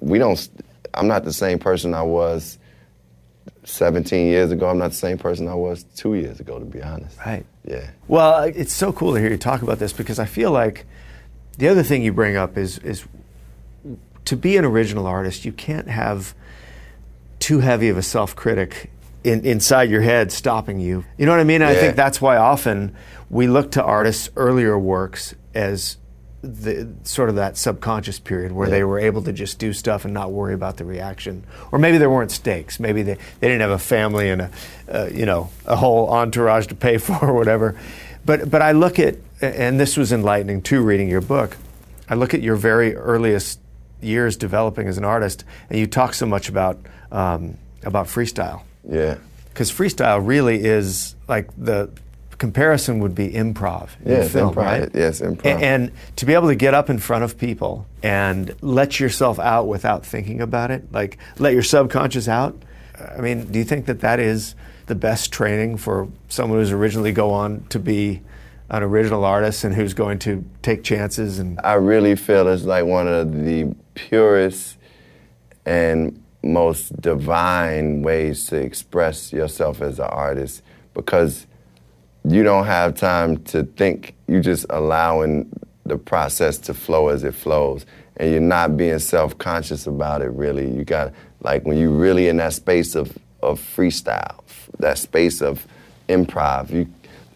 we 0.00 0.18
don't. 0.18 0.48
I'm 0.94 1.08
not 1.08 1.24
the 1.24 1.32
same 1.32 1.58
person 1.58 1.94
I 1.94 2.02
was 2.02 2.58
17 3.68 4.26
years 4.26 4.50
ago. 4.50 4.68
I'm 4.68 4.78
not 4.78 4.88
the 4.88 4.96
same 4.96 5.18
person 5.18 5.48
I 5.48 5.54
was 5.54 5.84
two 5.96 6.14
years 6.14 6.40
ago, 6.40 6.58
to 6.58 6.64
be 6.64 6.82
honest. 6.82 7.18
Right. 7.24 7.44
Yeah. 7.64 7.90
Well, 8.06 8.44
it's 8.44 8.72
so 8.72 8.92
cool 8.92 9.14
to 9.14 9.20
hear 9.20 9.30
you 9.30 9.36
talk 9.36 9.62
about 9.62 9.78
this 9.78 9.92
because 9.92 10.18
I 10.18 10.24
feel 10.24 10.50
like 10.50 10.86
the 11.58 11.68
other 11.68 11.82
thing 11.82 12.02
you 12.02 12.12
bring 12.12 12.36
up 12.36 12.56
is 12.56 12.78
is 12.78 13.04
to 14.24 14.36
be 14.36 14.56
an 14.56 14.64
original 14.64 15.06
artist, 15.06 15.44
you 15.44 15.52
can't 15.52 15.88
have 15.88 16.34
too 17.38 17.60
heavy 17.60 17.88
of 17.88 17.96
a 17.96 18.02
self-critic 18.02 18.90
in, 19.24 19.44
inside 19.44 19.90
your 19.90 20.02
head 20.02 20.30
stopping 20.32 20.80
you. 20.80 21.04
You 21.16 21.26
know 21.26 21.32
what 21.32 21.40
I 21.40 21.44
mean? 21.44 21.62
Yeah. 21.62 21.70
I 21.70 21.74
think 21.74 21.96
that's 21.96 22.20
why 22.20 22.36
often 22.36 22.94
we 23.30 23.46
look 23.46 23.72
to 23.72 23.82
artists' 23.82 24.28
earlier 24.36 24.78
works 24.78 25.34
as 25.54 25.96
the 26.42 26.88
sort 27.02 27.28
of 27.28 27.34
that 27.34 27.56
subconscious 27.56 28.18
period 28.20 28.52
where 28.52 28.68
Yeah. 28.68 28.74
they 28.76 28.84
were 28.84 28.98
able 29.00 29.22
to 29.22 29.32
just 29.32 29.58
do 29.58 29.72
stuff 29.72 30.04
and 30.04 30.14
not 30.14 30.30
worry 30.30 30.54
about 30.54 30.76
the 30.76 30.84
reaction, 30.84 31.42
or 31.72 31.78
maybe 31.78 31.98
there 31.98 32.10
weren't 32.10 32.30
stakes. 32.30 32.78
Maybe 32.78 33.02
they, 33.02 33.14
they 33.40 33.48
didn't 33.48 33.60
have 33.62 33.70
a 33.72 33.78
family 33.78 34.30
and 34.30 34.42
a 34.42 34.50
uh, 34.88 35.08
you 35.12 35.26
know 35.26 35.50
a 35.66 35.74
whole 35.76 36.08
entourage 36.10 36.66
to 36.68 36.74
pay 36.74 36.98
for 37.06 37.18
or 37.22 37.34
whatever. 37.34 37.74
But 38.24 38.50
but 38.50 38.62
I 38.62 38.72
look 38.72 38.98
at 38.98 39.16
and 39.40 39.78
this 39.80 39.96
was 39.96 40.12
enlightening 40.12 40.62
too 40.62 40.80
reading 40.82 41.08
your 41.08 41.20
book. 41.20 41.56
I 42.08 42.14
look 42.14 42.34
at 42.34 42.40
your 42.42 42.56
very 42.56 42.94
earliest 42.96 43.60
years 44.00 44.36
developing 44.36 44.86
as 44.88 44.96
an 44.96 45.04
artist, 45.04 45.44
and 45.70 45.78
you 45.78 45.86
talk 45.88 46.14
so 46.14 46.24
much 46.26 46.48
about 46.48 46.78
um, 47.10 47.56
about 47.84 48.06
freestyle 48.06 48.62
Yeah. 48.88 49.16
because 49.52 49.72
freestyle 49.72 50.24
really 50.24 50.64
is 50.64 51.16
like 51.26 51.50
the 51.58 51.90
comparison 52.38 53.00
would 53.00 53.14
be 53.14 53.28
improv 53.30 53.88
in 54.04 54.12
Yeah, 54.12 54.28
film, 54.28 54.54
improv. 54.54 54.56
right? 54.56 54.90
Yes, 54.94 55.20
improv. 55.20 55.44
A- 55.44 55.48
And, 55.64 55.90
to 56.16 56.24
be 56.26 56.34
able 56.34 56.48
to 56.48 56.54
get 56.54 56.72
up 56.74 56.88
in 56.88 56.98
front 56.98 57.24
of 57.24 57.36
people 57.36 57.86
and 58.02 58.54
let 58.62 59.00
yourself 59.00 59.38
out 59.38 59.66
without 59.66 60.06
thinking 60.06 60.40
about 60.40 60.70
it, 60.70 60.90
like 60.92 61.18
let 61.38 61.52
your 61.52 61.62
subconscious 61.62 62.28
out. 62.28 62.56
I 63.16 63.20
mean, 63.20 63.46
do 63.50 63.58
you 63.58 63.64
think 63.64 63.86
that 63.86 64.00
that 64.00 64.20
is 64.20 64.54
the 64.86 64.94
best 64.94 65.32
training 65.32 65.76
for 65.76 66.08
someone 66.28 66.58
who's 66.60 66.72
originally 66.72 67.12
go 67.12 67.30
on 67.30 67.64
to 67.70 67.78
be 67.78 68.22
an 68.70 68.82
original 68.82 69.24
artist 69.24 69.64
and 69.64 69.74
who's 69.74 69.94
going 69.94 70.18
to 70.20 70.44
take 70.62 70.82
chances 70.84 71.38
and 71.38 71.58
I 71.64 71.74
really 71.74 72.14
feel 72.16 72.46
it's 72.48 72.64
like 72.64 72.84
one 72.84 73.08
of 73.08 73.32
the 73.44 73.74
purest 73.94 74.76
and 75.66 76.22
most 76.42 77.00
divine 77.00 78.02
ways 78.02 78.46
to 78.46 78.56
express 78.56 79.32
yourself 79.32 79.80
as 79.82 79.98
an 79.98 80.06
artist 80.06 80.62
because 80.94 81.46
you 82.24 82.42
don't 82.42 82.66
have 82.66 82.94
time 82.94 83.38
to 83.44 83.64
think. 83.64 84.14
You're 84.26 84.40
just 84.42 84.66
allowing 84.70 85.48
the 85.84 85.96
process 85.96 86.58
to 86.58 86.74
flow 86.74 87.08
as 87.08 87.24
it 87.24 87.34
flows, 87.34 87.86
and 88.18 88.30
you're 88.30 88.40
not 88.40 88.76
being 88.76 88.98
self-conscious 88.98 89.86
about 89.86 90.22
it. 90.22 90.30
Really, 90.32 90.70
you 90.70 90.84
got 90.84 91.12
like 91.40 91.64
when 91.64 91.78
you're 91.78 91.90
really 91.90 92.28
in 92.28 92.36
that 92.38 92.52
space 92.54 92.94
of 92.94 93.16
of 93.42 93.60
freestyle, 93.60 94.40
that 94.78 94.98
space 94.98 95.40
of 95.40 95.66
improv. 96.08 96.70
You 96.70 96.86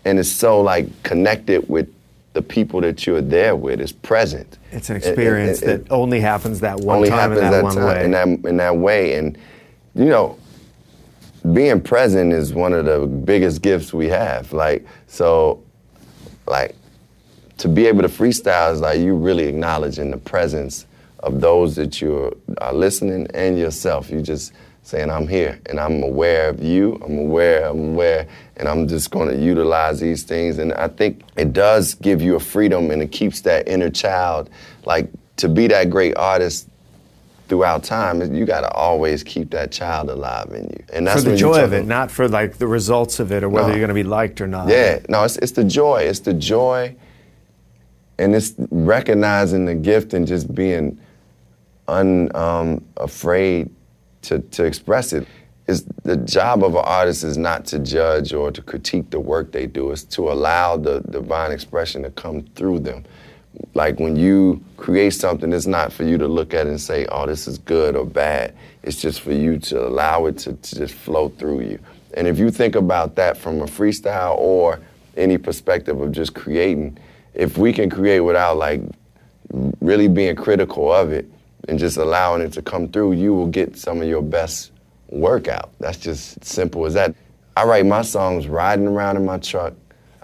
and 0.04 0.18
it's 0.18 0.30
so 0.30 0.60
like 0.60 0.86
connected 1.04 1.68
with 1.68 1.88
the 2.32 2.42
people 2.42 2.80
that 2.80 3.06
you're 3.06 3.20
there 3.20 3.54
with. 3.54 3.80
It's 3.80 3.92
present. 3.92 4.58
it's 4.72 4.88
an 4.90 4.96
It- 4.96 5.04
it- 5.04 5.08
experience 5.08 5.62
it- 5.62 5.68
it- 5.68 5.88
that 5.88 5.92
only 5.94 6.18
happens 6.20 6.60
that 6.60 6.80
one 6.80 6.96
only 6.96 7.10
time 7.10 7.32
in 7.32 7.38
that, 7.38 7.50
that 7.50 7.62
one 7.62 7.74
time 7.76 7.84
way. 7.86 8.04
in 8.04 8.10
that 8.12 8.28
in 8.50 8.56
that 8.56 8.76
way. 8.76 9.14
And 9.14 9.38
you 9.94 10.06
know, 10.06 10.36
being 11.52 11.80
present 11.80 12.32
is 12.32 12.54
one 12.54 12.72
of 12.72 12.84
the 12.84 13.06
biggest 13.06 13.62
gifts 13.62 13.92
we 13.92 14.08
have. 14.08 14.52
Like 14.52 14.86
so, 15.06 15.62
like 16.46 16.76
to 17.58 17.68
be 17.68 17.86
able 17.86 18.02
to 18.02 18.08
freestyle 18.08 18.72
is 18.72 18.80
like 18.80 19.00
you 19.00 19.14
really 19.14 19.44
acknowledging 19.44 20.10
the 20.10 20.18
presence 20.18 20.86
of 21.20 21.40
those 21.40 21.76
that 21.76 22.00
you 22.00 22.36
are 22.60 22.72
listening 22.72 23.26
and 23.34 23.58
yourself. 23.58 24.10
You 24.10 24.20
just 24.20 24.52
saying, 24.82 25.10
I'm 25.10 25.28
here 25.28 25.60
and 25.66 25.78
I'm 25.78 26.02
aware 26.02 26.48
of 26.48 26.62
you, 26.62 27.00
I'm 27.04 27.18
aware, 27.18 27.66
I'm 27.66 27.94
aware, 27.94 28.26
and 28.56 28.68
I'm 28.68 28.88
just 28.88 29.10
gonna 29.10 29.36
utilize 29.36 30.00
these 30.00 30.24
things. 30.24 30.58
And 30.58 30.72
I 30.74 30.88
think 30.88 31.22
it 31.36 31.52
does 31.52 31.94
give 31.94 32.20
you 32.20 32.34
a 32.34 32.40
freedom 32.40 32.90
and 32.90 33.02
it 33.02 33.12
keeps 33.12 33.42
that 33.42 33.68
inner 33.68 33.90
child, 33.90 34.50
like 34.84 35.08
to 35.36 35.48
be 35.48 35.68
that 35.68 35.90
great 35.90 36.16
artist 36.16 36.68
throughout 37.52 37.84
time, 37.84 38.34
you 38.34 38.46
gotta 38.46 38.70
always 38.70 39.22
keep 39.22 39.50
that 39.50 39.70
child 39.70 40.08
alive 40.08 40.50
in 40.54 40.64
you. 40.64 40.84
And 40.90 41.06
that's 41.06 41.22
for 41.22 41.28
the 41.28 41.36
joy 41.36 41.62
of 41.62 41.74
it, 41.74 41.84
not 41.84 42.10
for 42.10 42.26
like 42.26 42.56
the 42.56 42.66
results 42.66 43.20
of 43.20 43.30
it 43.30 43.44
or 43.44 43.50
whether 43.50 43.68
No. 43.68 43.74
you're 43.74 43.86
going 43.86 43.88
to 43.88 44.02
be 44.04 44.08
liked 44.08 44.40
or 44.40 44.46
not. 44.46 44.68
yeah, 44.68 45.00
no, 45.10 45.22
it's, 45.24 45.36
it's 45.36 45.52
the 45.52 45.62
joy. 45.62 45.98
It's 46.00 46.20
the 46.20 46.32
joy, 46.32 46.96
and 48.18 48.34
it's 48.34 48.54
recognizing 48.70 49.66
the 49.66 49.74
gift 49.74 50.14
and 50.14 50.26
just 50.26 50.54
being 50.54 50.98
unafraid 51.88 53.66
um, 53.66 53.76
to, 54.22 54.38
to 54.38 54.64
express. 54.64 55.12
It's, 55.12 55.84
the 56.04 56.16
job 56.16 56.64
of 56.64 56.74
an 56.74 56.84
artist 56.86 57.22
is 57.22 57.36
not 57.36 57.66
to 57.66 57.78
judge 57.80 58.32
or 58.32 58.50
to 58.50 58.62
critique 58.62 59.10
the 59.10 59.20
work 59.20 59.52
they 59.52 59.66
do. 59.66 59.90
It's 59.90 60.04
to 60.04 60.32
allow 60.32 60.78
the 60.78 61.00
divine 61.00 61.52
expression 61.52 62.02
to 62.04 62.10
come 62.10 62.44
through 62.54 62.78
them. 62.80 63.04
Like 63.74 63.98
when 63.98 64.16
you 64.16 64.62
create 64.76 65.14
something, 65.14 65.52
it's 65.52 65.66
not 65.66 65.92
for 65.92 66.04
you 66.04 66.18
to 66.18 66.28
look 66.28 66.54
at 66.54 66.66
it 66.66 66.70
and 66.70 66.80
say, 66.80 67.06
"Oh, 67.06 67.26
this 67.26 67.46
is 67.46 67.58
good 67.58 67.96
or 67.96 68.04
bad." 68.04 68.54
It's 68.82 69.00
just 69.00 69.20
for 69.20 69.32
you 69.32 69.58
to 69.58 69.86
allow 69.86 70.26
it 70.26 70.38
to, 70.38 70.54
to 70.54 70.74
just 70.76 70.94
flow 70.94 71.28
through 71.28 71.60
you. 71.60 71.78
And 72.14 72.26
if 72.26 72.38
you 72.38 72.50
think 72.50 72.74
about 72.74 73.14
that 73.16 73.36
from 73.36 73.60
a 73.62 73.66
freestyle 73.66 74.36
or 74.38 74.80
any 75.16 75.38
perspective 75.38 76.00
of 76.00 76.12
just 76.12 76.34
creating, 76.34 76.98
if 77.34 77.56
we 77.56 77.72
can 77.72 77.88
create 77.88 78.20
without 78.20 78.56
like 78.56 78.80
really 79.80 80.08
being 80.08 80.34
critical 80.34 80.92
of 80.92 81.12
it 81.12 81.26
and 81.68 81.78
just 81.78 81.96
allowing 81.96 82.42
it 82.42 82.52
to 82.54 82.62
come 82.62 82.88
through, 82.88 83.12
you 83.12 83.34
will 83.34 83.46
get 83.46 83.76
some 83.76 84.00
of 84.00 84.08
your 84.08 84.22
best 84.22 84.72
work 85.08 85.48
out. 85.48 85.70
That's 85.78 85.98
just 85.98 86.44
simple 86.44 86.84
as 86.86 86.94
that. 86.94 87.14
I 87.56 87.64
write 87.64 87.86
my 87.86 88.02
songs 88.02 88.48
riding 88.48 88.86
around 88.86 89.16
in 89.16 89.24
my 89.24 89.38
truck. 89.38 89.74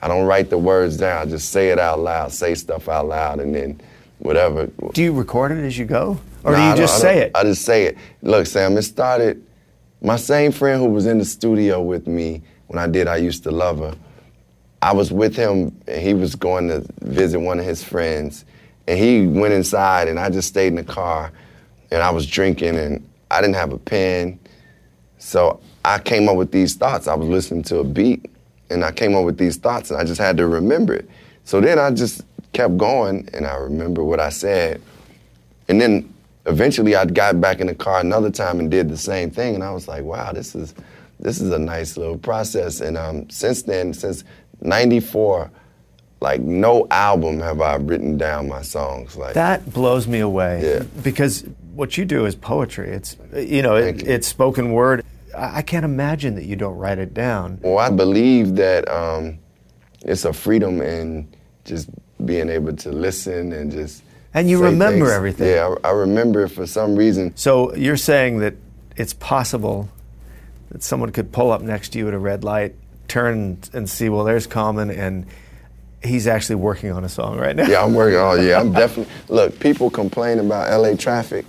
I 0.00 0.08
don't 0.08 0.26
write 0.26 0.50
the 0.50 0.58
words 0.58 0.96
down. 0.96 1.26
I 1.26 1.30
just 1.30 1.50
say 1.50 1.70
it 1.70 1.78
out 1.78 1.98
loud, 1.98 2.32
say 2.32 2.54
stuff 2.54 2.88
out 2.88 3.08
loud, 3.08 3.40
and 3.40 3.54
then 3.54 3.80
whatever. 4.18 4.66
Do 4.92 5.02
you 5.02 5.12
record 5.12 5.52
it 5.52 5.64
as 5.64 5.76
you 5.76 5.84
go? 5.84 6.20
Or 6.44 6.52
Nah, 6.52 6.74
do 6.74 6.80
you 6.80 6.86
just 6.86 7.00
say 7.00 7.18
it? 7.18 7.32
I 7.34 7.42
just 7.42 7.62
say 7.62 7.84
it. 7.84 7.98
Look, 8.22 8.46
Sam, 8.46 8.76
it 8.76 8.82
started. 8.82 9.44
My 10.00 10.16
same 10.16 10.52
friend 10.52 10.80
who 10.80 10.88
was 10.88 11.06
in 11.06 11.18
the 11.18 11.24
studio 11.24 11.82
with 11.82 12.06
me 12.06 12.42
when 12.68 12.78
I 12.78 12.86
did 12.86 13.08
I 13.08 13.16
Used 13.16 13.42
to 13.44 13.50
Love 13.50 13.78
Her, 13.78 13.96
I 14.80 14.92
was 14.92 15.10
with 15.10 15.34
him 15.34 15.76
and 15.88 16.00
he 16.00 16.14
was 16.14 16.36
going 16.36 16.68
to 16.68 16.84
visit 17.00 17.40
one 17.40 17.58
of 17.58 17.64
his 17.64 17.82
friends. 17.82 18.44
And 18.86 18.98
he 18.98 19.26
went 19.26 19.52
inside 19.52 20.06
and 20.06 20.18
I 20.18 20.30
just 20.30 20.48
stayed 20.48 20.68
in 20.68 20.76
the 20.76 20.84
car 20.84 21.32
and 21.90 22.02
I 22.02 22.10
was 22.10 22.26
drinking 22.26 22.76
and 22.76 23.08
I 23.30 23.40
didn't 23.40 23.56
have 23.56 23.72
a 23.72 23.78
pen. 23.78 24.38
So 25.18 25.60
I 25.84 25.98
came 25.98 26.28
up 26.28 26.36
with 26.36 26.52
these 26.52 26.76
thoughts. 26.76 27.08
I 27.08 27.14
was 27.14 27.28
listening 27.28 27.64
to 27.64 27.78
a 27.78 27.84
beat 27.84 28.30
and 28.70 28.84
I 28.84 28.92
came 28.92 29.14
up 29.14 29.24
with 29.24 29.38
these 29.38 29.56
thoughts 29.56 29.90
and 29.90 30.00
I 30.00 30.04
just 30.04 30.20
had 30.20 30.36
to 30.38 30.46
remember 30.46 30.94
it. 30.94 31.08
So 31.44 31.60
then 31.60 31.78
I 31.78 31.90
just 31.90 32.22
kept 32.52 32.76
going 32.76 33.28
and 33.32 33.46
I 33.46 33.56
remember 33.56 34.04
what 34.04 34.20
I 34.20 34.28
said. 34.28 34.82
And 35.68 35.80
then 35.80 36.12
eventually 36.46 36.94
I 36.96 37.04
got 37.04 37.40
back 37.40 37.60
in 37.60 37.66
the 37.66 37.74
car 37.74 38.00
another 38.00 38.30
time 38.30 38.58
and 38.58 38.70
did 38.70 38.88
the 38.88 38.96
same 38.96 39.30
thing 39.30 39.54
and 39.54 39.64
I 39.64 39.70
was 39.70 39.88
like, 39.88 40.04
wow, 40.04 40.32
this 40.32 40.54
is 40.54 40.74
this 41.20 41.40
is 41.40 41.50
a 41.50 41.58
nice 41.58 41.96
little 41.96 42.16
process. 42.18 42.80
And 42.80 42.96
um, 42.96 43.28
since 43.28 43.62
then, 43.62 43.92
since 43.92 44.22
94, 44.60 45.50
like 46.20 46.40
no 46.40 46.86
album 46.90 47.40
have 47.40 47.60
I 47.60 47.76
written 47.76 48.16
down 48.16 48.48
my 48.48 48.62
songs. 48.62 49.16
Like 49.16 49.34
That 49.34 49.72
blows 49.72 50.06
me 50.06 50.20
away. 50.20 50.60
Yeah. 50.62 50.82
Because 51.02 51.44
what 51.74 51.96
you 51.96 52.04
do 52.04 52.26
is 52.26 52.34
poetry. 52.34 52.90
It's 52.90 53.16
you 53.34 53.62
know, 53.62 53.76
it, 53.76 54.04
you. 54.04 54.12
it's 54.12 54.26
spoken 54.26 54.72
word. 54.72 55.04
I 55.38 55.62
can't 55.62 55.84
imagine 55.84 56.34
that 56.34 56.44
you 56.44 56.56
don't 56.56 56.76
write 56.76 56.98
it 56.98 57.14
down. 57.14 57.60
Well, 57.62 57.78
I 57.78 57.90
believe 57.90 58.56
that 58.56 58.88
um, 58.88 59.38
it's 60.02 60.24
a 60.24 60.32
freedom 60.32 60.80
in 60.80 61.28
just 61.64 61.88
being 62.24 62.48
able 62.48 62.74
to 62.76 62.90
listen 62.90 63.52
and 63.52 63.70
just. 63.70 64.02
And 64.34 64.48
you 64.50 64.62
remember 64.62 65.06
things. 65.06 65.10
everything. 65.10 65.48
Yeah, 65.48 65.74
I, 65.84 65.88
I 65.88 65.92
remember 65.92 66.44
it 66.44 66.50
for 66.50 66.66
some 66.66 66.96
reason. 66.96 67.36
So 67.36 67.74
you're 67.74 67.96
saying 67.96 68.38
that 68.40 68.54
it's 68.96 69.14
possible 69.14 69.88
that 70.70 70.82
someone 70.82 71.10
could 71.12 71.32
pull 71.32 71.50
up 71.50 71.62
next 71.62 71.90
to 71.90 71.98
you 71.98 72.08
at 72.08 72.14
a 72.14 72.18
red 72.18 72.44
light, 72.44 72.74
turn 73.06 73.58
and 73.72 73.88
see, 73.88 74.08
well, 74.08 74.24
there's 74.24 74.46
Common, 74.46 74.90
and 74.90 75.26
he's 76.02 76.26
actually 76.26 76.56
working 76.56 76.92
on 76.92 77.04
a 77.04 77.08
song 77.08 77.38
right 77.38 77.56
now. 77.56 77.66
Yeah, 77.66 77.82
I'm 77.82 77.94
working. 77.94 78.18
Oh, 78.18 78.34
yeah, 78.34 78.60
I'm 78.60 78.72
definitely. 78.74 79.12
Look, 79.28 79.58
people 79.60 79.90
complain 79.90 80.38
about 80.38 80.70
LA 80.78 80.94
traffic. 80.94 81.46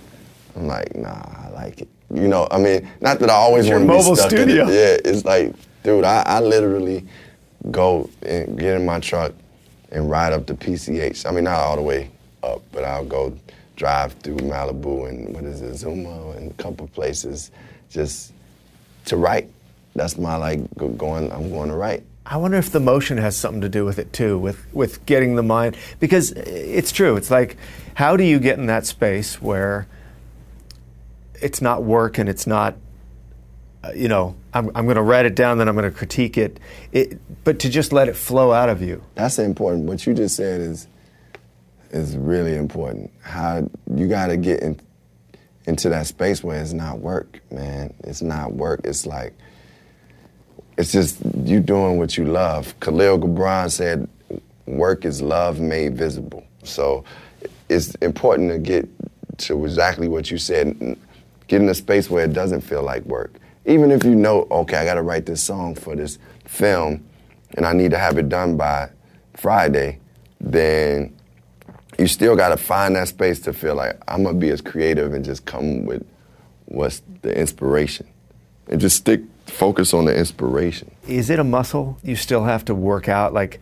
I'm 0.56 0.66
like, 0.66 0.94
nah, 0.96 1.08
I 1.08 1.50
like 1.50 1.82
it. 1.82 1.88
You 2.12 2.28
know, 2.28 2.48
I 2.50 2.58
mean, 2.58 2.88
not 3.00 3.20
that 3.20 3.30
I 3.30 3.34
always 3.34 3.68
want 3.68 3.86
to 3.86 3.92
be 3.92 4.02
stuck 4.02 4.30
studio. 4.30 4.64
in 4.64 4.68
it. 4.70 4.72
Yeah, 4.72 5.10
it's 5.12 5.24
like, 5.24 5.54
dude, 5.84 6.04
I, 6.04 6.22
I 6.26 6.40
literally 6.40 7.06
go 7.70 8.10
and 8.22 8.58
get 8.58 8.74
in 8.76 8.84
my 8.84 8.98
truck 9.00 9.32
and 9.92 10.10
ride 10.10 10.32
up 10.32 10.46
to 10.46 10.54
PCH. 10.54 11.26
I 11.26 11.30
mean, 11.30 11.44
not 11.44 11.58
all 11.60 11.76
the 11.76 11.82
way 11.82 12.10
up, 12.42 12.62
but 12.72 12.84
I'll 12.84 13.04
go 13.04 13.36
drive 13.76 14.12
through 14.14 14.36
Malibu 14.38 15.08
and 15.08 15.34
what 15.34 15.44
is 15.44 15.62
it, 15.62 15.74
Zuma 15.76 16.30
and 16.32 16.50
a 16.50 16.54
couple 16.54 16.86
places, 16.88 17.50
just 17.90 18.32
to 19.06 19.16
write. 19.16 19.48
That's 19.94 20.18
my 20.18 20.36
like 20.36 20.60
go- 20.76 20.88
going. 20.88 21.30
I'm 21.32 21.50
going 21.50 21.68
to 21.68 21.76
write. 21.76 22.02
I 22.26 22.36
wonder 22.36 22.58
if 22.58 22.70
the 22.70 22.80
motion 22.80 23.18
has 23.18 23.36
something 23.36 23.60
to 23.62 23.68
do 23.68 23.84
with 23.84 23.98
it 23.98 24.12
too, 24.12 24.38
with 24.38 24.64
with 24.72 25.04
getting 25.06 25.36
the 25.36 25.42
mind. 25.42 25.76
Because 25.98 26.32
it's 26.32 26.92
true. 26.92 27.16
It's 27.16 27.30
like, 27.30 27.56
how 27.94 28.16
do 28.16 28.24
you 28.24 28.38
get 28.38 28.58
in 28.58 28.66
that 28.66 28.86
space 28.86 29.40
where 29.40 29.86
it's 31.40 31.60
not 31.60 31.82
work 31.82 32.18
and 32.18 32.28
it's 32.28 32.46
not, 32.46 32.76
uh, 33.82 33.92
you 33.94 34.08
know, 34.08 34.36
I'm, 34.52 34.70
I'm 34.74 34.84
going 34.84 34.96
to 34.96 35.02
write 35.02 35.26
it 35.26 35.34
down, 35.34 35.58
then 35.58 35.68
I'm 35.68 35.74
going 35.74 35.90
to 35.90 35.96
critique 35.96 36.36
it, 36.36 36.60
it, 36.92 37.18
but 37.44 37.58
to 37.60 37.70
just 37.70 37.92
let 37.92 38.08
it 38.08 38.16
flow 38.16 38.52
out 38.52 38.68
of 38.68 38.82
you. 38.82 39.02
That's 39.14 39.38
important. 39.38 39.84
What 39.84 40.06
you 40.06 40.14
just 40.14 40.36
said 40.36 40.60
is 40.60 40.86
is 41.90 42.16
really 42.16 42.54
important. 42.54 43.10
How 43.20 43.68
you 43.94 44.06
got 44.06 44.28
to 44.28 44.36
get 44.36 44.60
in, 44.60 44.80
into 45.66 45.88
that 45.88 46.06
space 46.06 46.42
where 46.42 46.60
it's 46.60 46.72
not 46.72 47.00
work, 47.00 47.40
man. 47.50 47.92
It's 48.04 48.22
not 48.22 48.52
work. 48.52 48.80
It's 48.84 49.06
like 49.06 49.34
it's 50.78 50.92
just 50.92 51.18
you 51.44 51.60
doing 51.60 51.98
what 51.98 52.16
you 52.16 52.24
love. 52.24 52.78
Khalil 52.80 53.18
Gibran 53.18 53.70
said, 53.70 54.08
"Work 54.66 55.04
is 55.04 55.20
love 55.20 55.60
made 55.60 55.96
visible." 55.96 56.44
So 56.62 57.04
it's 57.68 57.94
important 57.96 58.50
to 58.50 58.58
get 58.58 58.88
to 59.38 59.64
exactly 59.64 60.08
what 60.08 60.30
you 60.30 60.38
said. 60.38 60.96
Get 61.50 61.60
in 61.60 61.68
a 61.68 61.74
space 61.74 62.08
where 62.08 62.24
it 62.24 62.32
doesn't 62.32 62.60
feel 62.60 62.84
like 62.84 63.04
work. 63.06 63.32
Even 63.66 63.90
if 63.90 64.04
you 64.04 64.14
know, 64.14 64.46
okay, 64.52 64.76
I 64.76 64.84
got 64.84 64.94
to 64.94 65.02
write 65.02 65.26
this 65.26 65.42
song 65.42 65.74
for 65.74 65.96
this 65.96 66.16
film, 66.44 67.04
and 67.56 67.66
I 67.66 67.72
need 67.72 67.90
to 67.90 67.98
have 67.98 68.18
it 68.18 68.28
done 68.28 68.56
by 68.56 68.88
Friday, 69.34 69.98
then 70.40 71.12
you 71.98 72.06
still 72.06 72.36
got 72.36 72.50
to 72.50 72.56
find 72.56 72.94
that 72.94 73.08
space 73.08 73.40
to 73.40 73.52
feel 73.52 73.74
like 73.74 74.00
I'm 74.06 74.22
gonna 74.22 74.38
be 74.38 74.50
as 74.50 74.60
creative 74.60 75.12
and 75.12 75.24
just 75.24 75.44
come 75.44 75.84
with 75.86 76.06
what's 76.66 77.02
the 77.22 77.36
inspiration, 77.36 78.06
and 78.68 78.80
just 78.80 78.98
stick 78.98 79.20
focus 79.46 79.92
on 79.92 80.04
the 80.04 80.16
inspiration. 80.16 80.88
Is 81.08 81.30
it 81.30 81.40
a 81.40 81.44
muscle 81.44 81.98
you 82.04 82.14
still 82.14 82.44
have 82.44 82.64
to 82.66 82.76
work 82.76 83.08
out? 83.08 83.34
Like, 83.34 83.60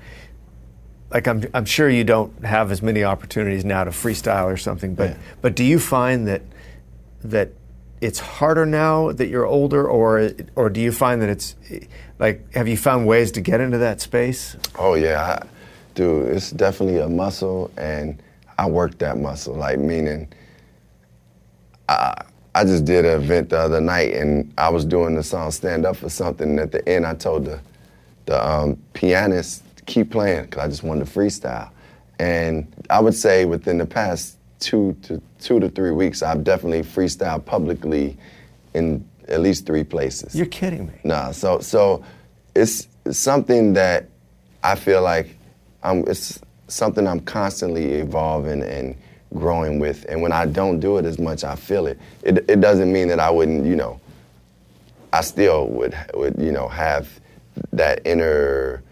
like 1.10 1.26
I'm, 1.26 1.42
I'm 1.54 1.64
sure 1.64 1.88
you 1.88 2.04
don't 2.04 2.44
have 2.44 2.70
as 2.70 2.82
many 2.82 3.02
opportunities 3.02 3.64
now 3.64 3.84
to 3.84 3.92
freestyle 3.92 4.44
or 4.44 4.58
something, 4.58 4.94
but 4.94 5.08
Yeah. 5.12 5.16
but 5.40 5.56
do 5.56 5.64
you 5.64 5.78
find 5.78 6.28
that 6.28 6.42
that 7.24 7.52
it's 8.00 8.18
harder 8.18 8.66
now 8.66 9.12
that 9.12 9.28
you're 9.28 9.46
older, 9.46 9.86
or 9.86 10.30
or 10.54 10.70
do 10.70 10.80
you 10.80 10.92
find 10.92 11.22
that 11.22 11.28
it's 11.28 11.56
like 12.18 12.52
have 12.54 12.68
you 12.68 12.76
found 12.76 13.06
ways 13.06 13.32
to 13.32 13.40
get 13.40 13.60
into 13.60 13.78
that 13.78 14.00
space? 14.00 14.56
Oh 14.78 14.94
yeah, 14.94 15.38
I, 15.40 15.46
dude, 15.94 16.28
it's 16.28 16.50
definitely 16.50 17.00
a 17.00 17.08
muscle, 17.08 17.70
and 17.76 18.22
I 18.58 18.68
work 18.68 18.98
that 18.98 19.18
muscle. 19.18 19.54
Like 19.54 19.78
meaning, 19.78 20.32
I 21.88 22.22
I 22.54 22.64
just 22.64 22.84
did 22.84 23.04
an 23.04 23.20
event 23.22 23.50
the 23.50 23.58
other 23.58 23.80
night, 23.80 24.14
and 24.14 24.52
I 24.58 24.68
was 24.68 24.84
doing 24.84 25.14
the 25.14 25.22
song 25.22 25.50
"Stand 25.50 25.86
Up 25.86 25.96
for 25.96 26.08
Something." 26.08 26.50
And 26.50 26.60
at 26.60 26.72
the 26.72 26.88
end, 26.88 27.06
I 27.06 27.14
told 27.14 27.44
the 27.46 27.60
the 28.26 28.46
um, 28.46 28.76
pianist 28.92 29.62
keep 29.86 30.10
playing 30.10 30.44
because 30.44 30.64
I 30.64 30.68
just 30.68 30.82
wanted 30.82 31.06
to 31.06 31.10
freestyle. 31.10 31.70
And 32.18 32.72
I 32.90 33.00
would 33.00 33.14
say 33.14 33.44
within 33.44 33.78
the 33.78 33.86
past 33.86 34.36
two 34.60 34.96
to 35.02 35.22
two 35.40 35.60
to 35.60 35.68
three 35.68 35.92
weeks, 35.92 36.22
I've 36.22 36.44
definitely 36.44 36.82
freestyled 36.82 37.44
publicly 37.44 38.16
in 38.74 39.08
at 39.28 39.40
least 39.40 39.66
three 39.66 39.84
places. 39.84 40.34
You're 40.34 40.46
kidding 40.46 40.86
me. 40.86 40.94
Nah, 41.04 41.32
so 41.32 41.60
so 41.60 42.04
it's 42.54 42.88
something 43.10 43.74
that 43.74 44.08
I 44.62 44.74
feel 44.74 45.02
like 45.02 45.36
I'm, 45.82 46.06
it's 46.08 46.40
something 46.66 47.06
I'm 47.06 47.20
constantly 47.20 47.94
evolving 47.94 48.62
and 48.62 48.96
growing 49.34 49.78
with. 49.78 50.04
And 50.08 50.22
when 50.22 50.32
I 50.32 50.46
don't 50.46 50.80
do 50.80 50.98
it 50.98 51.04
as 51.04 51.18
much, 51.18 51.44
I 51.44 51.54
feel 51.54 51.86
it. 51.86 51.98
It, 52.22 52.38
it 52.48 52.60
doesn't 52.60 52.92
mean 52.92 53.08
that 53.08 53.20
I 53.20 53.30
wouldn't, 53.30 53.64
you 53.66 53.76
know, 53.76 54.00
I 55.12 55.20
still 55.20 55.68
would, 55.68 55.96
would 56.14 56.36
you 56.38 56.52
know, 56.52 56.68
have 56.68 57.08
that 57.72 58.00
inner 58.04 58.82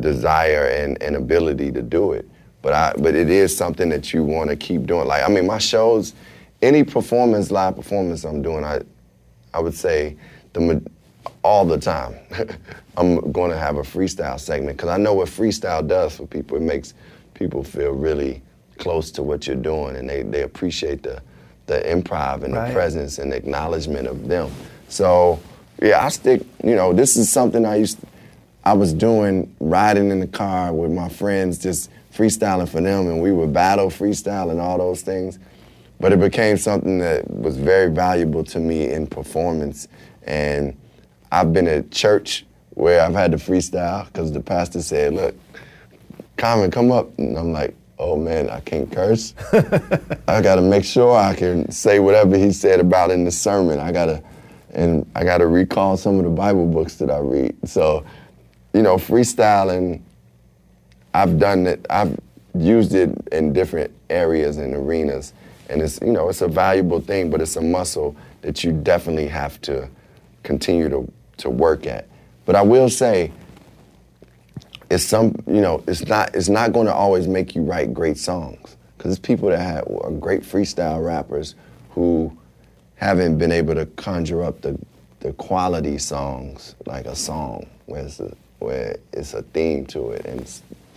desire 0.00 0.66
and, 0.66 1.00
and 1.02 1.16
ability 1.16 1.72
to 1.72 1.82
do 1.82 2.12
it. 2.12 2.28
But 2.68 2.74
I, 2.74 3.00
but 3.00 3.14
it 3.14 3.30
is 3.30 3.56
something 3.56 3.88
that 3.88 4.12
you 4.12 4.22
want 4.22 4.50
to 4.50 4.56
keep 4.56 4.84
doing. 4.84 5.06
Like, 5.06 5.22
I 5.22 5.28
mean, 5.28 5.46
my 5.46 5.56
shows, 5.56 6.12
any 6.60 6.84
performance, 6.84 7.50
live 7.50 7.76
performance 7.76 8.24
I'm 8.24 8.42
doing, 8.42 8.62
I, 8.62 8.82
I 9.54 9.60
would 9.60 9.72
say 9.72 10.18
the 10.52 10.82
all 11.42 11.64
the 11.64 11.78
time. 11.78 12.14
I'm 12.98 13.32
going 13.32 13.50
to 13.52 13.56
have 13.56 13.78
a 13.78 13.82
freestyle 13.82 14.38
segment 14.38 14.76
because 14.76 14.90
I 14.90 14.98
know 14.98 15.14
what 15.14 15.28
freestyle 15.28 15.86
does 15.88 16.16
for 16.16 16.26
people. 16.26 16.58
It 16.58 16.62
makes 16.62 16.92
people 17.32 17.64
feel 17.64 17.92
really 17.92 18.42
close 18.76 19.10
to 19.12 19.22
what 19.22 19.46
you're 19.46 19.56
doing, 19.56 19.96
and 19.96 20.06
they, 20.06 20.20
they 20.22 20.42
appreciate 20.42 21.02
the 21.02 21.22
the 21.68 21.80
improv 21.86 22.44
and 22.44 22.52
Right. 22.52 22.68
the 22.68 22.74
presence 22.74 23.18
and 23.18 23.32
acknowledgement 23.32 24.08
of 24.08 24.28
them. 24.28 24.50
So 24.90 25.40
yeah, 25.80 26.04
I 26.04 26.10
stick. 26.10 26.42
You 26.62 26.74
know, 26.74 26.92
this 26.92 27.16
is 27.16 27.30
something 27.30 27.64
I 27.64 27.76
used. 27.76 27.98
I 28.62 28.74
was 28.74 28.92
doing 28.92 29.54
riding 29.58 30.10
in 30.10 30.20
the 30.20 30.26
car 30.26 30.74
with 30.74 30.90
my 30.92 31.08
friends, 31.08 31.56
just 31.56 31.88
freestyling 32.18 32.68
for 32.68 32.80
them, 32.80 33.06
and 33.06 33.22
we 33.22 33.30
would 33.30 33.52
battle 33.52 33.88
freestyle 33.88 34.50
and 34.50 34.60
all 34.60 34.76
those 34.78 35.02
things. 35.02 35.38
But 36.00 36.12
it 36.12 36.20
became 36.20 36.56
something 36.56 36.98
that 36.98 37.30
was 37.30 37.56
very 37.56 37.90
valuable 37.90 38.42
to 38.44 38.58
me 38.58 38.90
in 38.90 39.06
performance. 39.06 39.88
And 40.24 40.76
I've 41.30 41.52
been 41.52 41.68
at 41.68 41.90
church 41.90 42.44
where 42.70 43.00
I've 43.02 43.14
had 43.14 43.32
to 43.32 43.38
freestyle 43.38 44.06
because 44.06 44.32
the 44.32 44.40
pastor 44.40 44.82
said, 44.82 45.14
"Look, 45.14 45.34
Common, 46.36 46.70
come 46.70 46.92
up," 46.92 47.16
and 47.18 47.36
I'm 47.36 47.52
like, 47.52 47.74
"Oh 47.98 48.16
man, 48.16 48.50
I 48.50 48.60
can't 48.60 48.90
curse. 48.90 49.34
I 50.28 50.40
got 50.40 50.56
to 50.56 50.62
make 50.62 50.84
sure 50.84 51.16
I 51.16 51.34
can 51.34 51.70
say 51.70 51.98
whatever 52.00 52.36
he 52.36 52.52
said 52.52 52.80
about 52.80 53.10
in 53.10 53.24
the 53.24 53.32
sermon. 53.32 53.78
I 53.78 53.92
gotta, 53.92 54.22
and 54.72 55.08
I 55.14 55.24
gotta 55.24 55.46
recall 55.46 55.96
some 55.96 56.18
of 56.18 56.24
the 56.24 56.30
Bible 56.30 56.66
books 56.66 56.96
that 56.96 57.10
I 57.10 57.18
read. 57.18 57.56
So, 57.64 58.04
you 58.72 58.82
know, 58.82 58.96
freestyling. 58.96 60.02
I've 61.18 61.36
done 61.40 61.66
it. 61.66 61.84
I've 61.90 62.16
used 62.54 62.94
it 62.94 63.10
in 63.32 63.52
different 63.52 63.90
areas 64.08 64.56
and 64.56 64.72
arenas, 64.72 65.32
and 65.68 65.82
it's 65.82 66.00
you 66.00 66.12
know 66.12 66.28
it's 66.28 66.42
a 66.42 66.48
valuable 66.48 67.00
thing, 67.00 67.28
but 67.28 67.40
it's 67.40 67.56
a 67.56 67.60
muscle 67.60 68.14
that 68.42 68.62
you 68.62 68.70
definitely 68.70 69.26
have 69.26 69.60
to 69.62 69.88
continue 70.44 70.88
to 70.88 71.12
to 71.38 71.50
work 71.50 71.88
at. 71.88 72.06
But 72.44 72.54
I 72.54 72.62
will 72.62 72.88
say, 72.88 73.32
it's 74.90 75.02
some 75.02 75.34
you 75.48 75.60
know 75.60 75.82
it's 75.88 76.06
not 76.06 76.36
it's 76.36 76.48
not 76.48 76.72
going 76.72 76.86
to 76.86 76.94
always 76.94 77.26
make 77.26 77.56
you 77.56 77.62
write 77.62 77.92
great 77.92 78.16
songs 78.16 78.76
because 78.96 79.10
it's 79.10 79.26
people 79.26 79.48
that 79.48 79.58
have, 79.58 79.88
are 80.02 80.12
great 80.12 80.42
freestyle 80.42 81.04
rappers 81.04 81.56
who 81.90 82.36
haven't 82.94 83.38
been 83.38 83.50
able 83.50 83.74
to 83.74 83.86
conjure 83.86 84.44
up 84.44 84.60
the 84.60 84.78
the 85.18 85.32
quality 85.32 85.98
songs 85.98 86.76
like 86.86 87.06
a 87.06 87.16
song 87.16 87.66
where 87.86 88.04
it's 88.04 88.20
a, 88.20 88.32
where 88.60 88.96
it's 89.12 89.34
a 89.34 89.42
theme 89.42 89.84
to 89.84 90.10
it 90.12 90.24
and 90.24 90.46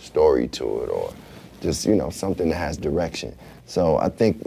story 0.02 0.48
to 0.48 0.82
it 0.82 0.88
or 0.88 1.12
just 1.60 1.86
you 1.86 1.94
know 1.94 2.10
something 2.10 2.48
that 2.48 2.56
has 2.56 2.76
direction. 2.76 3.34
So 3.66 3.96
I 3.98 4.08
think 4.08 4.42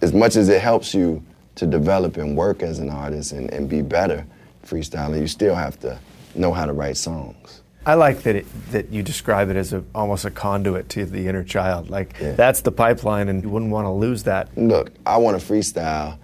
as 0.00 0.12
much 0.12 0.36
as 0.36 0.48
it 0.48 0.60
helps 0.60 0.94
you 0.94 1.22
to 1.56 1.66
develop 1.66 2.16
and 2.16 2.36
work 2.36 2.62
as 2.62 2.78
an 2.78 2.88
artist 2.88 3.32
and, 3.32 3.50
and 3.52 3.68
be 3.68 3.82
better 3.82 4.24
freestyling, 4.64 5.20
you 5.20 5.26
still 5.26 5.54
have 5.54 5.78
to 5.80 5.98
know 6.34 6.52
how 6.52 6.64
to 6.64 6.72
write 6.72 6.96
songs. 6.96 7.60
I 7.84 7.94
like 7.94 8.22
that 8.22 8.36
it, 8.36 8.46
that 8.72 8.90
you 8.90 9.02
describe 9.02 9.48
it 9.50 9.56
as 9.56 9.72
a, 9.72 9.82
almost 9.94 10.24
a 10.24 10.30
conduit 10.30 10.88
to 10.90 11.04
the 11.06 11.26
inner 11.28 11.42
child. 11.44 11.90
Like 11.90 12.14
Yeah. 12.20 12.32
that's 12.32 12.60
the 12.62 12.72
pipeline, 12.72 13.28
and 13.28 13.42
you 13.42 13.48
wouldn't 13.50 13.70
want 13.70 13.86
to 13.86 13.90
lose 13.90 14.22
that. 14.24 14.48
Look, 14.56 14.90
I 15.06 15.16
want 15.16 15.40
to 15.40 15.52
freestyle, 15.52 16.18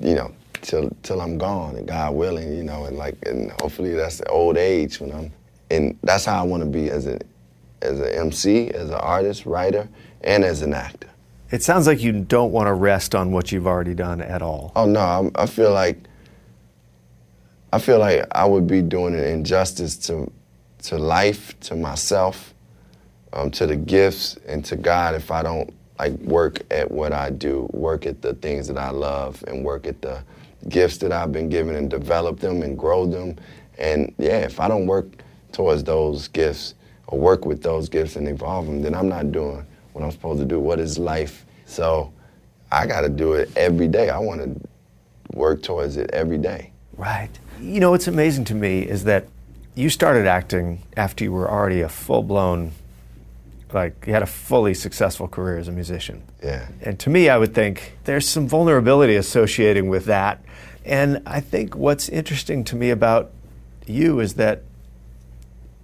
you 0.00 0.14
know, 0.14 0.32
till 0.62 0.90
till 1.02 1.20
I'm 1.20 1.36
gone, 1.38 1.76
and 1.76 1.86
God 1.86 2.14
willing, 2.14 2.56
you 2.56 2.62
know, 2.64 2.84
and 2.86 2.96
like, 2.96 3.16
and 3.26 3.50
hopefully 3.52 3.92
that's 3.94 4.18
the 4.18 4.28
old 4.28 4.56
age 4.56 5.00
when 5.00 5.12
I'm, 5.12 5.32
and 5.72 5.98
that's 6.02 6.24
how 6.24 6.38
I 6.38 6.46
want 6.46 6.62
to 6.62 6.68
be 6.68 6.90
as 6.90 7.06
a 7.06 7.18
as 7.80 7.98
an 7.98 8.08
MC, 8.08 8.70
as 8.70 8.90
an 8.90 8.94
artist, 8.94 9.44
writer, 9.44 9.88
and 10.20 10.44
as 10.44 10.62
an 10.62 10.72
actor. 10.72 11.08
It 11.50 11.62
sounds 11.62 11.86
like 11.86 12.00
you 12.00 12.12
don't 12.12 12.52
want 12.52 12.68
to 12.68 12.74
rest 12.74 13.14
on 13.14 13.32
what 13.32 13.50
you've 13.50 13.66
already 13.66 13.94
done 13.94 14.20
at 14.20 14.40
all. 14.40 14.72
Oh 14.76 14.86
no, 14.86 15.00
I'm, 15.00 15.30
I 15.34 15.46
feel 15.46 15.72
like 15.72 15.98
I 17.72 17.78
feel 17.78 17.98
like 17.98 18.26
I 18.32 18.44
would 18.44 18.66
be 18.66 18.82
doing 18.82 19.14
an 19.14 19.24
injustice 19.24 19.96
to 20.06 20.30
to 20.84 20.98
life, 20.98 21.58
to 21.60 21.76
myself, 21.76 22.54
um, 23.32 23.50
to 23.52 23.66
the 23.66 23.76
gifts, 23.76 24.36
and 24.46 24.64
to 24.66 24.76
God 24.76 25.14
if 25.14 25.30
I 25.30 25.42
don't 25.42 25.72
like 25.98 26.12
work 26.20 26.60
at 26.70 26.90
what 26.90 27.12
I 27.12 27.30
do, 27.30 27.68
work 27.72 28.06
at 28.06 28.22
the 28.22 28.34
things 28.34 28.68
that 28.68 28.78
I 28.78 28.90
love, 28.90 29.42
and 29.46 29.64
work 29.64 29.86
at 29.86 30.02
the 30.02 30.22
gifts 30.68 30.98
that 30.98 31.12
I've 31.12 31.32
been 31.32 31.48
given 31.48 31.74
and 31.74 31.90
develop 31.90 32.40
them 32.40 32.62
and 32.62 32.78
grow 32.78 33.06
them. 33.06 33.36
And 33.78 34.14
yeah, 34.18 34.38
if 34.38 34.60
I 34.60 34.68
don't 34.68 34.86
work 34.86 35.22
towards 35.52 35.84
those 35.84 36.28
gifts 36.28 36.74
or 37.06 37.18
work 37.18 37.44
with 37.44 37.62
those 37.62 37.88
gifts 37.88 38.16
and 38.16 38.26
evolve 38.28 38.66
them, 38.66 38.82
then 38.82 38.94
I'm 38.94 39.08
not 39.08 39.32
doing 39.32 39.66
what 39.92 40.04
I'm 40.04 40.10
supposed 40.10 40.40
to 40.40 40.46
do. 40.46 40.58
What 40.58 40.80
is 40.80 40.98
life? 40.98 41.44
So 41.66 42.12
I 42.70 42.86
got 42.86 43.02
to 43.02 43.08
do 43.08 43.34
it 43.34 43.50
every 43.56 43.88
day. 43.88 44.10
I 44.10 44.18
want 44.18 44.40
to 44.40 45.36
work 45.36 45.62
towards 45.62 45.96
it 45.96 46.10
every 46.12 46.38
day. 46.38 46.72
Right. 46.96 47.30
You 47.60 47.80
know, 47.80 47.90
what's 47.90 48.08
amazing 48.08 48.44
to 48.46 48.54
me 48.54 48.80
is 48.80 49.04
that 49.04 49.26
you 49.74 49.88
started 49.88 50.26
acting 50.26 50.82
after 50.96 51.24
you 51.24 51.32
were 51.32 51.50
already 51.50 51.80
a 51.80 51.88
full 51.88 52.22
blown, 52.22 52.72
like, 53.72 54.04
you 54.06 54.12
had 54.12 54.22
a 54.22 54.26
fully 54.26 54.74
successful 54.74 55.28
career 55.28 55.56
as 55.58 55.68
a 55.68 55.72
musician. 55.72 56.22
Yeah. 56.42 56.68
And 56.82 56.98
to 57.00 57.10
me, 57.10 57.28
I 57.30 57.38
would 57.38 57.54
think 57.54 57.96
there's 58.04 58.28
some 58.28 58.46
vulnerability 58.46 59.16
associating 59.16 59.88
with 59.88 60.04
that. 60.06 60.44
And 60.84 61.22
I 61.24 61.40
think 61.40 61.74
what's 61.76 62.08
interesting 62.08 62.64
to 62.64 62.76
me 62.76 62.90
about 62.90 63.30
you 63.86 64.20
is 64.20 64.34
that 64.34 64.62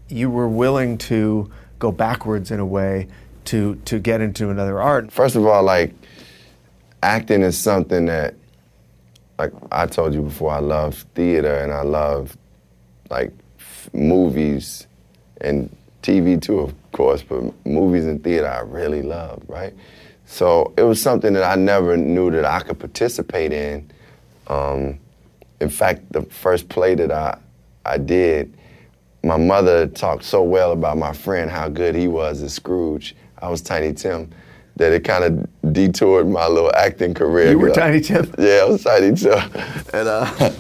you 0.09 0.31
were 0.31 0.49
willing 0.49 0.99
to 0.99 1.51
go 1.79 1.93
backwards 1.93 2.51
in 2.51 2.61
a 2.61 2.67
way 2.67 3.09
to, 3.47 3.77
to 3.85 3.99
get 3.99 4.21
into 4.21 4.51
another 4.51 4.81
art. 4.81 5.13
First 5.13 5.37
of 5.37 5.47
all, 5.47 5.63
like 5.63 5.95
acting 7.03 7.43
is 7.43 7.57
something 7.57 8.07
that, 8.07 8.35
like 9.39 9.53
I 9.71 9.87
told 9.87 10.15
you 10.15 10.23
before, 10.23 10.53
I 10.53 10.59
love 10.59 11.05
theater 11.15 11.59
and 11.59 11.73
I 11.73 11.83
love 11.83 12.37
like 13.11 13.33
f- 13.59 13.89
movies 13.93 14.87
and 15.41 15.75
TV 16.03 16.41
too, 16.41 16.61
of 16.61 16.75
course, 16.93 17.23
but 17.23 17.53
movies 17.65 18.07
and 18.07 18.23
theater 18.23 18.49
I 18.49 18.61
really 18.61 19.03
love, 19.03 19.43
right? 19.47 19.75
So 20.27 20.73
it 20.77 20.83
was 20.83 21.01
something 21.01 21.33
that 21.33 21.45
I 21.45 21.55
never 21.55 21.97
knew 21.97 22.31
that 22.33 22.45
I 22.45 22.61
could 22.61 22.79
participate 22.79 23.53
in. 23.53 23.91
Um, 24.49 24.99
in 25.61 25.71
fact, 25.71 26.13
the 26.13 26.23
first 26.23 26.69
play 26.69 26.95
that 26.95 27.11
I, 27.11 27.39
I 27.85 27.99
did, 27.99 28.55
my 29.23 29.37
mother 29.37 29.87
talked 29.87 30.25
so 30.25 30.43
well 30.43 30.73
about 30.73 30.97
my 30.97 31.13
friend, 31.13 31.51
how 31.51 31.69
good 31.69 31.95
he 31.95 32.09
was 32.09 32.43
as 32.43 32.55
Scrooge. 32.55 33.15
I 33.41 33.49
was 33.49 33.61
Tiny 33.61 33.93
Tim, 33.93 34.31
that 34.77 34.93
it 34.93 35.05
kind 35.05 35.25
of 35.25 35.73
detoured 35.73 36.29
my 36.29 36.47
little 36.47 36.73
acting 36.75 37.15
career. 37.15 37.51
You 37.51 37.59
were 37.59 37.71
Tiny 37.71 38.01
Tim? 38.01 38.33
Yeah, 38.39 38.63
I 38.63 38.65
was 38.65 38.83
Tiny 38.85 39.15
Tim. 39.15 39.39
And, 39.93 40.09
uh, 40.09 40.31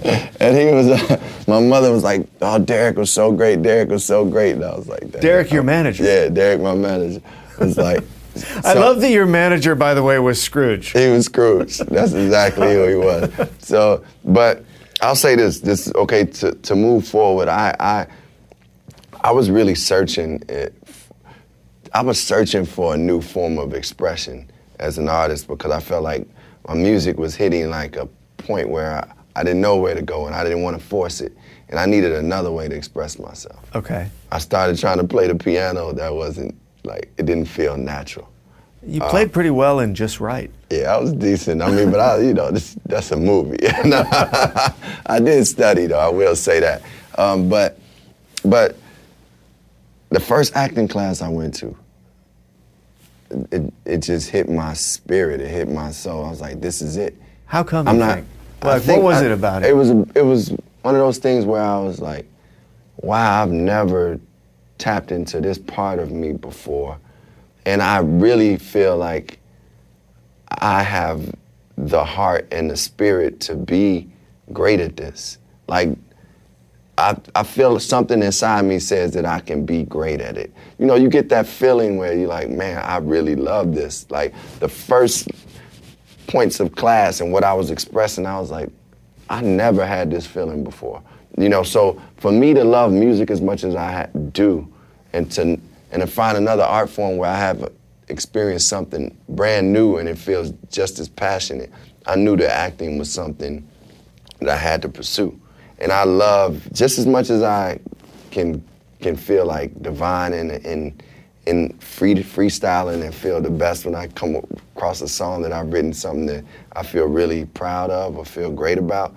and 0.40 0.56
he 0.56 0.66
was, 0.74 0.88
uh, 0.88 1.20
my 1.46 1.60
mother 1.60 1.92
was 1.92 2.02
like, 2.04 2.26
oh, 2.42 2.58
Derek 2.58 2.96
was 2.96 3.12
so 3.12 3.32
great, 3.32 3.62
Derek 3.62 3.88
was 3.90 4.04
so 4.04 4.24
great. 4.24 4.56
And 4.56 4.64
I 4.64 4.74
was 4.76 4.88
like, 4.88 5.10
Derek, 5.20 5.50
your 5.52 5.62
manager? 5.62 6.04
Yeah, 6.04 6.28
Derek, 6.28 6.60
my 6.60 6.74
manager. 6.74 7.20
was 7.58 7.76
like, 7.78 8.04
I 8.64 8.74
love 8.74 9.00
that 9.00 9.10
your 9.10 9.26
manager, 9.26 9.74
by 9.74 9.94
the 9.94 10.02
way, 10.02 10.18
was 10.20 10.40
Scrooge. 10.40 10.90
he 10.90 11.08
was 11.08 11.24
Scrooge. 11.26 11.78
That's 11.78 12.12
exactly 12.12 12.72
who 12.72 12.86
he 12.86 12.94
was. 12.94 13.30
So, 13.58 14.04
but 14.24 14.64
I'll 15.00 15.16
say 15.16 15.34
this: 15.34 15.58
this 15.60 15.92
okay 15.94 16.24
to 16.24 16.52
to 16.52 16.76
move 16.76 17.06
forward. 17.06 17.48
I 17.48 17.74
I 17.80 18.06
I 19.28 19.30
was 19.30 19.50
really 19.50 19.74
searching. 19.74 20.42
It, 20.48 20.74
I 21.92 22.00
was 22.00 22.18
searching 22.18 22.64
for 22.64 22.94
a 22.94 22.96
new 22.96 23.20
form 23.20 23.58
of 23.58 23.74
expression 23.74 24.50
as 24.78 24.96
an 24.96 25.06
artist 25.06 25.48
because 25.48 25.70
I 25.70 25.80
felt 25.80 26.02
like 26.02 26.26
my 26.66 26.72
music 26.72 27.18
was 27.18 27.34
hitting 27.34 27.68
like 27.68 27.96
a 27.96 28.08
point 28.38 28.70
where 28.70 28.90
I, 29.04 29.12
I 29.40 29.44
didn't 29.44 29.60
know 29.60 29.76
where 29.76 29.94
to 29.94 30.00
go 30.00 30.24
and 30.24 30.34
I 30.34 30.44
didn't 30.44 30.62
want 30.62 30.80
to 30.80 30.82
force 30.82 31.20
it, 31.20 31.36
and 31.68 31.78
I 31.78 31.84
needed 31.84 32.12
another 32.12 32.50
way 32.50 32.68
to 32.68 32.74
express 32.74 33.18
myself. 33.18 33.60
Okay. 33.74 34.08
I 34.32 34.38
started 34.38 34.78
trying 34.78 34.96
to 34.96 35.04
play 35.04 35.26
the 35.26 35.34
piano. 35.34 35.92
That 35.92 36.14
wasn't 36.14 36.54
like 36.84 37.12
it 37.18 37.26
didn't 37.26 37.48
feel 37.48 37.76
natural. 37.76 38.30
You 38.82 39.02
Uh, 39.02 39.10
played 39.10 39.30
pretty 39.30 39.50
well 39.50 39.80
and 39.80 39.94
Just 39.94 40.20
Wright. 40.20 40.50
Yeah, 40.70 40.94
I 40.94 40.98
was 40.98 41.12
decent. 41.12 41.60
I 41.60 41.70
mean, 41.70 41.90
but 41.90 42.00
I, 42.00 42.18
you 42.20 42.32
know, 42.32 42.50
this, 42.50 42.78
that's 42.86 43.10
a 43.10 43.16
movie. 43.18 43.58
I 43.66 45.20
did 45.22 45.46
study, 45.46 45.84
though. 45.86 45.98
I 45.98 46.08
will 46.08 46.34
say 46.34 46.60
that. 46.60 46.80
Um, 47.18 47.50
but, 47.50 47.78
but 48.44 48.76
the 50.10 50.20
first 50.20 50.56
acting 50.56 50.88
class 50.88 51.20
I 51.22 51.28
went 51.28 51.54
to, 51.56 51.76
it, 53.50 53.72
it 53.84 53.98
just 53.98 54.30
hit 54.30 54.48
my 54.48 54.72
spirit. 54.74 55.40
It 55.40 55.48
hit 55.48 55.68
my 55.68 55.90
soul. 55.90 56.24
I 56.24 56.30
was 56.30 56.40
like, 56.40 56.60
this 56.60 56.80
is 56.80 56.96
it. 56.96 57.16
How 57.46 57.62
come 57.62 57.86
I'm 57.88 57.98
not. 57.98 58.22
Like, 58.62 58.86
what 58.86 59.02
was 59.02 59.22
I- 59.22 59.26
it 59.26 59.32
about 59.32 59.62
it? 59.62 59.70
It 59.70 59.74
was. 59.74 59.90
It 60.14 60.24
was 60.24 60.50
one 60.82 60.94
of 60.94 61.00
those 61.00 61.18
things 61.18 61.44
where 61.44 61.62
I 61.62 61.78
was 61.78 62.00
like, 62.00 62.26
"Wow, 62.96 63.42
I've 63.42 63.50
never 63.52 64.18
tapped 64.78 65.12
into 65.12 65.40
this 65.40 65.58
part 65.58 65.98
of 65.98 66.10
me 66.10 66.32
before," 66.32 66.98
and 67.66 67.82
I 67.82 67.98
really 67.98 68.56
feel 68.56 68.96
like 68.96 69.38
I 70.48 70.82
have 70.82 71.34
the 71.76 72.04
heart 72.04 72.48
and 72.50 72.68
the 72.70 72.76
spirit 72.76 73.38
to 73.40 73.54
be 73.54 74.08
great 74.52 74.80
at 74.80 74.96
this. 74.96 75.38
Like, 75.68 75.90
I, 76.98 77.16
I 77.36 77.44
feel 77.44 77.78
something 77.78 78.20
inside 78.24 78.64
me 78.64 78.80
says 78.80 79.12
that 79.12 79.24
I 79.24 79.38
can 79.38 79.64
be 79.64 79.84
great 79.84 80.20
at 80.20 80.36
it. 80.36 80.52
You 80.80 80.86
know, 80.86 80.96
you 80.96 81.08
get 81.08 81.28
that 81.28 81.46
feeling 81.46 81.96
where 81.96 82.12
you're 82.12 82.26
like, 82.26 82.50
man, 82.50 82.82
I 82.84 82.96
really 82.96 83.36
love 83.36 83.72
this. 83.72 84.10
Like, 84.10 84.34
the 84.58 84.68
first 84.68 85.28
points 86.26 86.58
of 86.58 86.74
class 86.74 87.20
and 87.20 87.32
what 87.32 87.44
I 87.44 87.54
was 87.54 87.70
expressing, 87.70 88.26
I 88.26 88.40
was 88.40 88.50
like, 88.50 88.68
I 89.30 89.42
never 89.42 89.86
had 89.86 90.10
this 90.10 90.26
feeling 90.26 90.64
before. 90.64 91.00
You 91.38 91.48
know, 91.48 91.62
so 91.62 92.02
for 92.16 92.32
me 92.32 92.52
to 92.54 92.64
love 92.64 92.90
music 92.90 93.30
as 93.30 93.40
much 93.40 93.62
as 93.62 93.76
I 93.76 94.08
do, 94.32 94.66
and 95.12 95.30
to 95.32 95.58
and 95.90 96.02
to 96.02 96.06
find 96.06 96.36
another 96.36 96.64
art 96.64 96.90
form 96.90 97.16
where 97.16 97.30
I 97.30 97.36
have 97.36 97.72
experienced 98.08 98.68
something 98.68 99.16
brand 99.28 99.72
new 99.72 99.96
and 99.96 100.08
it 100.08 100.18
feels 100.18 100.52
just 100.70 100.98
as 100.98 101.08
passionate, 101.08 101.70
I 102.06 102.16
knew 102.16 102.36
that 102.36 102.50
acting 102.50 102.98
was 102.98 103.10
something 103.10 103.66
that 104.40 104.48
I 104.48 104.56
had 104.56 104.82
to 104.82 104.88
pursue. 104.88 105.40
And 105.80 105.92
I 105.92 106.04
love 106.04 106.68
just 106.72 106.98
as 106.98 107.06
much 107.06 107.30
as 107.30 107.42
I 107.42 107.78
can 108.30 108.62
can 109.00 109.16
feel 109.16 109.46
like 109.46 109.80
divine 109.82 110.32
and 110.32 110.50
and 110.50 111.02
and 111.46 111.82
free 111.82 112.14
freestyling 112.14 113.02
and 113.02 113.14
feel 113.14 113.40
the 113.40 113.50
best 113.50 113.86
when 113.86 113.94
I 113.94 114.08
come 114.08 114.36
across 114.76 115.00
a 115.00 115.08
song 115.08 115.40
that 115.42 115.52
I've 115.52 115.72
written 115.72 115.94
something 115.94 116.26
that 116.26 116.44
I 116.72 116.82
feel 116.82 117.06
really 117.06 117.46
proud 117.46 117.90
of 117.90 118.18
or 118.18 118.24
feel 118.24 118.50
great 118.50 118.76
about. 118.76 119.14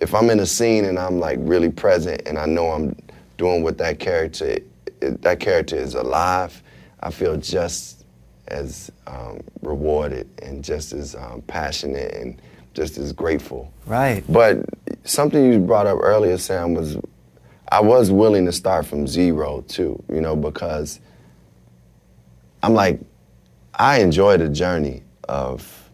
If 0.00 0.14
I'm 0.14 0.30
in 0.30 0.40
a 0.40 0.46
scene 0.46 0.86
and 0.86 0.98
I'm 0.98 1.20
like 1.20 1.38
really 1.42 1.70
present 1.70 2.22
and 2.26 2.38
I 2.38 2.46
know 2.46 2.70
I'm 2.70 2.96
doing 3.36 3.62
what 3.62 3.78
that 3.78 3.98
character 3.98 4.58
that 5.00 5.40
character 5.40 5.76
is 5.76 5.94
alive, 5.94 6.62
I 7.00 7.10
feel 7.10 7.36
just 7.36 8.04
as 8.48 8.90
um, 9.06 9.40
rewarded 9.62 10.28
and 10.42 10.64
just 10.64 10.92
as 10.92 11.14
um, 11.14 11.42
passionate 11.46 12.14
and 12.14 12.40
just 12.74 12.98
as 12.98 13.12
grateful. 13.12 13.72
Right. 13.86 14.22
But 14.28 14.64
something 15.04 15.52
you 15.52 15.58
brought 15.60 15.86
up 15.86 15.98
earlier, 16.00 16.36
Sam, 16.36 16.74
was 16.74 16.98
I 17.70 17.80
was 17.80 18.10
willing 18.10 18.44
to 18.46 18.52
start 18.52 18.86
from 18.86 19.06
zero 19.06 19.64
too, 19.66 20.02
you 20.12 20.20
know, 20.20 20.36
because 20.36 21.00
I'm 22.62 22.74
like, 22.74 23.00
I 23.74 24.00
enjoy 24.00 24.36
the 24.36 24.48
journey 24.48 25.02
of 25.28 25.90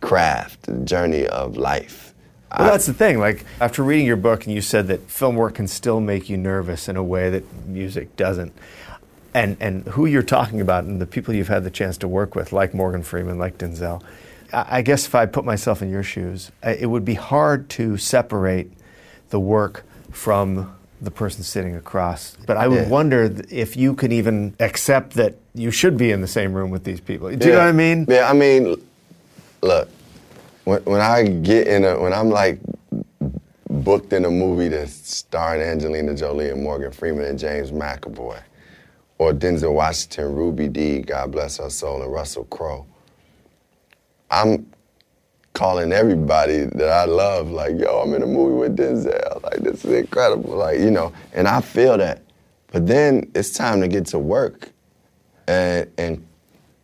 craft, 0.00 0.64
the 0.64 0.78
journey 0.78 1.26
of 1.26 1.56
life. 1.56 2.14
Well, 2.58 2.70
that's 2.70 2.86
the 2.86 2.92
thing. 2.92 3.18
Like 3.18 3.46
after 3.60 3.82
reading 3.82 4.06
your 4.06 4.16
book, 4.16 4.44
and 4.44 4.54
you 4.54 4.60
said 4.60 4.88
that 4.88 5.10
film 5.10 5.36
work 5.36 5.54
can 5.54 5.66
still 5.66 6.00
make 6.00 6.28
you 6.28 6.36
nervous 6.36 6.88
in 6.88 6.96
a 6.96 7.02
way 7.02 7.30
that 7.30 7.66
music 7.66 8.14
doesn't. 8.16 8.52
And 9.32 9.56
and 9.58 9.86
who 9.86 10.04
you're 10.04 10.22
talking 10.22 10.60
about, 10.60 10.84
and 10.84 11.00
the 11.00 11.06
people 11.06 11.32
you've 11.32 11.48
had 11.48 11.64
the 11.64 11.70
chance 11.70 11.96
to 11.98 12.08
work 12.08 12.34
with, 12.34 12.52
like 12.52 12.74
Morgan 12.74 13.02
Freeman, 13.02 13.38
like 13.38 13.56
Denzel. 13.56 14.02
I, 14.52 14.82
guess 14.82 15.06
if 15.06 15.14
I 15.14 15.26
put 15.26 15.44
myself 15.44 15.82
in 15.82 15.90
your 15.90 16.02
shoes, 16.02 16.50
it 16.62 16.88
would 16.88 17.04
be 17.04 17.14
hard 17.14 17.68
to 17.70 17.96
separate 17.96 18.70
the 19.30 19.40
work 19.40 19.84
from 20.10 20.74
the 21.00 21.10
person 21.10 21.42
sitting 21.42 21.74
across. 21.74 22.36
But 22.46 22.56
I 22.56 22.68
would 22.68 22.82
Yeah. 22.82 22.88
wonder 22.88 23.34
if 23.50 23.76
you 23.76 23.94
can 23.94 24.12
even 24.12 24.54
accept 24.60 25.14
that 25.14 25.34
you 25.54 25.70
should 25.70 25.96
be 25.96 26.10
in 26.12 26.20
the 26.20 26.28
same 26.28 26.52
room 26.52 26.70
with 26.70 26.84
these 26.84 27.00
people. 27.00 27.28
Do 27.34 27.46
you 27.46 27.52
know 27.52 27.58
what 27.60 27.68
I 27.68 27.72
mean? 27.72 28.06
Yeah, 28.08 28.28
I 28.30 28.34
mean, 28.34 28.76
look, 29.62 29.88
when, 30.64 30.80
when 30.84 31.00
I 31.00 31.24
get 31.24 31.66
in 31.66 31.84
a, 31.84 31.98
when 31.98 32.12
I'm 32.12 32.30
like 32.30 32.60
booked 33.68 34.12
in 34.12 34.24
a 34.26 34.30
movie 34.30 34.68
that's 34.68 34.92
starring 35.16 35.62
Angelina 35.62 36.14
Jolie 36.14 36.50
and 36.50 36.62
Morgan 36.62 36.92
Freeman 36.92 37.24
and 37.24 37.38
James 37.38 37.72
McAvoy, 37.72 38.40
or 39.18 39.32
Denzel 39.32 39.72
Washington, 39.74 40.34
Ruby 40.34 40.68
Dee, 40.68 41.00
God 41.00 41.32
bless 41.32 41.56
her 41.58 41.70
soul, 41.70 42.02
and 42.02 42.12
Russell 42.12 42.44
Crowe, 42.44 42.86
I'm 44.32 44.66
calling 45.52 45.92
everybody 45.92 46.64
that 46.64 46.88
I 46.88 47.04
love, 47.04 47.50
like, 47.50 47.78
yo, 47.78 48.00
I'm 48.00 48.14
in 48.14 48.22
a 48.22 48.26
movie 48.26 48.56
with 48.56 48.76
Denzel. 48.78 49.42
Like, 49.42 49.60
this 49.60 49.84
is 49.84 49.92
incredible. 49.92 50.56
Like, 50.56 50.80
you 50.80 50.90
know, 50.90 51.12
and 51.34 51.46
I 51.46 51.60
feel 51.60 51.98
that. 51.98 52.22
But 52.68 52.86
then 52.86 53.30
it's 53.34 53.50
time 53.50 53.82
to 53.82 53.88
get 53.88 54.06
to 54.06 54.18
work 54.18 54.70
and, 55.46 55.90
and 55.98 56.26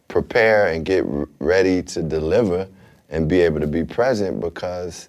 prepare 0.09 0.69
and 0.69 0.85
get 0.85 1.07
ready 1.39 1.83
to 1.83 2.03
deliver 2.03 2.69
and 3.09 3.27
be 3.27 3.41
able 3.41 3.61
to 3.61 3.67
be 3.67 3.83
present 3.83 4.41
because 4.41 5.09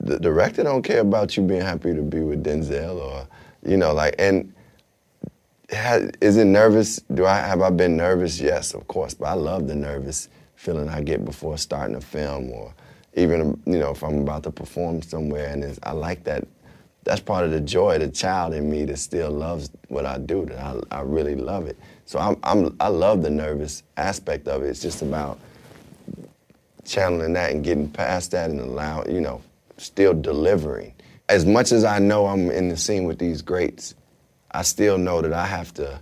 the 0.00 0.18
director 0.18 0.62
don't 0.62 0.82
care 0.82 1.00
about 1.00 1.36
you 1.38 1.42
being 1.42 1.62
happy 1.62 1.94
to 1.94 2.02
be 2.02 2.20
with 2.20 2.44
Denzel 2.44 2.98
or, 2.98 3.26
you 3.64 3.78
know, 3.78 3.94
like, 3.94 4.14
and 4.18 4.52
is 6.20 6.36
it 6.36 6.44
nervous? 6.44 7.00
Do 7.14 7.24
I 7.24 7.38
have 7.38 7.62
I 7.62 7.70
been 7.70 7.96
nervous? 7.96 8.38
Yes, 8.38 8.74
of 8.74 8.86
course. 8.86 9.14
But 9.14 9.26
I 9.26 9.32
love 9.32 9.66
the 9.66 9.74
nervous 9.74 10.28
feeling 10.56 10.88
I 10.88 11.02
get 11.02 11.24
before 11.24 11.56
starting 11.58 11.96
a 11.96 12.00
film, 12.00 12.50
or 12.50 12.74
even 13.14 13.60
you 13.66 13.78
know 13.78 13.92
if 13.92 14.02
I'm 14.02 14.20
about 14.20 14.42
to 14.44 14.50
perform 14.50 15.02
somewhere, 15.02 15.48
and 15.52 15.78
I 15.82 15.92
like 15.92 16.24
that. 16.24 16.46
That's 17.04 17.20
part 17.20 17.44
of 17.44 17.52
the 17.52 17.60
joy, 17.60 17.98
the 17.98 18.08
child 18.08 18.52
in 18.52 18.68
me 18.68 18.84
that 18.86 18.96
still 18.98 19.30
loves 19.30 19.70
what 19.88 20.04
I 20.04 20.18
do. 20.18 20.46
That 20.46 20.58
I, 20.58 20.98
I 20.98 21.00
really 21.02 21.36
love 21.36 21.66
it. 21.66 21.78
So 22.04 22.18
I'm, 22.18 22.36
I'm 22.42 22.76
I 22.80 22.88
love 22.88 23.22
the 23.22 23.30
nervous 23.30 23.84
aspect 23.96 24.48
of 24.48 24.62
it. 24.64 24.68
It's 24.68 24.82
just 24.82 25.02
about 25.02 25.38
channeling 26.84 27.32
that 27.34 27.52
and 27.52 27.64
getting 27.64 27.88
past 27.88 28.30
that 28.32 28.50
and 28.50 28.60
allow 28.60 29.04
you 29.04 29.20
know, 29.20 29.42
still 29.76 30.14
delivering. 30.14 30.94
As 31.28 31.44
much 31.44 31.72
as 31.72 31.84
I 31.84 31.98
know 31.98 32.26
I'm 32.26 32.50
in 32.50 32.68
the 32.68 32.76
scene 32.76 33.04
with 33.04 33.18
these 33.18 33.42
greats, 33.42 33.94
I 34.52 34.62
still 34.62 34.96
know 34.96 35.20
that 35.22 35.32
I 35.32 35.46
have 35.46 35.74
to 35.74 36.00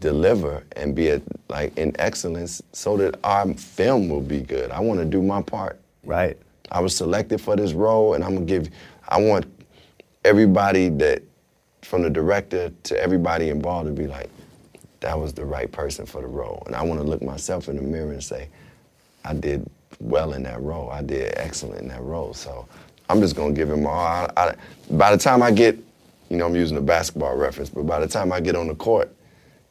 deliver 0.00 0.64
and 0.76 0.94
be 0.94 1.10
at, 1.10 1.22
like 1.48 1.76
in 1.76 1.94
excellence 1.98 2.62
so 2.72 2.96
that 2.96 3.18
our 3.24 3.52
film 3.54 4.08
will 4.08 4.20
be 4.20 4.40
good. 4.40 4.70
I 4.70 4.80
want 4.80 5.00
to 5.00 5.04
do 5.06 5.22
my 5.22 5.42
part. 5.42 5.80
Right. 6.04 6.36
I 6.70 6.80
was 6.80 6.96
selected 6.96 7.40
for 7.40 7.54
this 7.54 7.72
role, 7.72 8.14
and 8.14 8.24
I'm 8.24 8.34
gonna 8.34 8.46
give. 8.46 8.70
I 9.08 9.20
want 9.20 9.44
everybody 10.24 10.88
that, 10.88 11.22
from 11.82 12.02
the 12.02 12.10
director 12.10 12.72
to 12.84 13.00
everybody 13.00 13.50
involved, 13.50 13.88
to 13.88 13.92
be 13.92 14.06
like, 14.06 14.30
that 15.00 15.18
was 15.18 15.32
the 15.32 15.44
right 15.44 15.70
person 15.70 16.06
for 16.06 16.22
the 16.22 16.26
role. 16.26 16.62
And 16.66 16.74
I 16.74 16.82
want 16.82 17.00
to 17.00 17.06
look 17.06 17.22
myself 17.22 17.68
in 17.68 17.76
the 17.76 17.82
mirror 17.82 18.12
and 18.12 18.22
say, 18.22 18.48
I 19.24 19.34
did 19.34 19.68
well 20.00 20.32
in 20.32 20.42
that 20.44 20.60
role. 20.62 20.90
I 20.90 21.02
did 21.02 21.34
excellent 21.36 21.82
in 21.82 21.88
that 21.88 22.02
role. 22.02 22.32
So 22.32 22.66
I'm 23.08 23.20
just 23.20 23.36
gonna 23.36 23.52
give 23.52 23.70
him 23.70 23.86
all. 23.86 23.98
I, 23.98 24.30
I, 24.36 24.54
by 24.92 25.10
the 25.10 25.18
time 25.18 25.42
I 25.42 25.50
get, 25.50 25.78
you 26.30 26.36
know, 26.38 26.46
I'm 26.46 26.56
using 26.56 26.78
a 26.78 26.82
basketball 26.82 27.36
reference, 27.36 27.68
but 27.68 27.82
by 27.82 28.00
the 28.00 28.08
time 28.08 28.32
I 28.32 28.40
get 28.40 28.56
on 28.56 28.68
the 28.68 28.74
court, 28.74 29.14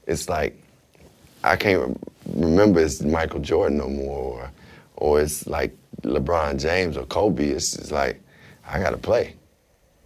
it's 0.08 0.30
like 0.30 0.62
I 1.44 1.56
can't 1.56 2.00
remember 2.34 2.80
it's 2.82 3.02
Michael 3.02 3.40
Jordan 3.40 3.78
no 3.78 3.90
more, 3.90 4.42
or, 4.42 4.52
or 4.98 5.22
it's 5.22 5.48
like 5.48 5.76
LeBron 6.04 6.60
James 6.60 6.98
or 6.98 7.06
Kobe. 7.06 7.50
It's 7.50 7.74
just 7.76 7.92
like 7.92 8.22
I 8.68 8.80
gotta 8.80 8.98
play. 8.98 9.36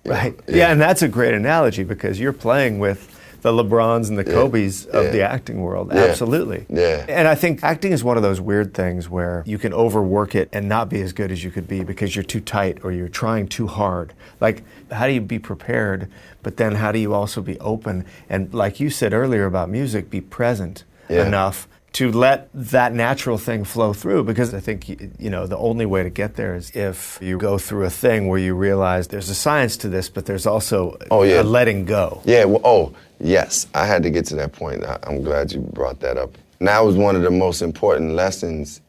You 0.04 0.12
know? 0.12 0.18
Right. 0.18 0.40
Yeah. 0.48 0.72
and 0.72 0.80
that's 0.80 1.02
a 1.02 1.08
great 1.08 1.34
analogy 1.34 1.84
because 1.84 2.20
you're 2.20 2.34
playing 2.34 2.80
with 2.80 3.15
the 3.46 3.52
LeBrons 3.52 4.10
and 4.10 4.18
the 4.18 4.26
Yeah. 4.26 4.34
Kobe's 4.34 4.88
of 4.88 5.06
Yeah. 5.06 5.12
the 5.12 5.22
acting 5.22 5.62
world. 5.62 5.92
Yeah. 5.94 6.06
Absolutely. 6.06 6.66
Yeah. 6.68 7.06
And 7.08 7.28
I 7.28 7.36
think 7.36 7.64
acting 7.64 7.92
is 7.92 8.04
one 8.04 8.18
of 8.18 8.24
those 8.24 8.42
weird 8.42 8.74
things 8.74 9.08
where 9.08 9.44
you 9.46 9.60
can 9.60 9.72
overwork 9.72 10.34
it 10.34 10.50
and 10.52 10.68
not 10.68 10.90
be 10.90 11.00
as 11.02 11.14
good 11.14 11.32
as 11.32 11.44
you 11.44 11.52
could 11.52 11.68
be 11.68 11.84
because 11.84 12.16
you're 12.16 12.24
too 12.24 12.40
tight 12.40 12.80
or 12.84 12.92
you're 12.92 13.08
trying 13.08 13.48
too 13.48 13.68
hard. 13.68 14.14
Like, 14.42 14.64
how 14.92 15.06
do 15.06 15.14
you 15.14 15.22
be 15.22 15.38
prepared, 15.38 16.08
but 16.42 16.58
then 16.58 16.74
how 16.76 16.92
do 16.92 16.98
you 16.98 17.14
also 17.14 17.40
be 17.40 17.60
open? 17.60 18.04
And 18.32 18.52
like 18.52 18.80
you 18.80 18.90
said 18.90 19.14
earlier 19.14 19.46
about 19.46 19.70
music, 19.70 20.10
be 20.10 20.22
present 20.22 20.84
enough 21.08 21.68
to 21.96 22.12
let 22.12 22.50
that 22.54 22.94
natural 22.94 23.38
thing 23.38 23.64
flow 23.64 23.94
through 23.94 24.24
because 24.26 24.54
I 24.54 24.60
think 24.60 24.90
you 24.90 25.30
know 25.30 25.48
the 25.48 25.58
only 25.58 25.86
way 25.86 26.04
to 26.04 26.10
get 26.10 26.36
there 26.36 26.54
is 26.54 26.70
if 26.76 27.18
you 27.22 27.38
go 27.38 27.58
through 27.58 27.86
a 27.86 27.90
thing 27.90 28.28
where 28.28 28.38
you 28.40 28.54
realize 28.54 29.08
there's 29.08 29.30
a 29.30 29.36
science 29.36 29.78
to 29.78 29.88
this 29.88 30.10
but 30.10 30.26
there's 30.26 30.46
also 30.46 30.98
Oh, 31.10 31.24
yeah. 31.24 31.42
a 31.42 31.44
letting 31.44 31.86
go. 31.86 32.22
Yeah, 32.26 32.44
well, 32.46 32.62
oh, 32.66 32.94
yes, 33.20 33.68
I 33.74 33.86
had 33.86 34.04
to 34.04 34.10
get 34.10 34.26
to 34.28 34.36
that 34.36 34.52
point. 34.52 34.84
I, 34.84 35.00
I'm 35.04 35.24
glad 35.24 35.54
you 35.54 35.62
brought 35.62 36.02
that 36.02 36.18
up. 36.18 36.32
And 36.60 36.68
that 36.68 36.80
was 36.84 36.96
one 36.98 37.16
of 37.16 37.22
the 37.22 37.32
most 37.32 37.62
important 37.62 38.12
lessons 38.12 38.82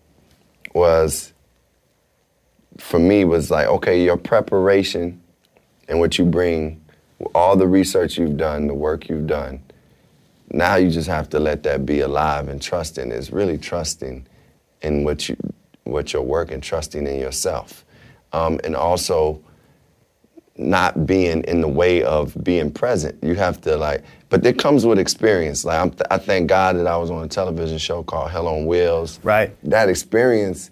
was 0.74 1.32
for 2.78 2.98
me 2.98 3.24
was 3.24 3.50
like, 3.52 3.66
okay, 3.68 4.02
your 4.02 4.16
preparation 4.16 5.20
and 5.88 6.00
what 6.00 6.18
you 6.18 6.24
bring, 6.24 6.84
all 7.36 7.54
the 7.56 7.68
research 7.68 8.18
you've 8.18 8.36
done, 8.36 8.66
the 8.66 8.74
work 8.74 9.08
you've 9.08 9.26
done, 9.28 9.62
now 10.56 10.76
you 10.76 10.90
just 10.90 11.08
have 11.08 11.28
to 11.30 11.38
let 11.38 11.62
that 11.64 11.84
be 11.86 12.00
alive 12.00 12.48
and 12.48 12.60
trusting. 12.60 13.12
is 13.12 13.30
really 13.30 13.58
trusting 13.58 14.26
in 14.82 15.04
what 15.04 15.28
you 15.28 15.36
what 15.84 16.12
your 16.12 16.22
work 16.22 16.50
and 16.50 16.62
trusting 16.62 17.06
in 17.06 17.20
yourself. 17.20 17.84
Um, 18.32 18.58
and 18.64 18.74
also 18.74 19.40
not 20.58 21.06
being 21.06 21.44
in 21.44 21.60
the 21.60 21.68
way 21.68 22.02
of 22.02 22.36
being 22.42 22.70
present. 22.70 23.22
You 23.22 23.34
have 23.34 23.60
to 23.62 23.76
like, 23.76 24.02
but 24.30 24.44
it 24.44 24.58
comes 24.58 24.86
with 24.86 24.98
experience. 24.98 25.64
Like 25.64 25.78
I'm 25.78 25.94
I 26.10 26.18
thank 26.18 26.48
God 26.48 26.76
that 26.76 26.86
I 26.86 26.96
was 26.96 27.10
on 27.10 27.22
a 27.22 27.28
television 27.28 27.78
show 27.78 28.02
called 28.02 28.30
Hell 28.30 28.48
on 28.48 28.66
Wheels. 28.66 29.20
Right. 29.22 29.54
That 29.68 29.88
experience, 29.88 30.70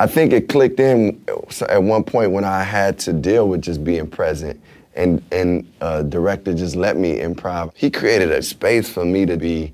I 0.00 0.06
think 0.06 0.32
it 0.32 0.48
clicked 0.48 0.80
in 0.80 1.22
at 1.68 1.82
one 1.82 2.04
point 2.04 2.32
when 2.32 2.44
I 2.44 2.62
had 2.62 2.98
to 3.00 3.12
deal 3.12 3.48
with 3.48 3.62
just 3.62 3.84
being 3.84 4.08
present. 4.08 4.60
And 4.98 5.22
and 5.32 5.72
uh, 5.82 6.02
director 6.04 6.54
just 6.54 6.76
let 6.76 6.98
me 6.98 7.18
improv. 7.20 7.72
He 7.76 7.90
created 7.90 8.32
a 8.32 8.42
space 8.42 8.90
for 8.90 9.06
me 9.06 9.26
to 9.26 9.38
be 9.38 9.72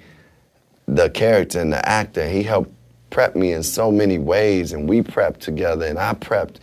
the 0.88 1.10
character 1.10 1.60
and 1.60 1.72
the 1.72 1.88
actor. 1.88 2.28
He 2.28 2.42
helped 2.44 2.72
prep 3.10 3.36
me 3.36 3.52
in 3.52 3.62
so 3.62 3.92
many 3.92 4.18
ways, 4.18 4.72
and 4.72 4.88
we 4.88 5.02
prepped 5.02 5.38
together, 5.38 5.86
and 5.86 5.98
I 5.98 6.14
prepped 6.14 6.56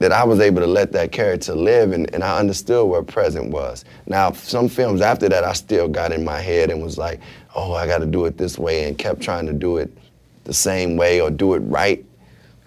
that 0.00 0.12
I 0.12 0.24
was 0.24 0.40
able 0.40 0.60
to 0.62 0.68
let 0.68 0.92
that 0.92 1.12
character 1.12 1.54
live, 1.54 1.92
and, 1.92 2.12
and 2.14 2.24
I 2.24 2.38
understood 2.38 2.88
where 2.88 3.02
present 3.02 3.50
was. 3.50 3.84
Now, 4.06 4.32
some 4.32 4.68
films 4.68 5.00
after 5.02 5.28
that, 5.28 5.44
I 5.44 5.52
still 5.54 5.88
got 5.88 6.12
in 6.12 6.24
my 6.24 6.40
head 6.40 6.70
and 6.70 6.82
was 6.82 6.98
like, 6.98 7.20
oh, 7.54 7.74
I 7.74 7.86
got 7.86 7.98
to 7.98 8.06
do 8.06 8.24
it 8.26 8.38
this 8.38 8.58
way, 8.58 8.84
and 8.88 8.98
kept 8.98 9.20
trying 9.22 9.46
to 9.46 9.52
do 9.54 9.78
it 9.78 9.90
the 10.44 10.54
same 10.54 10.96
way 10.96 11.20
or 11.20 11.30
do 11.30 11.54
it 11.54 11.60
right. 11.60 12.04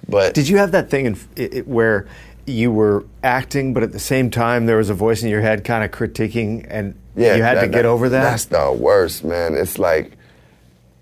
But 0.09 0.36
Did 0.36 0.47
you 0.49 0.57
have 0.57 0.71
that 0.74 0.89
thing 0.89 1.07
in, 1.07 1.17
it, 1.36 1.53
it- 1.55 1.67
where 1.67 2.07
you 2.45 2.71
were 2.71 3.05
acting 3.23 3.73
but 3.73 3.83
at 3.83 3.91
the 3.91 3.99
same 3.99 4.29
time 4.29 4.65
there 4.65 4.77
was 4.77 4.89
a 4.89 4.93
voice 4.93 5.23
in 5.23 5.29
your 5.29 5.41
head 5.41 5.63
kind 5.63 5.83
of 5.83 5.91
critiquing 5.91 6.65
and 6.69 6.95
yeah, 7.15 7.35
you 7.35 7.43
had 7.43 7.61
to 7.61 7.67
get 7.67 7.85
over 7.85 8.09
that? 8.09 8.23
That's 8.23 8.45
the 8.45 8.71
worst, 8.71 9.23
man. 9.23 9.55
It's 9.55 9.77
like 9.77 10.17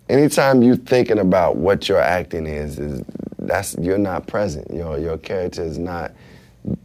anytime 0.09 0.61
you're 0.61 0.75
thinking 0.75 1.19
about 1.19 1.55
what 1.55 1.87
your 1.87 1.99
acting 1.99 2.45
is, 2.45 2.77
is 2.77 3.03
that's 3.39 3.75
you're 3.79 3.97
not 3.97 4.27
present. 4.27 4.69
Your 4.71 4.97
your 4.99 5.17
character 5.17 5.63
is 5.63 5.77
not 5.77 6.11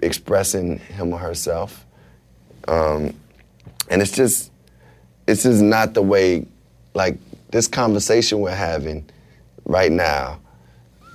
expressing 0.01 0.79
him 0.79 1.13
or 1.13 1.19
herself, 1.19 1.85
um, 2.69 3.15
and 3.91 4.01
it's 4.01 4.13
just 4.13 4.53
it's 5.27 5.43
just 5.43 5.63
not 5.63 5.95
the 5.95 6.03
way. 6.03 6.47
Like 6.95 7.19
this 7.51 7.67
conversation 7.67 8.41
we're 8.41 8.55
having 8.55 9.09
right 9.65 9.93
now, 9.93 10.41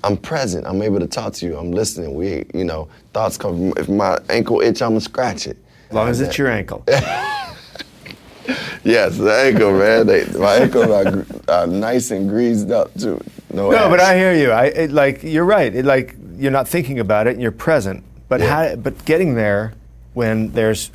I'm 0.03 0.17
present. 0.17 0.65
I'm 0.65 0.81
able 0.81 0.99
to 0.99 1.07
talk 1.07 1.33
to 1.33 1.45
you. 1.45 1.57
I'm 1.57 1.71
listening. 1.71 2.15
We, 2.15 2.45
you 2.53 2.63
know, 2.65 2.87
thoughts 3.13 3.37
come. 3.37 3.71
From, 3.71 3.81
if 3.81 3.89
my 3.89 4.19
ankle 4.29 4.61
itch, 4.61 4.81
I'm 4.81 4.91
gonna 4.91 5.01
scratch 5.01 5.47
it. 5.47 5.57
as 5.89 5.95
long 5.95 6.09
as 6.09 6.21
it's 6.21 6.37
your 6.37 6.49
ankle. 6.49 6.83
Yes, 8.83 9.17
the 9.17 9.31
ankle, 9.31 9.73
man. 9.77 10.07
They, 10.07 10.25
my 10.37 10.55
ankles 10.55 10.87
are, 10.87 11.25
are 11.47 11.63
uh, 11.63 11.65
nice 11.67 12.09
and 12.09 12.27
greased 12.27 12.71
up 12.71 12.91
too. 12.99 13.21
No, 13.53 13.69
No, 13.69 13.89
but. 13.89 13.99
I 13.99 14.17
hear 14.17 14.33
you. 14.33 14.51
I 14.51 14.65
it, 14.65 14.91
like 14.91 15.21
you're 15.23 15.45
right. 15.45 15.73
It, 15.73 15.85
like 15.85 16.15
you're 16.37 16.51
not 16.51 16.67
thinking 16.67 16.99
about 16.99 17.27
it 17.27 17.33
and 17.33 17.41
you're 17.41 17.51
present. 17.51 18.03
But 18.27 18.39
Yeah. 18.41 18.69
how, 18.69 18.75
but 18.77 19.05
getting 19.05 19.35
there 19.35 19.73
when 20.13 20.51
there's 20.53 20.89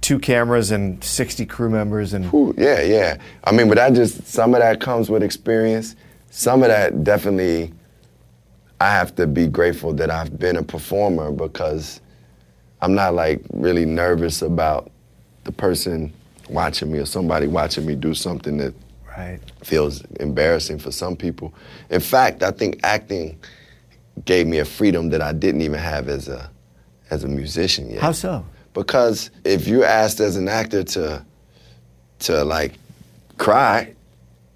two 0.00 0.18
cameras 0.18 0.72
and 0.72 1.02
60 1.04 1.46
crew 1.46 1.70
members 1.70 2.12
and 2.12 2.32
Ooh, 2.34 2.52
yeah, 2.58 2.80
yeah. 2.82 3.18
I 3.44 3.52
mean, 3.52 3.68
but 3.68 3.76
that 3.76 3.92
just 3.92 4.26
some 4.26 4.54
of 4.54 4.60
that 4.60 4.80
comes 4.80 5.08
with 5.08 5.22
experience. 5.22 5.94
Some 6.30 6.62
of 6.62 6.68
that 6.68 7.04
definitely 7.04 7.72
I 8.80 8.90
have 8.90 9.14
to 9.16 9.26
be 9.26 9.46
grateful 9.46 9.92
that 9.94 10.10
I've 10.10 10.38
been 10.38 10.56
a 10.56 10.62
performer 10.62 11.30
because 11.30 12.00
I'm 12.80 12.94
not 12.94 13.14
like 13.14 13.42
really 13.52 13.84
nervous 13.84 14.40
about 14.40 14.90
the 15.44 15.52
person 15.52 16.12
watching 16.48 16.90
me 16.90 16.98
or 16.98 17.06
somebody 17.06 17.46
watching 17.46 17.84
me 17.84 17.94
do 17.94 18.14
something 18.14 18.56
that 18.56 18.74
right. 19.16 19.38
feels 19.62 20.02
embarrassing 20.18 20.78
for 20.78 20.90
some 20.90 21.14
people. 21.14 21.52
In 21.90 22.00
fact, 22.00 22.42
I 22.42 22.50
think 22.50 22.80
acting 22.82 23.38
gave 24.24 24.46
me 24.46 24.58
a 24.58 24.64
freedom 24.64 25.10
that 25.10 25.20
I 25.20 25.32
didn't 25.32 25.60
even 25.60 25.78
have 25.78 26.08
as 26.08 26.28
a 26.28 26.50
as 27.10 27.24
a 27.24 27.28
musician 27.28 27.90
yet. 27.90 28.00
How 28.00 28.12
so? 28.12 28.44
Because 28.72 29.30
if 29.44 29.66
you're 29.66 29.84
asked 29.84 30.20
as 30.20 30.36
an 30.36 30.48
actor 30.48 30.84
to 30.84 31.24
to 32.20 32.44
like 32.44 32.74
cry, 33.36 33.94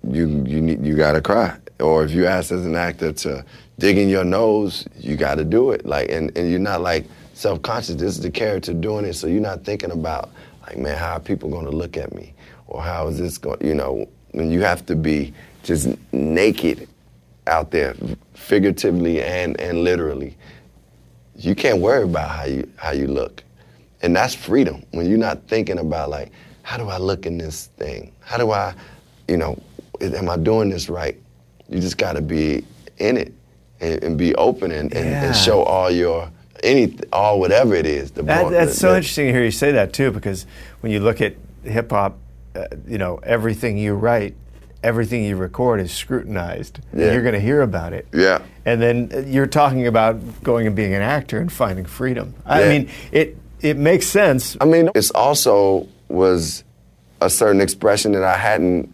you 0.03 0.29
you 0.47 0.61
need 0.63 0.85
you 0.85 0.97
gotta 0.97 1.21
cry. 1.21 1.57
Or 1.81 2.05
if 2.05 2.13
you're 2.13 2.29
asked 2.29 2.53
as 2.53 2.65
an 2.65 2.77
actor 2.77 3.13
to 3.13 3.45
dig 3.79 3.99
in 3.99 4.09
your 4.09 4.25
nose, 4.25 4.87
you 4.99 5.17
gotta 5.17 5.45
do 5.45 5.71
it. 5.71 5.85
Like 5.87 6.11
and, 6.11 6.37
and 6.37 6.51
you're 6.51 6.59
not 6.59 6.81
like 6.81 7.07
self-conscious. 7.35 7.97
This 7.97 8.17
is 8.17 8.21
the 8.21 8.31
character 8.31 8.73
doing 8.73 9.05
it, 9.05 9.15
so 9.15 9.27
you're 9.27 9.41
not 9.41 9.65
thinking 9.65 9.91
about 9.91 10.31
like, 10.63 10.79
man, 10.79 10.97
how 10.97 11.15
are 11.15 11.21
people 11.21 11.51
gonna 11.51 11.71
look 11.71 11.97
at 11.97 12.15
me? 12.15 12.35
Or 12.67 12.83
how 12.83 13.09
is 13.09 13.19
this 13.19 13.39
going 13.39 13.65
you 13.67 13.75
know, 13.75 14.09
and 14.33 14.53
you 14.53 14.63
have 14.63 14.87
to 14.87 14.97
be 14.97 15.35
just 15.63 15.89
naked 16.13 16.89
out 17.47 17.71
there, 17.71 17.95
figuratively 18.35 19.23
and, 19.23 19.59
and 19.61 19.85
literally. 19.85 20.37
You 21.37 21.55
can't 21.55 21.81
worry 21.81 22.05
about 22.05 22.31
how 22.31 22.45
you 22.45 22.71
how 22.77 22.93
you 22.93 23.07
look. 23.07 23.43
And 24.03 24.15
that's 24.15 24.35
freedom 24.35 24.85
when 24.93 25.09
you're 25.09 25.19
not 25.19 25.47
thinking 25.49 25.79
about 25.79 26.11
like, 26.11 26.31
how 26.63 26.77
do 26.77 26.89
I 26.89 26.99
look 26.99 27.27
in 27.27 27.39
this 27.39 27.67
thing? 27.79 28.13
How 28.21 28.37
do 28.37 28.51
I, 28.51 28.75
you 29.29 29.37
know, 29.37 29.61
am 30.01 30.29
I 30.29 30.37
doing 30.37 30.69
this 30.69 30.89
right? 30.89 31.17
You 31.69 31.81
just 31.81 31.99
got 31.99 32.13
to 32.13 32.23
be 32.23 32.65
in 32.99 33.17
it 33.17 33.33
and, 33.85 34.03
and 34.05 34.19
be 34.19 34.35
open 34.37 34.73
and, 34.73 34.93
and, 34.95 35.11
Yeah. 35.11 35.25
and 35.25 35.37
show 35.37 35.63
all 35.63 35.91
your 35.91 36.31
any 36.63 36.97
all 37.13 37.39
whatever 37.41 37.75
it 37.75 37.85
is. 37.87 38.13
The 38.13 38.23
That, 38.23 38.51
that's 38.51 38.73
the- 38.73 38.77
so 38.79 38.91
the- 38.91 38.97
interesting 38.97 39.27
to 39.27 39.33
hear 39.33 39.45
you 39.45 39.51
say 39.51 39.73
that 39.73 39.93
too, 39.93 40.11
because 40.11 40.47
when 40.81 40.93
you 40.93 41.01
look 41.01 41.21
at 41.21 41.35
hip 41.63 41.91
hop, 41.91 42.19
uh, 42.55 42.67
you 42.89 42.99
know 42.99 43.21
everything 43.23 43.77
you 43.77 43.95
write, 43.95 44.35
everything 44.83 45.25
you 45.25 45.37
record 45.37 45.81
is 45.81 45.93
scrutinized. 45.93 46.81
and 46.93 47.01
Yeah. 47.03 47.13
You're 47.13 47.23
going 47.23 47.35
to 47.35 47.41
hear 47.41 47.61
about 47.63 47.93
it. 47.93 48.07
Yeah. 48.15 48.39
And 48.65 48.81
then 48.81 49.11
uh, 49.15 49.19
you're 49.21 49.47
talking 49.47 49.87
about 49.87 50.43
going 50.43 50.67
and 50.67 50.75
being 50.77 50.95
an 50.95 51.03
actor 51.03 51.39
and 51.39 51.51
finding 51.53 51.85
freedom. 51.85 52.35
I 52.47 52.61
Yeah. 52.63 52.69
mean, 52.69 52.89
it 53.13 53.37
it 53.61 53.77
makes 53.79 54.07
sense. 54.07 54.57
I 54.61 54.65
mean, 54.67 54.91
it's 54.95 55.11
also 55.11 55.87
was 56.09 56.65
a 57.21 57.29
certain 57.31 57.61
expression 57.63 58.13
that 58.13 58.23
I 58.25 58.37
hadn't 58.37 58.91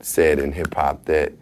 said 0.00 0.38
in 0.38 0.52
hip 0.52 0.74
hop 0.74 1.04
that 1.06 1.32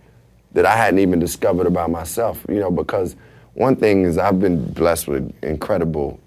that 0.52 0.66
I 0.66 0.76
hadn't 0.76 1.00
even 1.00 1.18
discovered 1.18 1.66
about 1.66 1.90
myself. 1.90 2.44
You 2.48 2.60
know, 2.60 2.70
because 2.70 3.16
one 3.54 3.76
thing 3.76 4.04
is 4.04 4.18
I've 4.18 4.40
been 4.40 4.72
blessed 4.72 5.08
with 5.08 5.32
incredible 5.42 6.20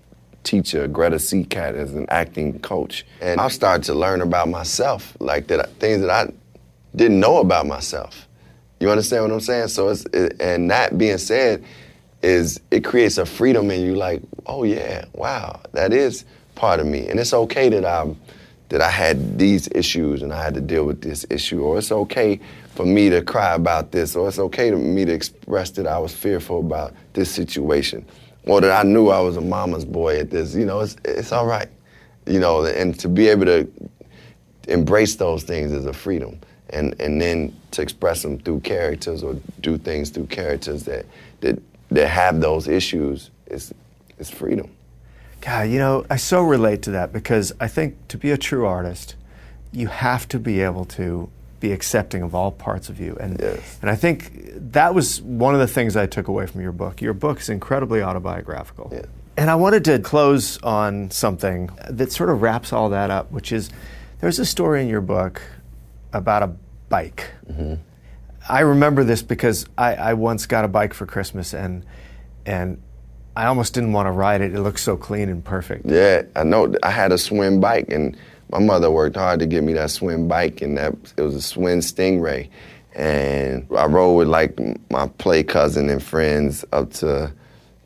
teacher 0.43 0.87
Greta 0.87 1.17
Seacat 1.17 1.75
as 1.75 1.93
an 1.93 2.05
acting 2.09 2.59
coach, 2.59 3.05
and 3.21 3.39
I've 3.39 3.53
started 3.53 3.83
to 3.85 3.93
learn 3.93 4.21
about 4.21 4.49
myself, 4.49 5.15
like 5.19 5.47
that 5.47 5.69
things 5.75 6.01
that 6.01 6.09
I 6.09 6.31
didn't 6.95 7.19
know 7.19 7.37
about 7.37 7.67
myself. 7.67 8.27
You 8.79 8.89
understand 8.89 9.23
what 9.23 9.31
I'm 9.31 9.39
saying? 9.39 9.67
So 9.67 9.89
it's 9.89 10.05
it, 10.05 10.41
and 10.41 10.71
that 10.71 10.97
being 10.97 11.19
said, 11.19 11.63
is 12.23 12.59
it 12.71 12.83
creates 12.83 13.17
a 13.17 13.25
freedom 13.25 13.69
in 13.71 13.81
you, 13.81 13.95
like, 13.95 14.21
oh 14.47 14.63
yeah, 14.63 15.05
wow, 15.13 15.61
that 15.73 15.93
is 15.93 16.25
part 16.55 16.79
of 16.79 16.87
me, 16.87 17.07
and 17.07 17.19
it's 17.19 17.33
okay 17.33 17.69
that 17.69 17.85
I'm 17.85 18.17
that 18.69 18.81
I 18.81 18.89
had 18.89 19.37
these 19.37 19.67
issues 19.73 20.21
and 20.21 20.33
I 20.33 20.41
had 20.41 20.53
to 20.53 20.61
deal 20.61 20.85
with 20.85 21.01
this 21.01 21.25
issue, 21.29 21.61
or 21.61 21.77
it's 21.77 21.91
okay 21.91 22.39
for 22.81 22.87
me 22.87 23.11
to 23.11 23.21
cry 23.21 23.53
about 23.53 23.91
this, 23.91 24.15
or 24.15 24.27
it's 24.27 24.39
okay 24.39 24.71
for 24.71 24.77
me 24.77 25.05
to 25.05 25.13
express 25.13 25.69
that 25.71 25.85
I 25.85 25.99
was 25.99 26.15
fearful 26.15 26.61
about 26.61 26.95
this 27.13 27.29
situation, 27.29 28.03
or 28.45 28.59
that 28.59 28.71
I 28.71 28.87
knew 28.87 29.09
I 29.09 29.19
was 29.19 29.37
a 29.37 29.41
mama's 29.41 29.85
boy 29.85 30.17
at 30.17 30.31
this. 30.31 30.55
You 30.55 30.65
know, 30.65 30.79
it's 30.79 30.95
it's 31.05 31.31
all 31.31 31.45
right. 31.45 31.69
You 32.25 32.39
know, 32.39 32.65
and 32.65 32.99
to 32.99 33.07
be 33.07 33.27
able 33.27 33.45
to 33.45 33.69
embrace 34.67 35.15
those 35.15 35.43
things 35.43 35.71
is 35.71 35.85
a 35.85 35.93
freedom. 35.93 36.39
And, 36.71 36.99
and 37.01 37.21
then 37.21 37.53
to 37.71 37.81
express 37.81 38.21
them 38.21 38.39
through 38.39 38.61
characters 38.61 39.23
or 39.23 39.35
do 39.59 39.77
things 39.77 40.09
through 40.09 40.27
characters 40.27 40.83
that, 40.83 41.05
that, 41.41 41.61
that 41.89 42.07
have 42.07 42.39
those 42.39 42.69
issues 42.69 43.29
is, 43.47 43.73
is 44.19 44.29
freedom. 44.29 44.71
God, 45.41 45.69
you 45.69 45.79
know, 45.79 46.05
I 46.09 46.15
so 46.15 46.41
relate 46.41 46.81
to 46.83 46.91
that 46.91 47.11
because 47.11 47.51
I 47.59 47.67
think 47.67 48.07
to 48.07 48.17
be 48.17 48.31
a 48.31 48.37
true 48.37 48.65
artist, 48.65 49.15
you 49.73 49.87
have 49.87 50.29
to 50.29 50.39
be 50.39 50.61
able 50.61 50.85
to 50.85 51.29
be 51.61 51.71
accepting 51.71 52.21
of 52.23 52.35
all 52.35 52.51
parts 52.51 52.89
of 52.89 52.99
you. 52.99 53.15
And 53.21 53.39
Yes. 53.39 53.77
and 53.81 53.89
I 53.89 53.95
think 53.95 54.33
that 54.73 54.93
was 54.93 55.21
one 55.21 55.53
of 55.53 55.61
the 55.61 55.67
things 55.67 55.95
I 55.95 56.07
took 56.07 56.27
away 56.27 56.45
from 56.47 56.59
your 56.59 56.73
book. 56.73 57.01
Your 57.01 57.13
book 57.13 57.39
is 57.39 57.47
incredibly 57.47 58.01
autobiographical. 58.03 58.89
Yeah. 58.91 59.03
And 59.37 59.49
I 59.49 59.55
wanted 59.55 59.85
to 59.85 59.99
close 59.99 60.61
on 60.61 61.09
something 61.11 61.69
that 61.89 62.11
sort 62.11 62.29
of 62.29 62.41
wraps 62.41 62.73
all 62.73 62.89
that 62.89 63.09
up, 63.09 63.31
which 63.31 63.53
is 63.53 63.69
there's 64.19 64.39
a 64.39 64.45
story 64.45 64.81
in 64.81 64.89
your 64.89 64.99
book 65.01 65.41
about 66.11 66.43
a 66.43 66.51
bike. 66.89 67.29
Mm-hmm. 67.49 67.75
I 68.49 68.59
remember 68.61 69.03
this 69.05 69.21
because 69.21 69.65
I, 69.77 69.93
I 69.95 70.13
once 70.15 70.45
got 70.47 70.65
a 70.65 70.67
bike 70.67 70.93
for 70.93 71.05
Christmas 71.05 71.53
and 71.53 71.85
and 72.45 72.81
I 73.35 73.45
almost 73.45 73.73
didn't 73.73 73.93
want 73.93 74.07
to 74.07 74.11
ride 74.11 74.41
it. 74.41 74.53
It 74.53 74.59
looked 74.59 74.79
so 74.81 74.97
clean 74.97 75.29
and 75.29 75.43
perfect. 75.45 75.85
Yeah, 75.85 76.23
I 76.35 76.43
know. 76.43 76.73
I 76.83 76.89
had 76.91 77.13
a 77.13 77.15
Schwinn 77.15 77.61
bike, 77.61 77.87
and 77.89 78.17
my 78.51 78.59
mother 78.59 78.91
worked 78.91 79.15
hard 79.15 79.39
to 79.39 79.45
get 79.45 79.63
me 79.63 79.73
that 79.73 79.89
Schwinn 79.89 80.27
bike, 80.27 80.61
and 80.61 80.77
that 80.77 80.93
it 81.17 81.21
was 81.21 81.35
a 81.35 81.39
Schwinn 81.39 81.79
Stingray. 81.79 82.49
And 82.93 83.65
I 83.75 83.85
rode 83.85 84.15
with 84.15 84.27
like 84.27 84.59
my 84.89 85.07
play 85.07 85.43
cousin 85.43 85.89
and 85.89 86.03
friends 86.03 86.65
up 86.73 86.91
to 86.93 87.31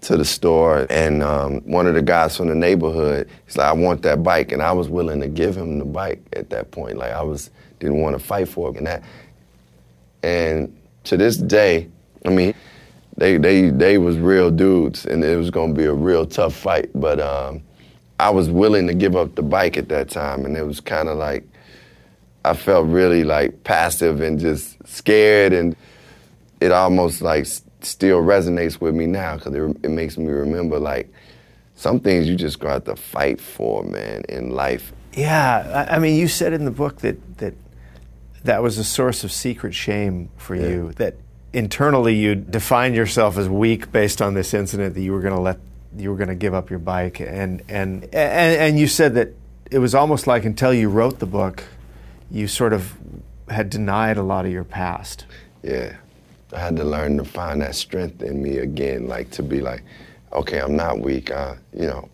to 0.02 0.18
the 0.18 0.26
store, 0.26 0.86
and 0.90 1.24
um, 1.24 1.62
one 1.62 1.88
of 1.88 1.96
the 1.96 2.02
guys 2.02 2.38
from 2.38 2.48
the 2.48 2.56
neighborhood, 2.56 3.30
he's 3.46 3.58
like, 3.58 3.68
"I 3.68 3.74
want 3.74 4.02
that 4.04 4.24
bike," 4.24 4.52
and 4.52 4.62
I 4.62 4.72
was 4.72 4.90
willing 4.90 5.22
to 5.22 5.28
give 5.28 5.56
him 5.56 5.80
the 5.80 5.86
bike 5.86 6.22
at 6.34 6.50
that 6.52 6.72
point. 6.72 6.98
Like 6.98 7.12
I 7.12 7.22
was 7.22 7.50
didn't 7.80 8.02
want 8.02 8.18
to 8.18 8.24
fight 8.24 8.48
for 8.48 8.70
it, 8.70 8.78
and 8.78 8.88
that. 8.88 9.04
And 10.24 10.76
to 11.04 11.18
this 11.18 11.38
day, 11.38 11.88
I 12.26 12.30
mean, 12.30 12.56
they 13.18 13.38
they 13.38 13.70
they 13.70 13.98
was 13.98 14.18
real 14.18 14.50
dudes, 14.52 15.06
and 15.06 15.24
it 15.24 15.38
was 15.38 15.52
gonna 15.52 15.74
be 15.74 15.86
a 15.86 15.94
real 15.94 16.26
tough 16.26 16.56
fight. 16.56 16.90
But 16.96 17.20
um, 17.20 17.62
I 18.20 18.30
was 18.30 18.50
willing 18.50 18.88
to 18.88 18.94
give 18.94 19.16
up 19.16 19.36
the 19.36 19.44
bike 19.44 19.78
at 19.78 19.90
that 19.90 20.10
time, 20.10 20.46
and 20.46 20.56
it 20.56 20.66
was 20.66 20.80
kind 20.80 21.10
of 21.10 21.18
like 21.18 21.44
I 22.44 22.54
felt 22.54 22.88
really 22.88 23.24
like 23.24 23.64
passive 23.64 24.22
and 24.22 24.40
just 24.40 24.78
scared, 24.88 25.52
and 25.54 25.76
it 26.62 26.72
almost 26.72 27.22
like 27.22 27.42
s- 27.42 27.64
still 27.82 28.22
resonates 28.22 28.80
with 28.80 28.96
me 28.96 29.06
now 29.06 29.36
because 29.38 29.54
it, 29.54 29.78
it 29.84 29.92
makes 29.92 30.18
me 30.18 30.28
remember 30.28 30.80
like 30.80 31.12
some 31.76 32.00
things 32.00 32.28
you 32.28 32.36
just 32.36 32.60
got 32.60 32.86
to 32.86 32.96
fight 32.96 33.42
for, 33.42 33.84
man, 33.84 34.24
in 34.30 34.52
life. 34.52 34.94
Yeah, 35.14 35.86
I, 35.90 35.96
I 35.96 36.00
mean, 36.00 36.18
you 36.18 36.28
said 36.28 36.54
in 36.54 36.66
the 36.66 36.72
book 36.72 37.02
that 37.02 37.38
that 37.40 37.54
that 38.44 38.62
was 38.62 38.78
a 38.78 38.84
source 38.84 39.24
of 39.24 39.32
secret 39.32 39.74
shame 39.74 40.30
for 40.38 40.56
you. 40.56 40.92
That 40.98 41.16
internally 41.52 42.16
you 42.16 42.36
defined 42.36 42.96
yourself 42.96 43.38
as 43.38 43.50
weak 43.50 43.92
based 43.92 44.22
on 44.22 44.36
this 44.36 44.54
incident 44.54 44.94
that 44.94 45.02
you 45.02 45.14
were 45.14 45.22
going 45.22 45.34
to 45.34 45.42
let 45.42 45.58
you 45.98 46.10
were 46.10 46.18
going 46.18 46.30
to 46.30 46.36
give 46.36 46.54
up 46.54 46.70
your 46.70 46.80
bike, 46.80 47.20
and 47.20 47.62
and 47.70 48.04
and 48.06 48.14
and 48.14 48.80
you 48.80 48.88
said 48.88 49.16
that 49.16 49.30
it 49.72 49.80
was 49.80 49.96
almost 49.96 50.28
like 50.28 50.46
until 50.46 50.74
you 50.74 50.90
wrote 50.90 51.20
the 51.20 51.26
book, 51.26 51.64
you 52.30 52.48
sort 52.48 52.74
of 52.74 52.94
had 53.50 53.70
denied 53.70 54.18
a 54.18 54.24
lot 54.24 54.46
of 54.46 54.52
your 54.52 54.64
past. 54.64 55.26
Yeah. 55.64 55.96
I 56.54 56.60
had 56.60 56.78
to 56.78 56.84
learn 56.84 57.18
to 57.18 57.26
find 57.26 57.62
that 57.62 57.76
strength 57.76 58.22
in 58.22 58.42
me 58.42 58.58
again, 58.58 59.08
like 59.08 59.30
to 59.32 59.44
be 59.44 59.60
like, 59.62 59.84
okay, 60.32 60.60
I'm 60.60 60.76
not 60.76 61.00
weak. 61.00 61.32
I, 61.32 61.58
you 61.74 61.88
know, 61.88 62.10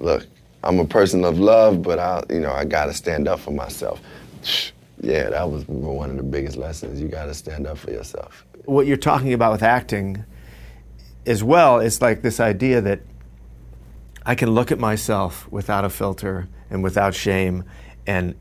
look, 0.00 0.26
I'm 0.64 0.80
a 0.80 0.84
person 0.84 1.24
of 1.24 1.38
love, 1.38 1.82
but 1.82 1.98
I, 1.98 2.22
you 2.30 2.40
know, 2.40 2.52
I 2.52 2.64
got 2.64 2.86
to 2.86 2.94
stand 2.94 3.28
up 3.28 3.40
for 3.40 3.52
myself. 3.52 4.00
Yeah, 5.02 5.30
that 5.30 5.50
was 5.50 5.66
one 5.66 6.10
of 6.10 6.18
the 6.18 6.22
biggest 6.22 6.58
lessons. 6.58 7.00
You 7.00 7.08
got 7.08 7.24
to 7.24 7.32
stand 7.32 7.66
up 7.66 7.78
for 7.78 7.90
yourself. 7.90 8.44
what 8.66 8.86
you're 8.86 8.98
talking 8.98 9.32
about 9.32 9.50
with 9.50 9.62
acting 9.62 10.22
as 11.26 11.42
well 11.44 11.80
is 11.80 12.00
like 12.00 12.22
this 12.22 12.40
idea 12.40 12.80
that 12.80 13.00
I 14.24 14.34
can 14.34 14.50
look 14.50 14.70
at 14.72 14.78
myself 14.78 15.50
without 15.50 15.84
a 15.84 15.90
filter 15.90 16.48
and 16.70 16.82
without 16.82 17.14
shame 17.14 17.64
and 18.06 18.34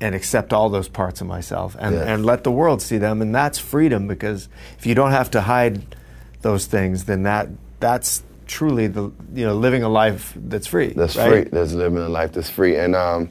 and 0.00 0.14
accept 0.14 0.52
all 0.52 0.68
those 0.68 0.88
parts 0.88 1.20
of 1.20 1.26
myself 1.26 1.76
and, 1.80 1.94
Yeah. 1.96 2.02
and 2.14 2.24
let 2.24 2.44
the 2.44 2.52
world 2.52 2.80
see 2.80 2.98
them 2.98 3.20
and 3.20 3.34
that's 3.34 3.58
freedom 3.58 4.06
because 4.06 4.48
if 4.78 4.86
you 4.86 4.94
don't 4.94 5.10
have 5.10 5.28
to 5.32 5.40
hide 5.40 5.96
those 6.42 6.66
things 6.66 7.04
then 7.04 7.24
that 7.24 7.48
that's 7.80 8.22
truly 8.46 8.86
the 8.86 9.10
you 9.34 9.44
know 9.44 9.54
living 9.56 9.82
a 9.82 9.88
life 9.88 10.32
that's 10.36 10.68
free 10.68 10.92
That's 10.94 11.16
right? 11.16 11.28
free. 11.30 11.50
That's 11.50 11.72
living 11.72 11.98
a 11.98 12.08
life 12.08 12.32
that's 12.32 12.48
free. 12.48 12.76
And, 12.76 12.94
um, 12.96 13.28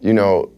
you 0.00 0.12
know, 0.12 0.50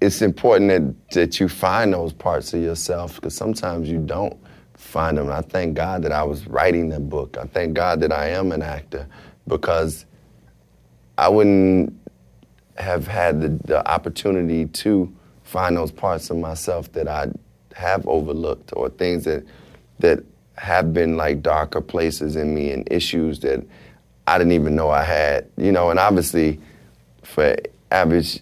it's 0.00 0.20
important 0.22 0.68
that, 0.70 1.10
that 1.14 1.40
you 1.40 1.48
find 1.48 1.92
those 1.94 2.12
parts 2.12 2.52
of 2.54 2.60
yourself 2.62 3.16
because 3.16 3.34
sometimes 3.34 3.88
you 3.88 3.98
don't 3.98 4.36
find 4.84 5.18
them. 5.18 5.30
I 5.30 5.40
thank 5.40 5.74
God 5.74 6.02
that 6.02 6.12
I 6.12 6.22
was 6.22 6.46
writing 6.46 6.90
the 6.90 7.00
book. 7.00 7.36
I 7.40 7.44
thank 7.46 7.74
God 7.74 8.00
that 8.00 8.12
I 8.12 8.28
am 8.28 8.52
an 8.52 8.62
actor 8.62 9.08
because 9.48 10.04
I 11.18 11.28
wouldn't 11.28 11.98
have 12.76 13.06
had 13.06 13.40
the, 13.40 13.48
the 13.66 13.88
opportunity 13.90 14.66
to 14.66 15.12
find 15.42 15.76
those 15.76 15.90
parts 15.90 16.30
of 16.30 16.36
myself 16.36 16.92
that 16.92 17.08
I 17.08 17.28
have 17.74 18.06
overlooked 18.06 18.72
or 18.76 18.88
things 18.88 19.24
that 19.24 19.44
that 20.00 20.22
have 20.56 20.92
been 20.92 21.16
like 21.16 21.42
darker 21.42 21.80
places 21.80 22.36
in 22.36 22.54
me 22.54 22.70
and 22.70 22.86
issues 22.90 23.40
that 23.40 23.64
I 24.26 24.38
didn't 24.38 24.52
even 24.52 24.76
know 24.76 24.90
I 24.90 25.02
had. 25.02 25.48
You 25.56 25.72
know, 25.72 25.90
and 25.90 25.98
obviously 25.98 26.60
for 27.22 27.56
average 27.90 28.40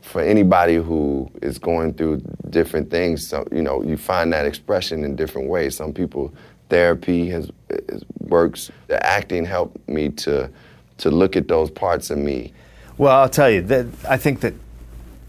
for 0.00 0.20
anybody 0.20 0.76
who 0.76 1.30
is 1.42 1.58
going 1.58 1.94
through 1.94 2.22
different 2.50 2.90
things, 2.90 3.26
so, 3.26 3.46
you 3.52 3.62
know, 3.62 3.82
you 3.82 3.96
find 3.96 4.32
that 4.32 4.46
expression 4.46 5.04
in 5.04 5.16
different 5.16 5.48
ways. 5.48 5.76
Some 5.76 5.92
people 5.92 6.32
therapy 6.68 7.28
has, 7.30 7.50
has 7.88 8.04
works. 8.20 8.70
The 8.88 9.04
acting 9.04 9.44
helped 9.44 9.88
me 9.88 10.10
to 10.10 10.50
to 10.98 11.10
look 11.10 11.36
at 11.36 11.46
those 11.46 11.70
parts 11.70 12.08
of 12.08 12.16
me. 12.16 12.54
Well, 12.96 13.14
I'll 13.14 13.28
tell 13.28 13.50
you 13.50 13.60
that 13.62 13.86
I 14.08 14.16
think 14.16 14.40
that 14.40 14.54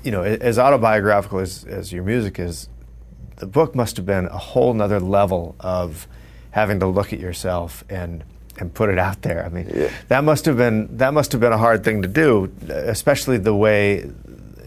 you 0.03 0.11
know, 0.11 0.23
as 0.23 0.57
autobiographical 0.57 1.39
as, 1.39 1.65
as 1.65 1.91
your 1.91 2.03
music 2.03 2.39
is, 2.39 2.69
the 3.37 3.45
book 3.45 3.75
must 3.75 3.97
have 3.97 4.05
been 4.05 4.25
a 4.27 4.37
whole 4.37 4.73
nother 4.73 4.99
level 4.99 5.55
of 5.59 6.07
having 6.51 6.79
to 6.79 6.87
look 6.87 7.11
at 7.11 7.19
yourself 7.19 7.83
and 7.89 8.23
and 8.59 8.73
put 8.73 8.89
it 8.89 8.97
out 8.97 9.21
there. 9.21 9.45
I 9.45 9.49
mean, 9.49 9.69
yeah. 9.73 9.91
that 10.07 10.23
must 10.23 10.45
have 10.45 10.57
been 10.57 10.97
that 10.97 11.13
must 11.13 11.31
have 11.31 11.41
been 11.41 11.53
a 11.53 11.57
hard 11.57 11.83
thing 11.83 12.01
to 12.01 12.07
do, 12.07 12.51
especially 12.69 13.37
the 13.37 13.55
way, 13.55 14.09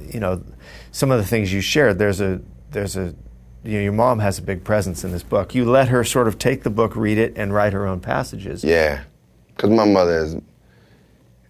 you 0.09 0.21
know, 0.21 0.43
some 0.93 1.11
of 1.11 1.19
the 1.19 1.27
things 1.27 1.53
you 1.53 1.61
shared. 1.61 1.99
There's 1.99 2.21
a 2.21 2.41
there's 2.71 2.97
a 2.97 3.15
you 3.63 3.75
know, 3.75 3.81
your 3.81 3.93
mom 3.93 4.21
has 4.21 4.39
a 4.39 4.43
big 4.43 4.65
presence 4.65 5.05
in 5.05 5.13
this 5.13 5.23
book. 5.23 5.55
You 5.55 5.65
let 5.65 5.89
her 5.89 6.03
sort 6.05 6.29
of 6.29 6.39
take 6.39 6.63
the 6.63 6.71
book, 6.71 6.97
read 6.97 7.19
it, 7.19 7.35
and 7.37 7.53
write 7.53 7.73
her 7.73 7.87
own 7.87 8.01
passages. 8.01 8.65
Yeah, 8.65 9.03
because 9.49 9.71
my 9.71 9.85
mother 9.85 10.25
is 10.25 10.37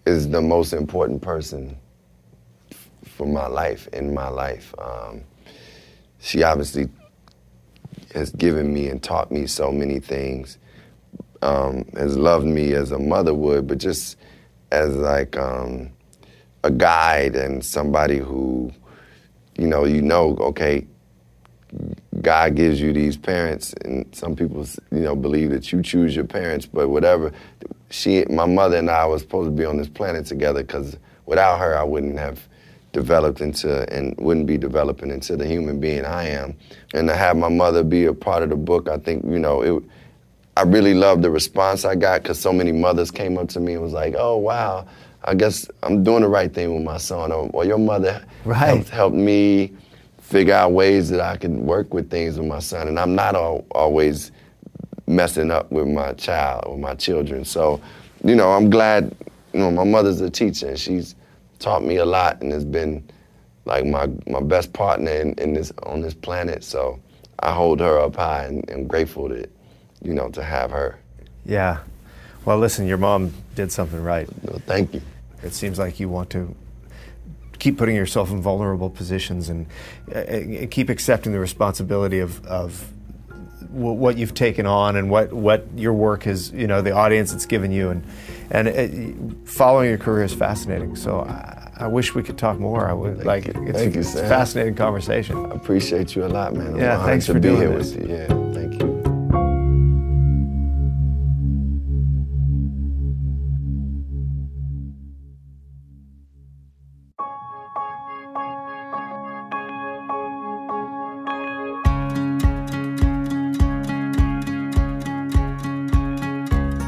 is 0.06 0.28
the 0.30 0.40
most 0.40 0.72
important 0.72 1.22
person 1.22 1.76
for 3.04 3.26
my 3.26 3.46
life 3.46 3.86
in 3.92 4.14
my 4.14 4.28
life. 4.28 4.74
Um, 4.78 5.22
she 6.20 6.42
obviously 6.42 6.88
has 8.14 8.30
given 8.32 8.72
me 8.72 8.88
and 8.88 9.02
taught 9.02 9.30
me 9.30 9.46
so 9.46 9.70
many 9.70 10.00
things. 10.00 10.58
Um, 11.42 11.86
has 11.96 12.18
loved 12.18 12.44
me 12.44 12.74
as 12.74 12.92
a 12.92 12.98
mother 12.98 13.32
would, 13.32 13.66
but 13.66 13.78
just 13.78 14.16
as 14.72 14.94
like 14.94 15.36
um, 15.38 15.90
a 16.64 16.70
guide 16.70 17.34
and 17.34 17.64
somebody 17.64 18.18
who, 18.18 18.70
you 19.56 19.66
know, 19.66 19.84
you 19.84 20.02
know, 20.02 20.36
okay, 20.40 20.86
God 22.20 22.56
gives 22.56 22.80
you 22.80 22.92
these 22.92 23.16
parents, 23.16 23.72
and 23.84 24.04
some 24.14 24.36
people, 24.36 24.66
you 24.90 25.00
know, 25.00 25.14
believe 25.16 25.50
that 25.50 25.72
you 25.72 25.82
choose 25.82 26.14
your 26.14 26.24
parents, 26.24 26.66
but 26.66 26.88
whatever. 26.88 27.32
She, 27.90 28.24
my 28.28 28.46
mother 28.46 28.76
and 28.76 28.90
I 28.90 29.06
was 29.06 29.22
supposed 29.22 29.48
to 29.48 29.52
be 29.52 29.64
on 29.64 29.76
this 29.76 29.88
planet 29.88 30.26
together 30.26 30.62
because 30.62 30.96
without 31.26 31.58
her, 31.58 31.76
I 31.76 31.84
wouldn't 31.84 32.18
have 32.18 32.46
developed 32.92 33.40
into 33.40 33.88
and 33.92 34.14
wouldn't 34.18 34.46
be 34.46 34.58
developing 34.58 35.10
into 35.10 35.36
the 35.36 35.46
human 35.46 35.78
being 35.80 36.04
I 36.04 36.28
am. 36.28 36.56
And 36.92 37.08
to 37.08 37.14
have 37.14 37.36
my 37.36 37.48
mother 37.48 37.84
be 37.84 38.04
a 38.06 38.14
part 38.14 38.42
of 38.42 38.50
the 38.50 38.56
book, 38.56 38.88
I 38.88 38.98
think, 38.98 39.24
you 39.24 39.38
know, 39.38 39.62
it, 39.62 39.82
I 40.56 40.62
really 40.62 40.94
loved 40.94 41.22
the 41.22 41.30
response 41.30 41.84
I 41.84 41.94
got 41.94 42.22
because 42.22 42.38
so 42.38 42.52
many 42.52 42.72
mothers 42.72 43.10
came 43.10 43.38
up 43.38 43.48
to 43.50 43.60
me 43.60 43.74
and 43.74 43.82
was 43.82 43.92
like, 43.92 44.14
oh, 44.18 44.36
wow, 44.36 44.86
I 45.24 45.34
guess 45.34 45.68
I'm 45.82 46.02
doing 46.02 46.22
the 46.22 46.28
right 46.28 46.52
thing 46.52 46.74
with 46.74 46.82
my 46.82 46.96
son. 46.98 47.32
Or, 47.32 47.48
or 47.52 47.64
your 47.64 47.78
mother 47.78 48.24
right. 48.44 48.56
helped, 48.56 48.88
helped, 48.88 49.16
me 49.16 49.72
figure 50.18 50.54
out 50.54 50.72
ways 50.72 51.08
that 51.10 51.20
I 51.20 51.36
could 51.36 51.56
work 51.56 51.92
with 51.94 52.10
things 52.10 52.38
with 52.38 52.46
my 52.46 52.58
son. 52.58 52.88
And 52.88 52.98
I'm 52.98 53.14
not 53.14 53.34
all, 53.34 53.66
always 53.72 54.32
messing 55.06 55.50
up 55.50 55.70
with 55.72 55.88
my 55.88 56.12
child 56.14 56.64
or 56.66 56.78
my 56.78 56.94
children. 56.94 57.44
So, 57.44 57.80
you 58.24 58.34
know, 58.34 58.52
I'm 58.52 58.70
glad, 58.70 59.14
you 59.52 59.60
know, 59.60 59.70
my 59.70 59.84
mother's 59.84 60.20
a 60.20 60.30
teacher 60.30 60.68
and 60.68 60.78
she's 60.78 61.14
taught 61.58 61.84
me 61.84 61.96
a 61.96 62.04
lot 62.04 62.40
and 62.42 62.52
has 62.52 62.64
been 62.64 63.02
like 63.64 63.84
my, 63.84 64.08
my 64.28 64.40
best 64.40 64.72
partner 64.72 65.10
in, 65.10 65.34
in 65.34 65.52
this 65.52 65.72
on 65.82 66.00
this 66.00 66.14
planet. 66.14 66.64
So 66.64 66.98
I 67.40 67.52
hold 67.52 67.80
her 67.80 67.98
up 67.98 68.16
high 68.16 68.44
and 68.44 68.68
am 68.70 68.86
grateful 68.86 69.28
to, 69.28 69.48
you 70.02 70.14
know, 70.14 70.28
to 70.30 70.42
have 70.42 70.70
her. 70.70 70.98
Yeah. 71.44 71.78
Well, 72.44 72.58
listen, 72.58 72.86
your 72.86 72.98
mom 72.98 73.32
did 73.54 73.70
something 73.70 74.02
right. 74.02 74.28
Well, 74.42 74.62
thank 74.66 74.94
you. 74.94 75.02
It 75.42 75.52
seems 75.52 75.78
like 75.78 76.00
you 76.00 76.08
want 76.08 76.30
to 76.30 76.54
keep 77.58 77.76
putting 77.76 77.94
yourself 77.94 78.30
in 78.30 78.40
vulnerable 78.40 78.88
positions 78.88 79.50
and 79.50 79.66
uh, 80.14 80.18
uh 80.18 80.66
keep 80.70 80.88
accepting 80.88 81.32
the 81.32 81.38
responsibility 81.38 82.18
of, 82.18 82.44
of 82.46 82.90
what 83.70 84.16
you've 84.16 84.34
taken 84.34 84.66
on 84.66 84.96
and 84.96 85.10
what, 85.10 85.32
what 85.32 85.66
your 85.76 85.92
work 85.92 86.24
has, 86.24 86.50
you 86.52 86.66
know, 86.66 86.82
the 86.82 86.90
audience 86.90 87.32
it's 87.32 87.46
given 87.46 87.70
you. 87.70 87.90
And, 87.90 88.04
and 88.50 88.68
it, 88.68 89.48
following 89.48 89.88
your 89.88 89.98
career 89.98 90.24
is 90.24 90.34
fascinating. 90.34 90.96
So 90.96 91.20
I, 91.20 91.70
I, 91.76 91.86
wish 91.86 92.14
we 92.14 92.22
could 92.22 92.36
talk 92.36 92.58
more. 92.58 92.88
I 92.88 92.92
would 92.92 93.18
Thank 93.18 93.26
like 93.26 93.46
you. 93.46 93.68
it's, 93.68 93.78
Thank 93.78 93.94
you, 93.94 94.00
it's 94.00 94.14
a 94.14 94.28
fascinating 94.28 94.74
conversation. 94.74 95.46
I 95.46 95.54
appreciate 95.54 96.16
you 96.16 96.24
a 96.24 96.26
lot, 96.26 96.54
man. 96.54 96.74
I'm 96.74 96.78
yeah, 96.80 97.04
thanks 97.04 97.26
for 97.26 97.34
be 97.34 97.40
doing 97.40 97.58
here 97.58 97.72
with 97.72 97.96
you. 97.96 98.08
Yeah, 98.08 98.26
thank 98.52 98.82
you. 98.82 98.89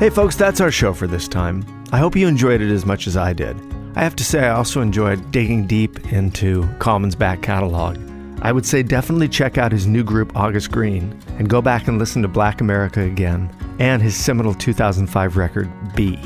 Hey, 0.02 0.10
folks, 0.10 0.34
that's 0.34 0.60
our 0.60 0.72
show 0.72 0.92
for 0.92 1.06
this 1.06 1.28
time. 1.28 1.64
I 1.92 1.98
hope 1.98 2.16
you 2.16 2.26
enjoyed 2.26 2.60
it 2.60 2.72
as 2.72 2.84
much 2.84 3.06
as 3.06 3.16
I 3.16 3.32
did. 3.32 3.56
I 3.94 4.02
have 4.02 4.16
to 4.16 4.24
say, 4.24 4.40
I 4.40 4.50
also 4.50 4.80
enjoyed 4.80 5.30
digging 5.30 5.64
deep 5.64 6.12
into 6.12 6.66
Common's 6.80 7.14
back 7.14 7.40
catalog. 7.40 7.98
I 8.42 8.50
would 8.50 8.66
say 8.66 8.82
definitely 8.82 9.28
check 9.28 9.58
out 9.58 9.70
his 9.70 9.86
new 9.86 10.02
group, 10.02 10.34
August 10.34 10.72
Greene, 10.72 11.16
and 11.38 11.48
go 11.48 11.62
back 11.62 11.86
and 11.86 12.00
listen 12.00 12.20
to 12.22 12.26
Black 12.26 12.60
America 12.60 13.02
again 13.02 13.48
and 13.78 14.02
his 14.02 14.16
seminal 14.16 14.54
2005 14.54 15.36
record, 15.36 15.70
Be. 15.94 16.16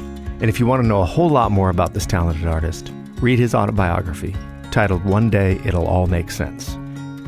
And 0.40 0.44
if 0.44 0.58
you 0.58 0.64
want 0.64 0.82
to 0.82 0.88
know 0.88 1.02
a 1.02 1.04
whole 1.04 1.28
lot 1.28 1.52
more 1.52 1.68
about 1.68 1.92
this 1.92 2.06
talented 2.06 2.48
artist, 2.48 2.90
read 3.20 3.38
his 3.38 3.54
autobiography 3.54 4.34
titled 4.70 5.04
One 5.04 5.28
Day 5.28 5.60
It'll 5.66 5.86
All 5.86 6.06
Make 6.06 6.30
Sense. 6.30 6.76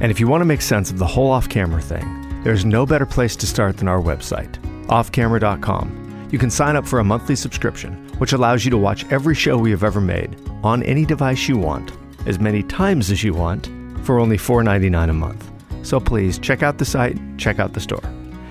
And 0.00 0.10
if 0.10 0.18
you 0.18 0.26
want 0.28 0.40
to 0.40 0.46
make 0.46 0.62
sense 0.62 0.90
of 0.90 0.96
the 0.96 1.06
whole 1.06 1.30
off 1.30 1.50
camera 1.50 1.82
thing, 1.82 2.42
there's 2.42 2.64
no 2.64 2.86
better 2.86 3.04
place 3.04 3.36
to 3.36 3.46
start 3.46 3.76
than 3.76 3.86
our 3.86 4.00
website, 4.00 4.58
offcamera.com 4.86 6.07
you 6.30 6.38
can 6.38 6.50
sign 6.50 6.76
up 6.76 6.86
for 6.86 6.98
a 6.98 7.04
monthly 7.04 7.36
subscription, 7.36 8.08
which 8.18 8.32
allows 8.32 8.64
you 8.64 8.70
to 8.70 8.76
watch 8.76 9.10
every 9.10 9.34
show 9.34 9.56
we 9.56 9.70
have 9.70 9.84
ever 9.84 10.00
made 10.00 10.36
on 10.62 10.82
any 10.82 11.04
device 11.04 11.48
you 11.48 11.56
want, 11.56 11.92
as 12.26 12.38
many 12.38 12.62
times 12.62 13.10
as 13.10 13.22
you 13.22 13.32
want, 13.34 13.70
for 14.04 14.18
only 14.18 14.36
$4.99 14.36 15.10
a 15.10 15.12
month. 15.12 15.50
So 15.86 15.98
please 16.00 16.38
check 16.38 16.62
out 16.62 16.78
the 16.78 16.84
site, 16.84 17.18
check 17.38 17.58
out 17.58 17.72
the 17.72 17.80
store. 17.80 18.02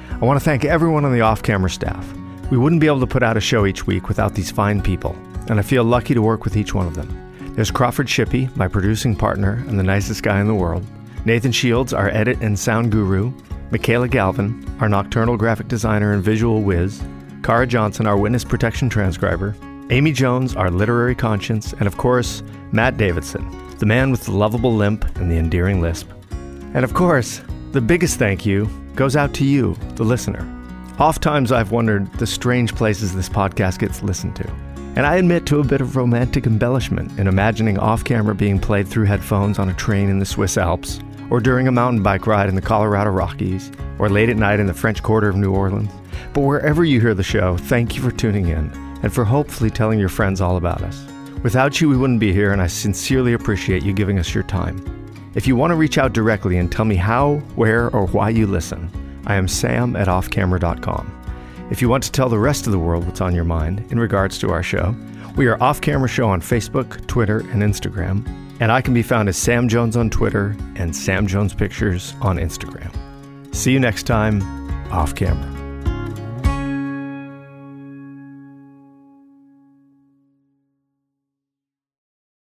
I 0.09 0.25
want 0.25 0.39
to 0.39 0.43
thank 0.43 0.65
everyone 0.65 1.05
on 1.05 1.13
the 1.13 1.21
off 1.21 1.43
camera 1.43 1.69
staff. 1.69 2.11
We 2.49 2.57
wouldn't 2.57 2.81
be 2.81 2.87
able 2.87 3.01
to 3.01 3.07
put 3.07 3.23
out 3.23 3.37
a 3.37 3.41
show 3.41 3.65
each 3.65 3.85
week 3.85 4.07
without 4.07 4.33
these 4.33 4.49
fine 4.49 4.81
people, 4.81 5.15
and 5.49 5.59
I 5.59 5.61
feel 5.61 5.83
lucky 5.83 6.13
to 6.13 6.21
work 6.21 6.43
with 6.43 6.57
each 6.57 6.73
one 6.73 6.87
of 6.87 6.95
them. 6.95 7.53
There's 7.53 7.71
Crawford 7.71 8.07
Shippey, 8.07 8.55
my 8.55 8.67
producing 8.67 9.15
partner 9.15 9.63
and 9.67 9.77
the 9.77 9.83
nicest 9.83 10.23
guy 10.23 10.39
in 10.39 10.47
the 10.47 10.55
world, 10.55 10.85
Nathan 11.25 11.51
Shields, 11.51 11.93
our 11.93 12.09
edit 12.09 12.39
and 12.41 12.57
sound 12.57 12.91
guru, 12.91 13.33
Michaela 13.69 14.07
Galvin, 14.07 14.65
our 14.79 14.87
nocturnal 14.87 15.35
graphic 15.35 15.67
designer 15.67 16.13
and 16.13 16.23
visual 16.23 16.61
whiz, 16.61 17.03
Kara 17.43 17.67
Johnson, 17.67 18.07
our 18.07 18.17
witness 18.17 18.43
protection 18.43 18.89
transcriber, 18.89 19.55
Amy 19.89 20.11
Jones, 20.11 20.55
our 20.55 20.69
literary 20.69 21.15
conscience, 21.15 21.73
and 21.73 21.87
of 21.87 21.97
course, 21.97 22.43
Matt 22.71 22.97
Davidson, 22.97 23.77
the 23.77 23.85
man 23.85 24.11
with 24.11 24.25
the 24.25 24.31
lovable 24.31 24.75
limp 24.75 25.05
and 25.17 25.31
the 25.31 25.37
endearing 25.37 25.81
lisp. 25.81 26.09
And 26.73 26.83
of 26.83 26.93
course, 26.93 27.41
the 27.71 27.81
biggest 27.81 28.19
thank 28.19 28.45
you 28.45 28.69
goes 28.95 29.15
out 29.15 29.33
to 29.35 29.45
you, 29.45 29.75
the 29.95 30.03
listener. 30.03 30.45
Oftentimes 30.99 31.51
I've 31.51 31.71
wondered 31.71 32.11
the 32.13 32.27
strange 32.27 32.75
places 32.75 33.15
this 33.15 33.29
podcast 33.29 33.79
gets 33.79 34.01
listened 34.01 34.35
to. 34.37 34.47
And 34.95 35.05
I 35.05 35.17
admit 35.17 35.45
to 35.45 35.59
a 35.59 35.63
bit 35.63 35.79
of 35.79 35.95
romantic 35.95 36.47
embellishment 36.47 37.19
in 37.19 37.27
imagining 37.27 37.77
off 37.77 38.03
camera 38.03 38.33
being 38.33 38.59
played 38.59 38.87
through 38.87 39.05
headphones 39.05 39.59
on 39.59 39.69
a 39.69 39.73
train 39.75 40.09
in 40.09 40.17
the 40.17 40.25
Swiss 40.25 40.57
Alps, 40.57 40.99
or 41.29 41.39
during 41.39 41.67
a 41.67 41.71
mountain 41.71 42.03
bike 42.03 42.27
ride 42.27 42.49
in 42.49 42.55
the 42.55 42.61
Colorado 42.61 43.11
Rockies, 43.11 43.71
or 43.99 44.09
late 44.09 44.29
at 44.29 44.37
night 44.37 44.59
in 44.59 44.67
the 44.67 44.73
French 44.73 45.03
Quarter 45.03 45.29
of 45.29 45.35
New 45.35 45.53
Orleans. 45.53 45.91
But 46.33 46.41
wherever 46.41 46.83
you 46.83 47.01
hear 47.01 47.13
the 47.13 47.23
show, 47.23 47.57
thank 47.57 47.95
you 47.95 48.01
for 48.01 48.11
tuning 48.11 48.47
in 48.47 48.71
and 49.03 49.13
for 49.13 49.23
hopefully 49.23 49.69
telling 49.69 49.99
your 49.99 50.09
friends 50.09 50.41
all 50.41 50.57
about 50.57 50.81
us. 50.81 51.05
Without 51.43 51.79
you, 51.79 51.89
we 51.89 51.97
wouldn't 51.97 52.19
be 52.19 52.33
here, 52.33 52.51
and 52.51 52.61
I 52.61 52.67
sincerely 52.67 53.33
appreciate 53.33 53.83
you 53.83 53.93
giving 53.93 54.19
us 54.19 54.33
your 54.33 54.43
time. 54.43 54.83
If 55.35 55.45
you 55.45 55.55
want 55.55 55.71
to 55.71 55.75
reach 55.75 55.97
out 55.97 56.13
directly 56.13 56.57
and 56.57 56.71
tell 56.71 56.85
me 56.85 56.95
how, 56.95 57.35
where, 57.55 57.89
or 57.91 58.07
why 58.07 58.29
you 58.29 58.47
listen, 58.47 58.89
I 59.27 59.35
am 59.35 59.47
sam 59.47 59.95
at 59.95 60.07
offcamera.com. 60.07 61.13
If 61.69 61.81
you 61.81 61.89
want 61.89 62.03
to 62.05 62.11
tell 62.11 62.29
the 62.29 62.39
rest 62.39 62.65
of 62.65 62.71
the 62.71 62.79
world 62.79 63.05
what's 63.05 63.21
on 63.21 63.35
your 63.35 63.43
mind 63.43 63.85
in 63.91 63.99
regards 63.99 64.39
to 64.39 64.49
our 64.51 64.63
show, 64.63 64.95
we 65.35 65.45
are 65.45 65.61
Off 65.61 65.81
Camera 65.81 66.07
Show 66.07 66.27
on 66.27 66.41
Facebook, 66.41 67.05
Twitter, 67.07 67.41
and 67.51 67.61
Instagram, 67.61 68.25
and 68.59 68.71
I 68.71 68.81
can 68.81 68.93
be 68.93 69.03
found 69.03 69.29
as 69.29 69.37
Sam 69.37 69.67
Jones 69.67 69.95
on 69.95 70.09
Twitter 70.09 70.55
and 70.75 70.95
Sam 70.95 71.27
Jones 71.27 71.53
Pictures 71.53 72.15
on 72.21 72.37
Instagram. 72.37 72.91
See 73.53 73.71
you 73.71 73.79
next 73.79 74.03
time, 74.03 74.41
off 74.91 75.15
camera. 75.15 75.66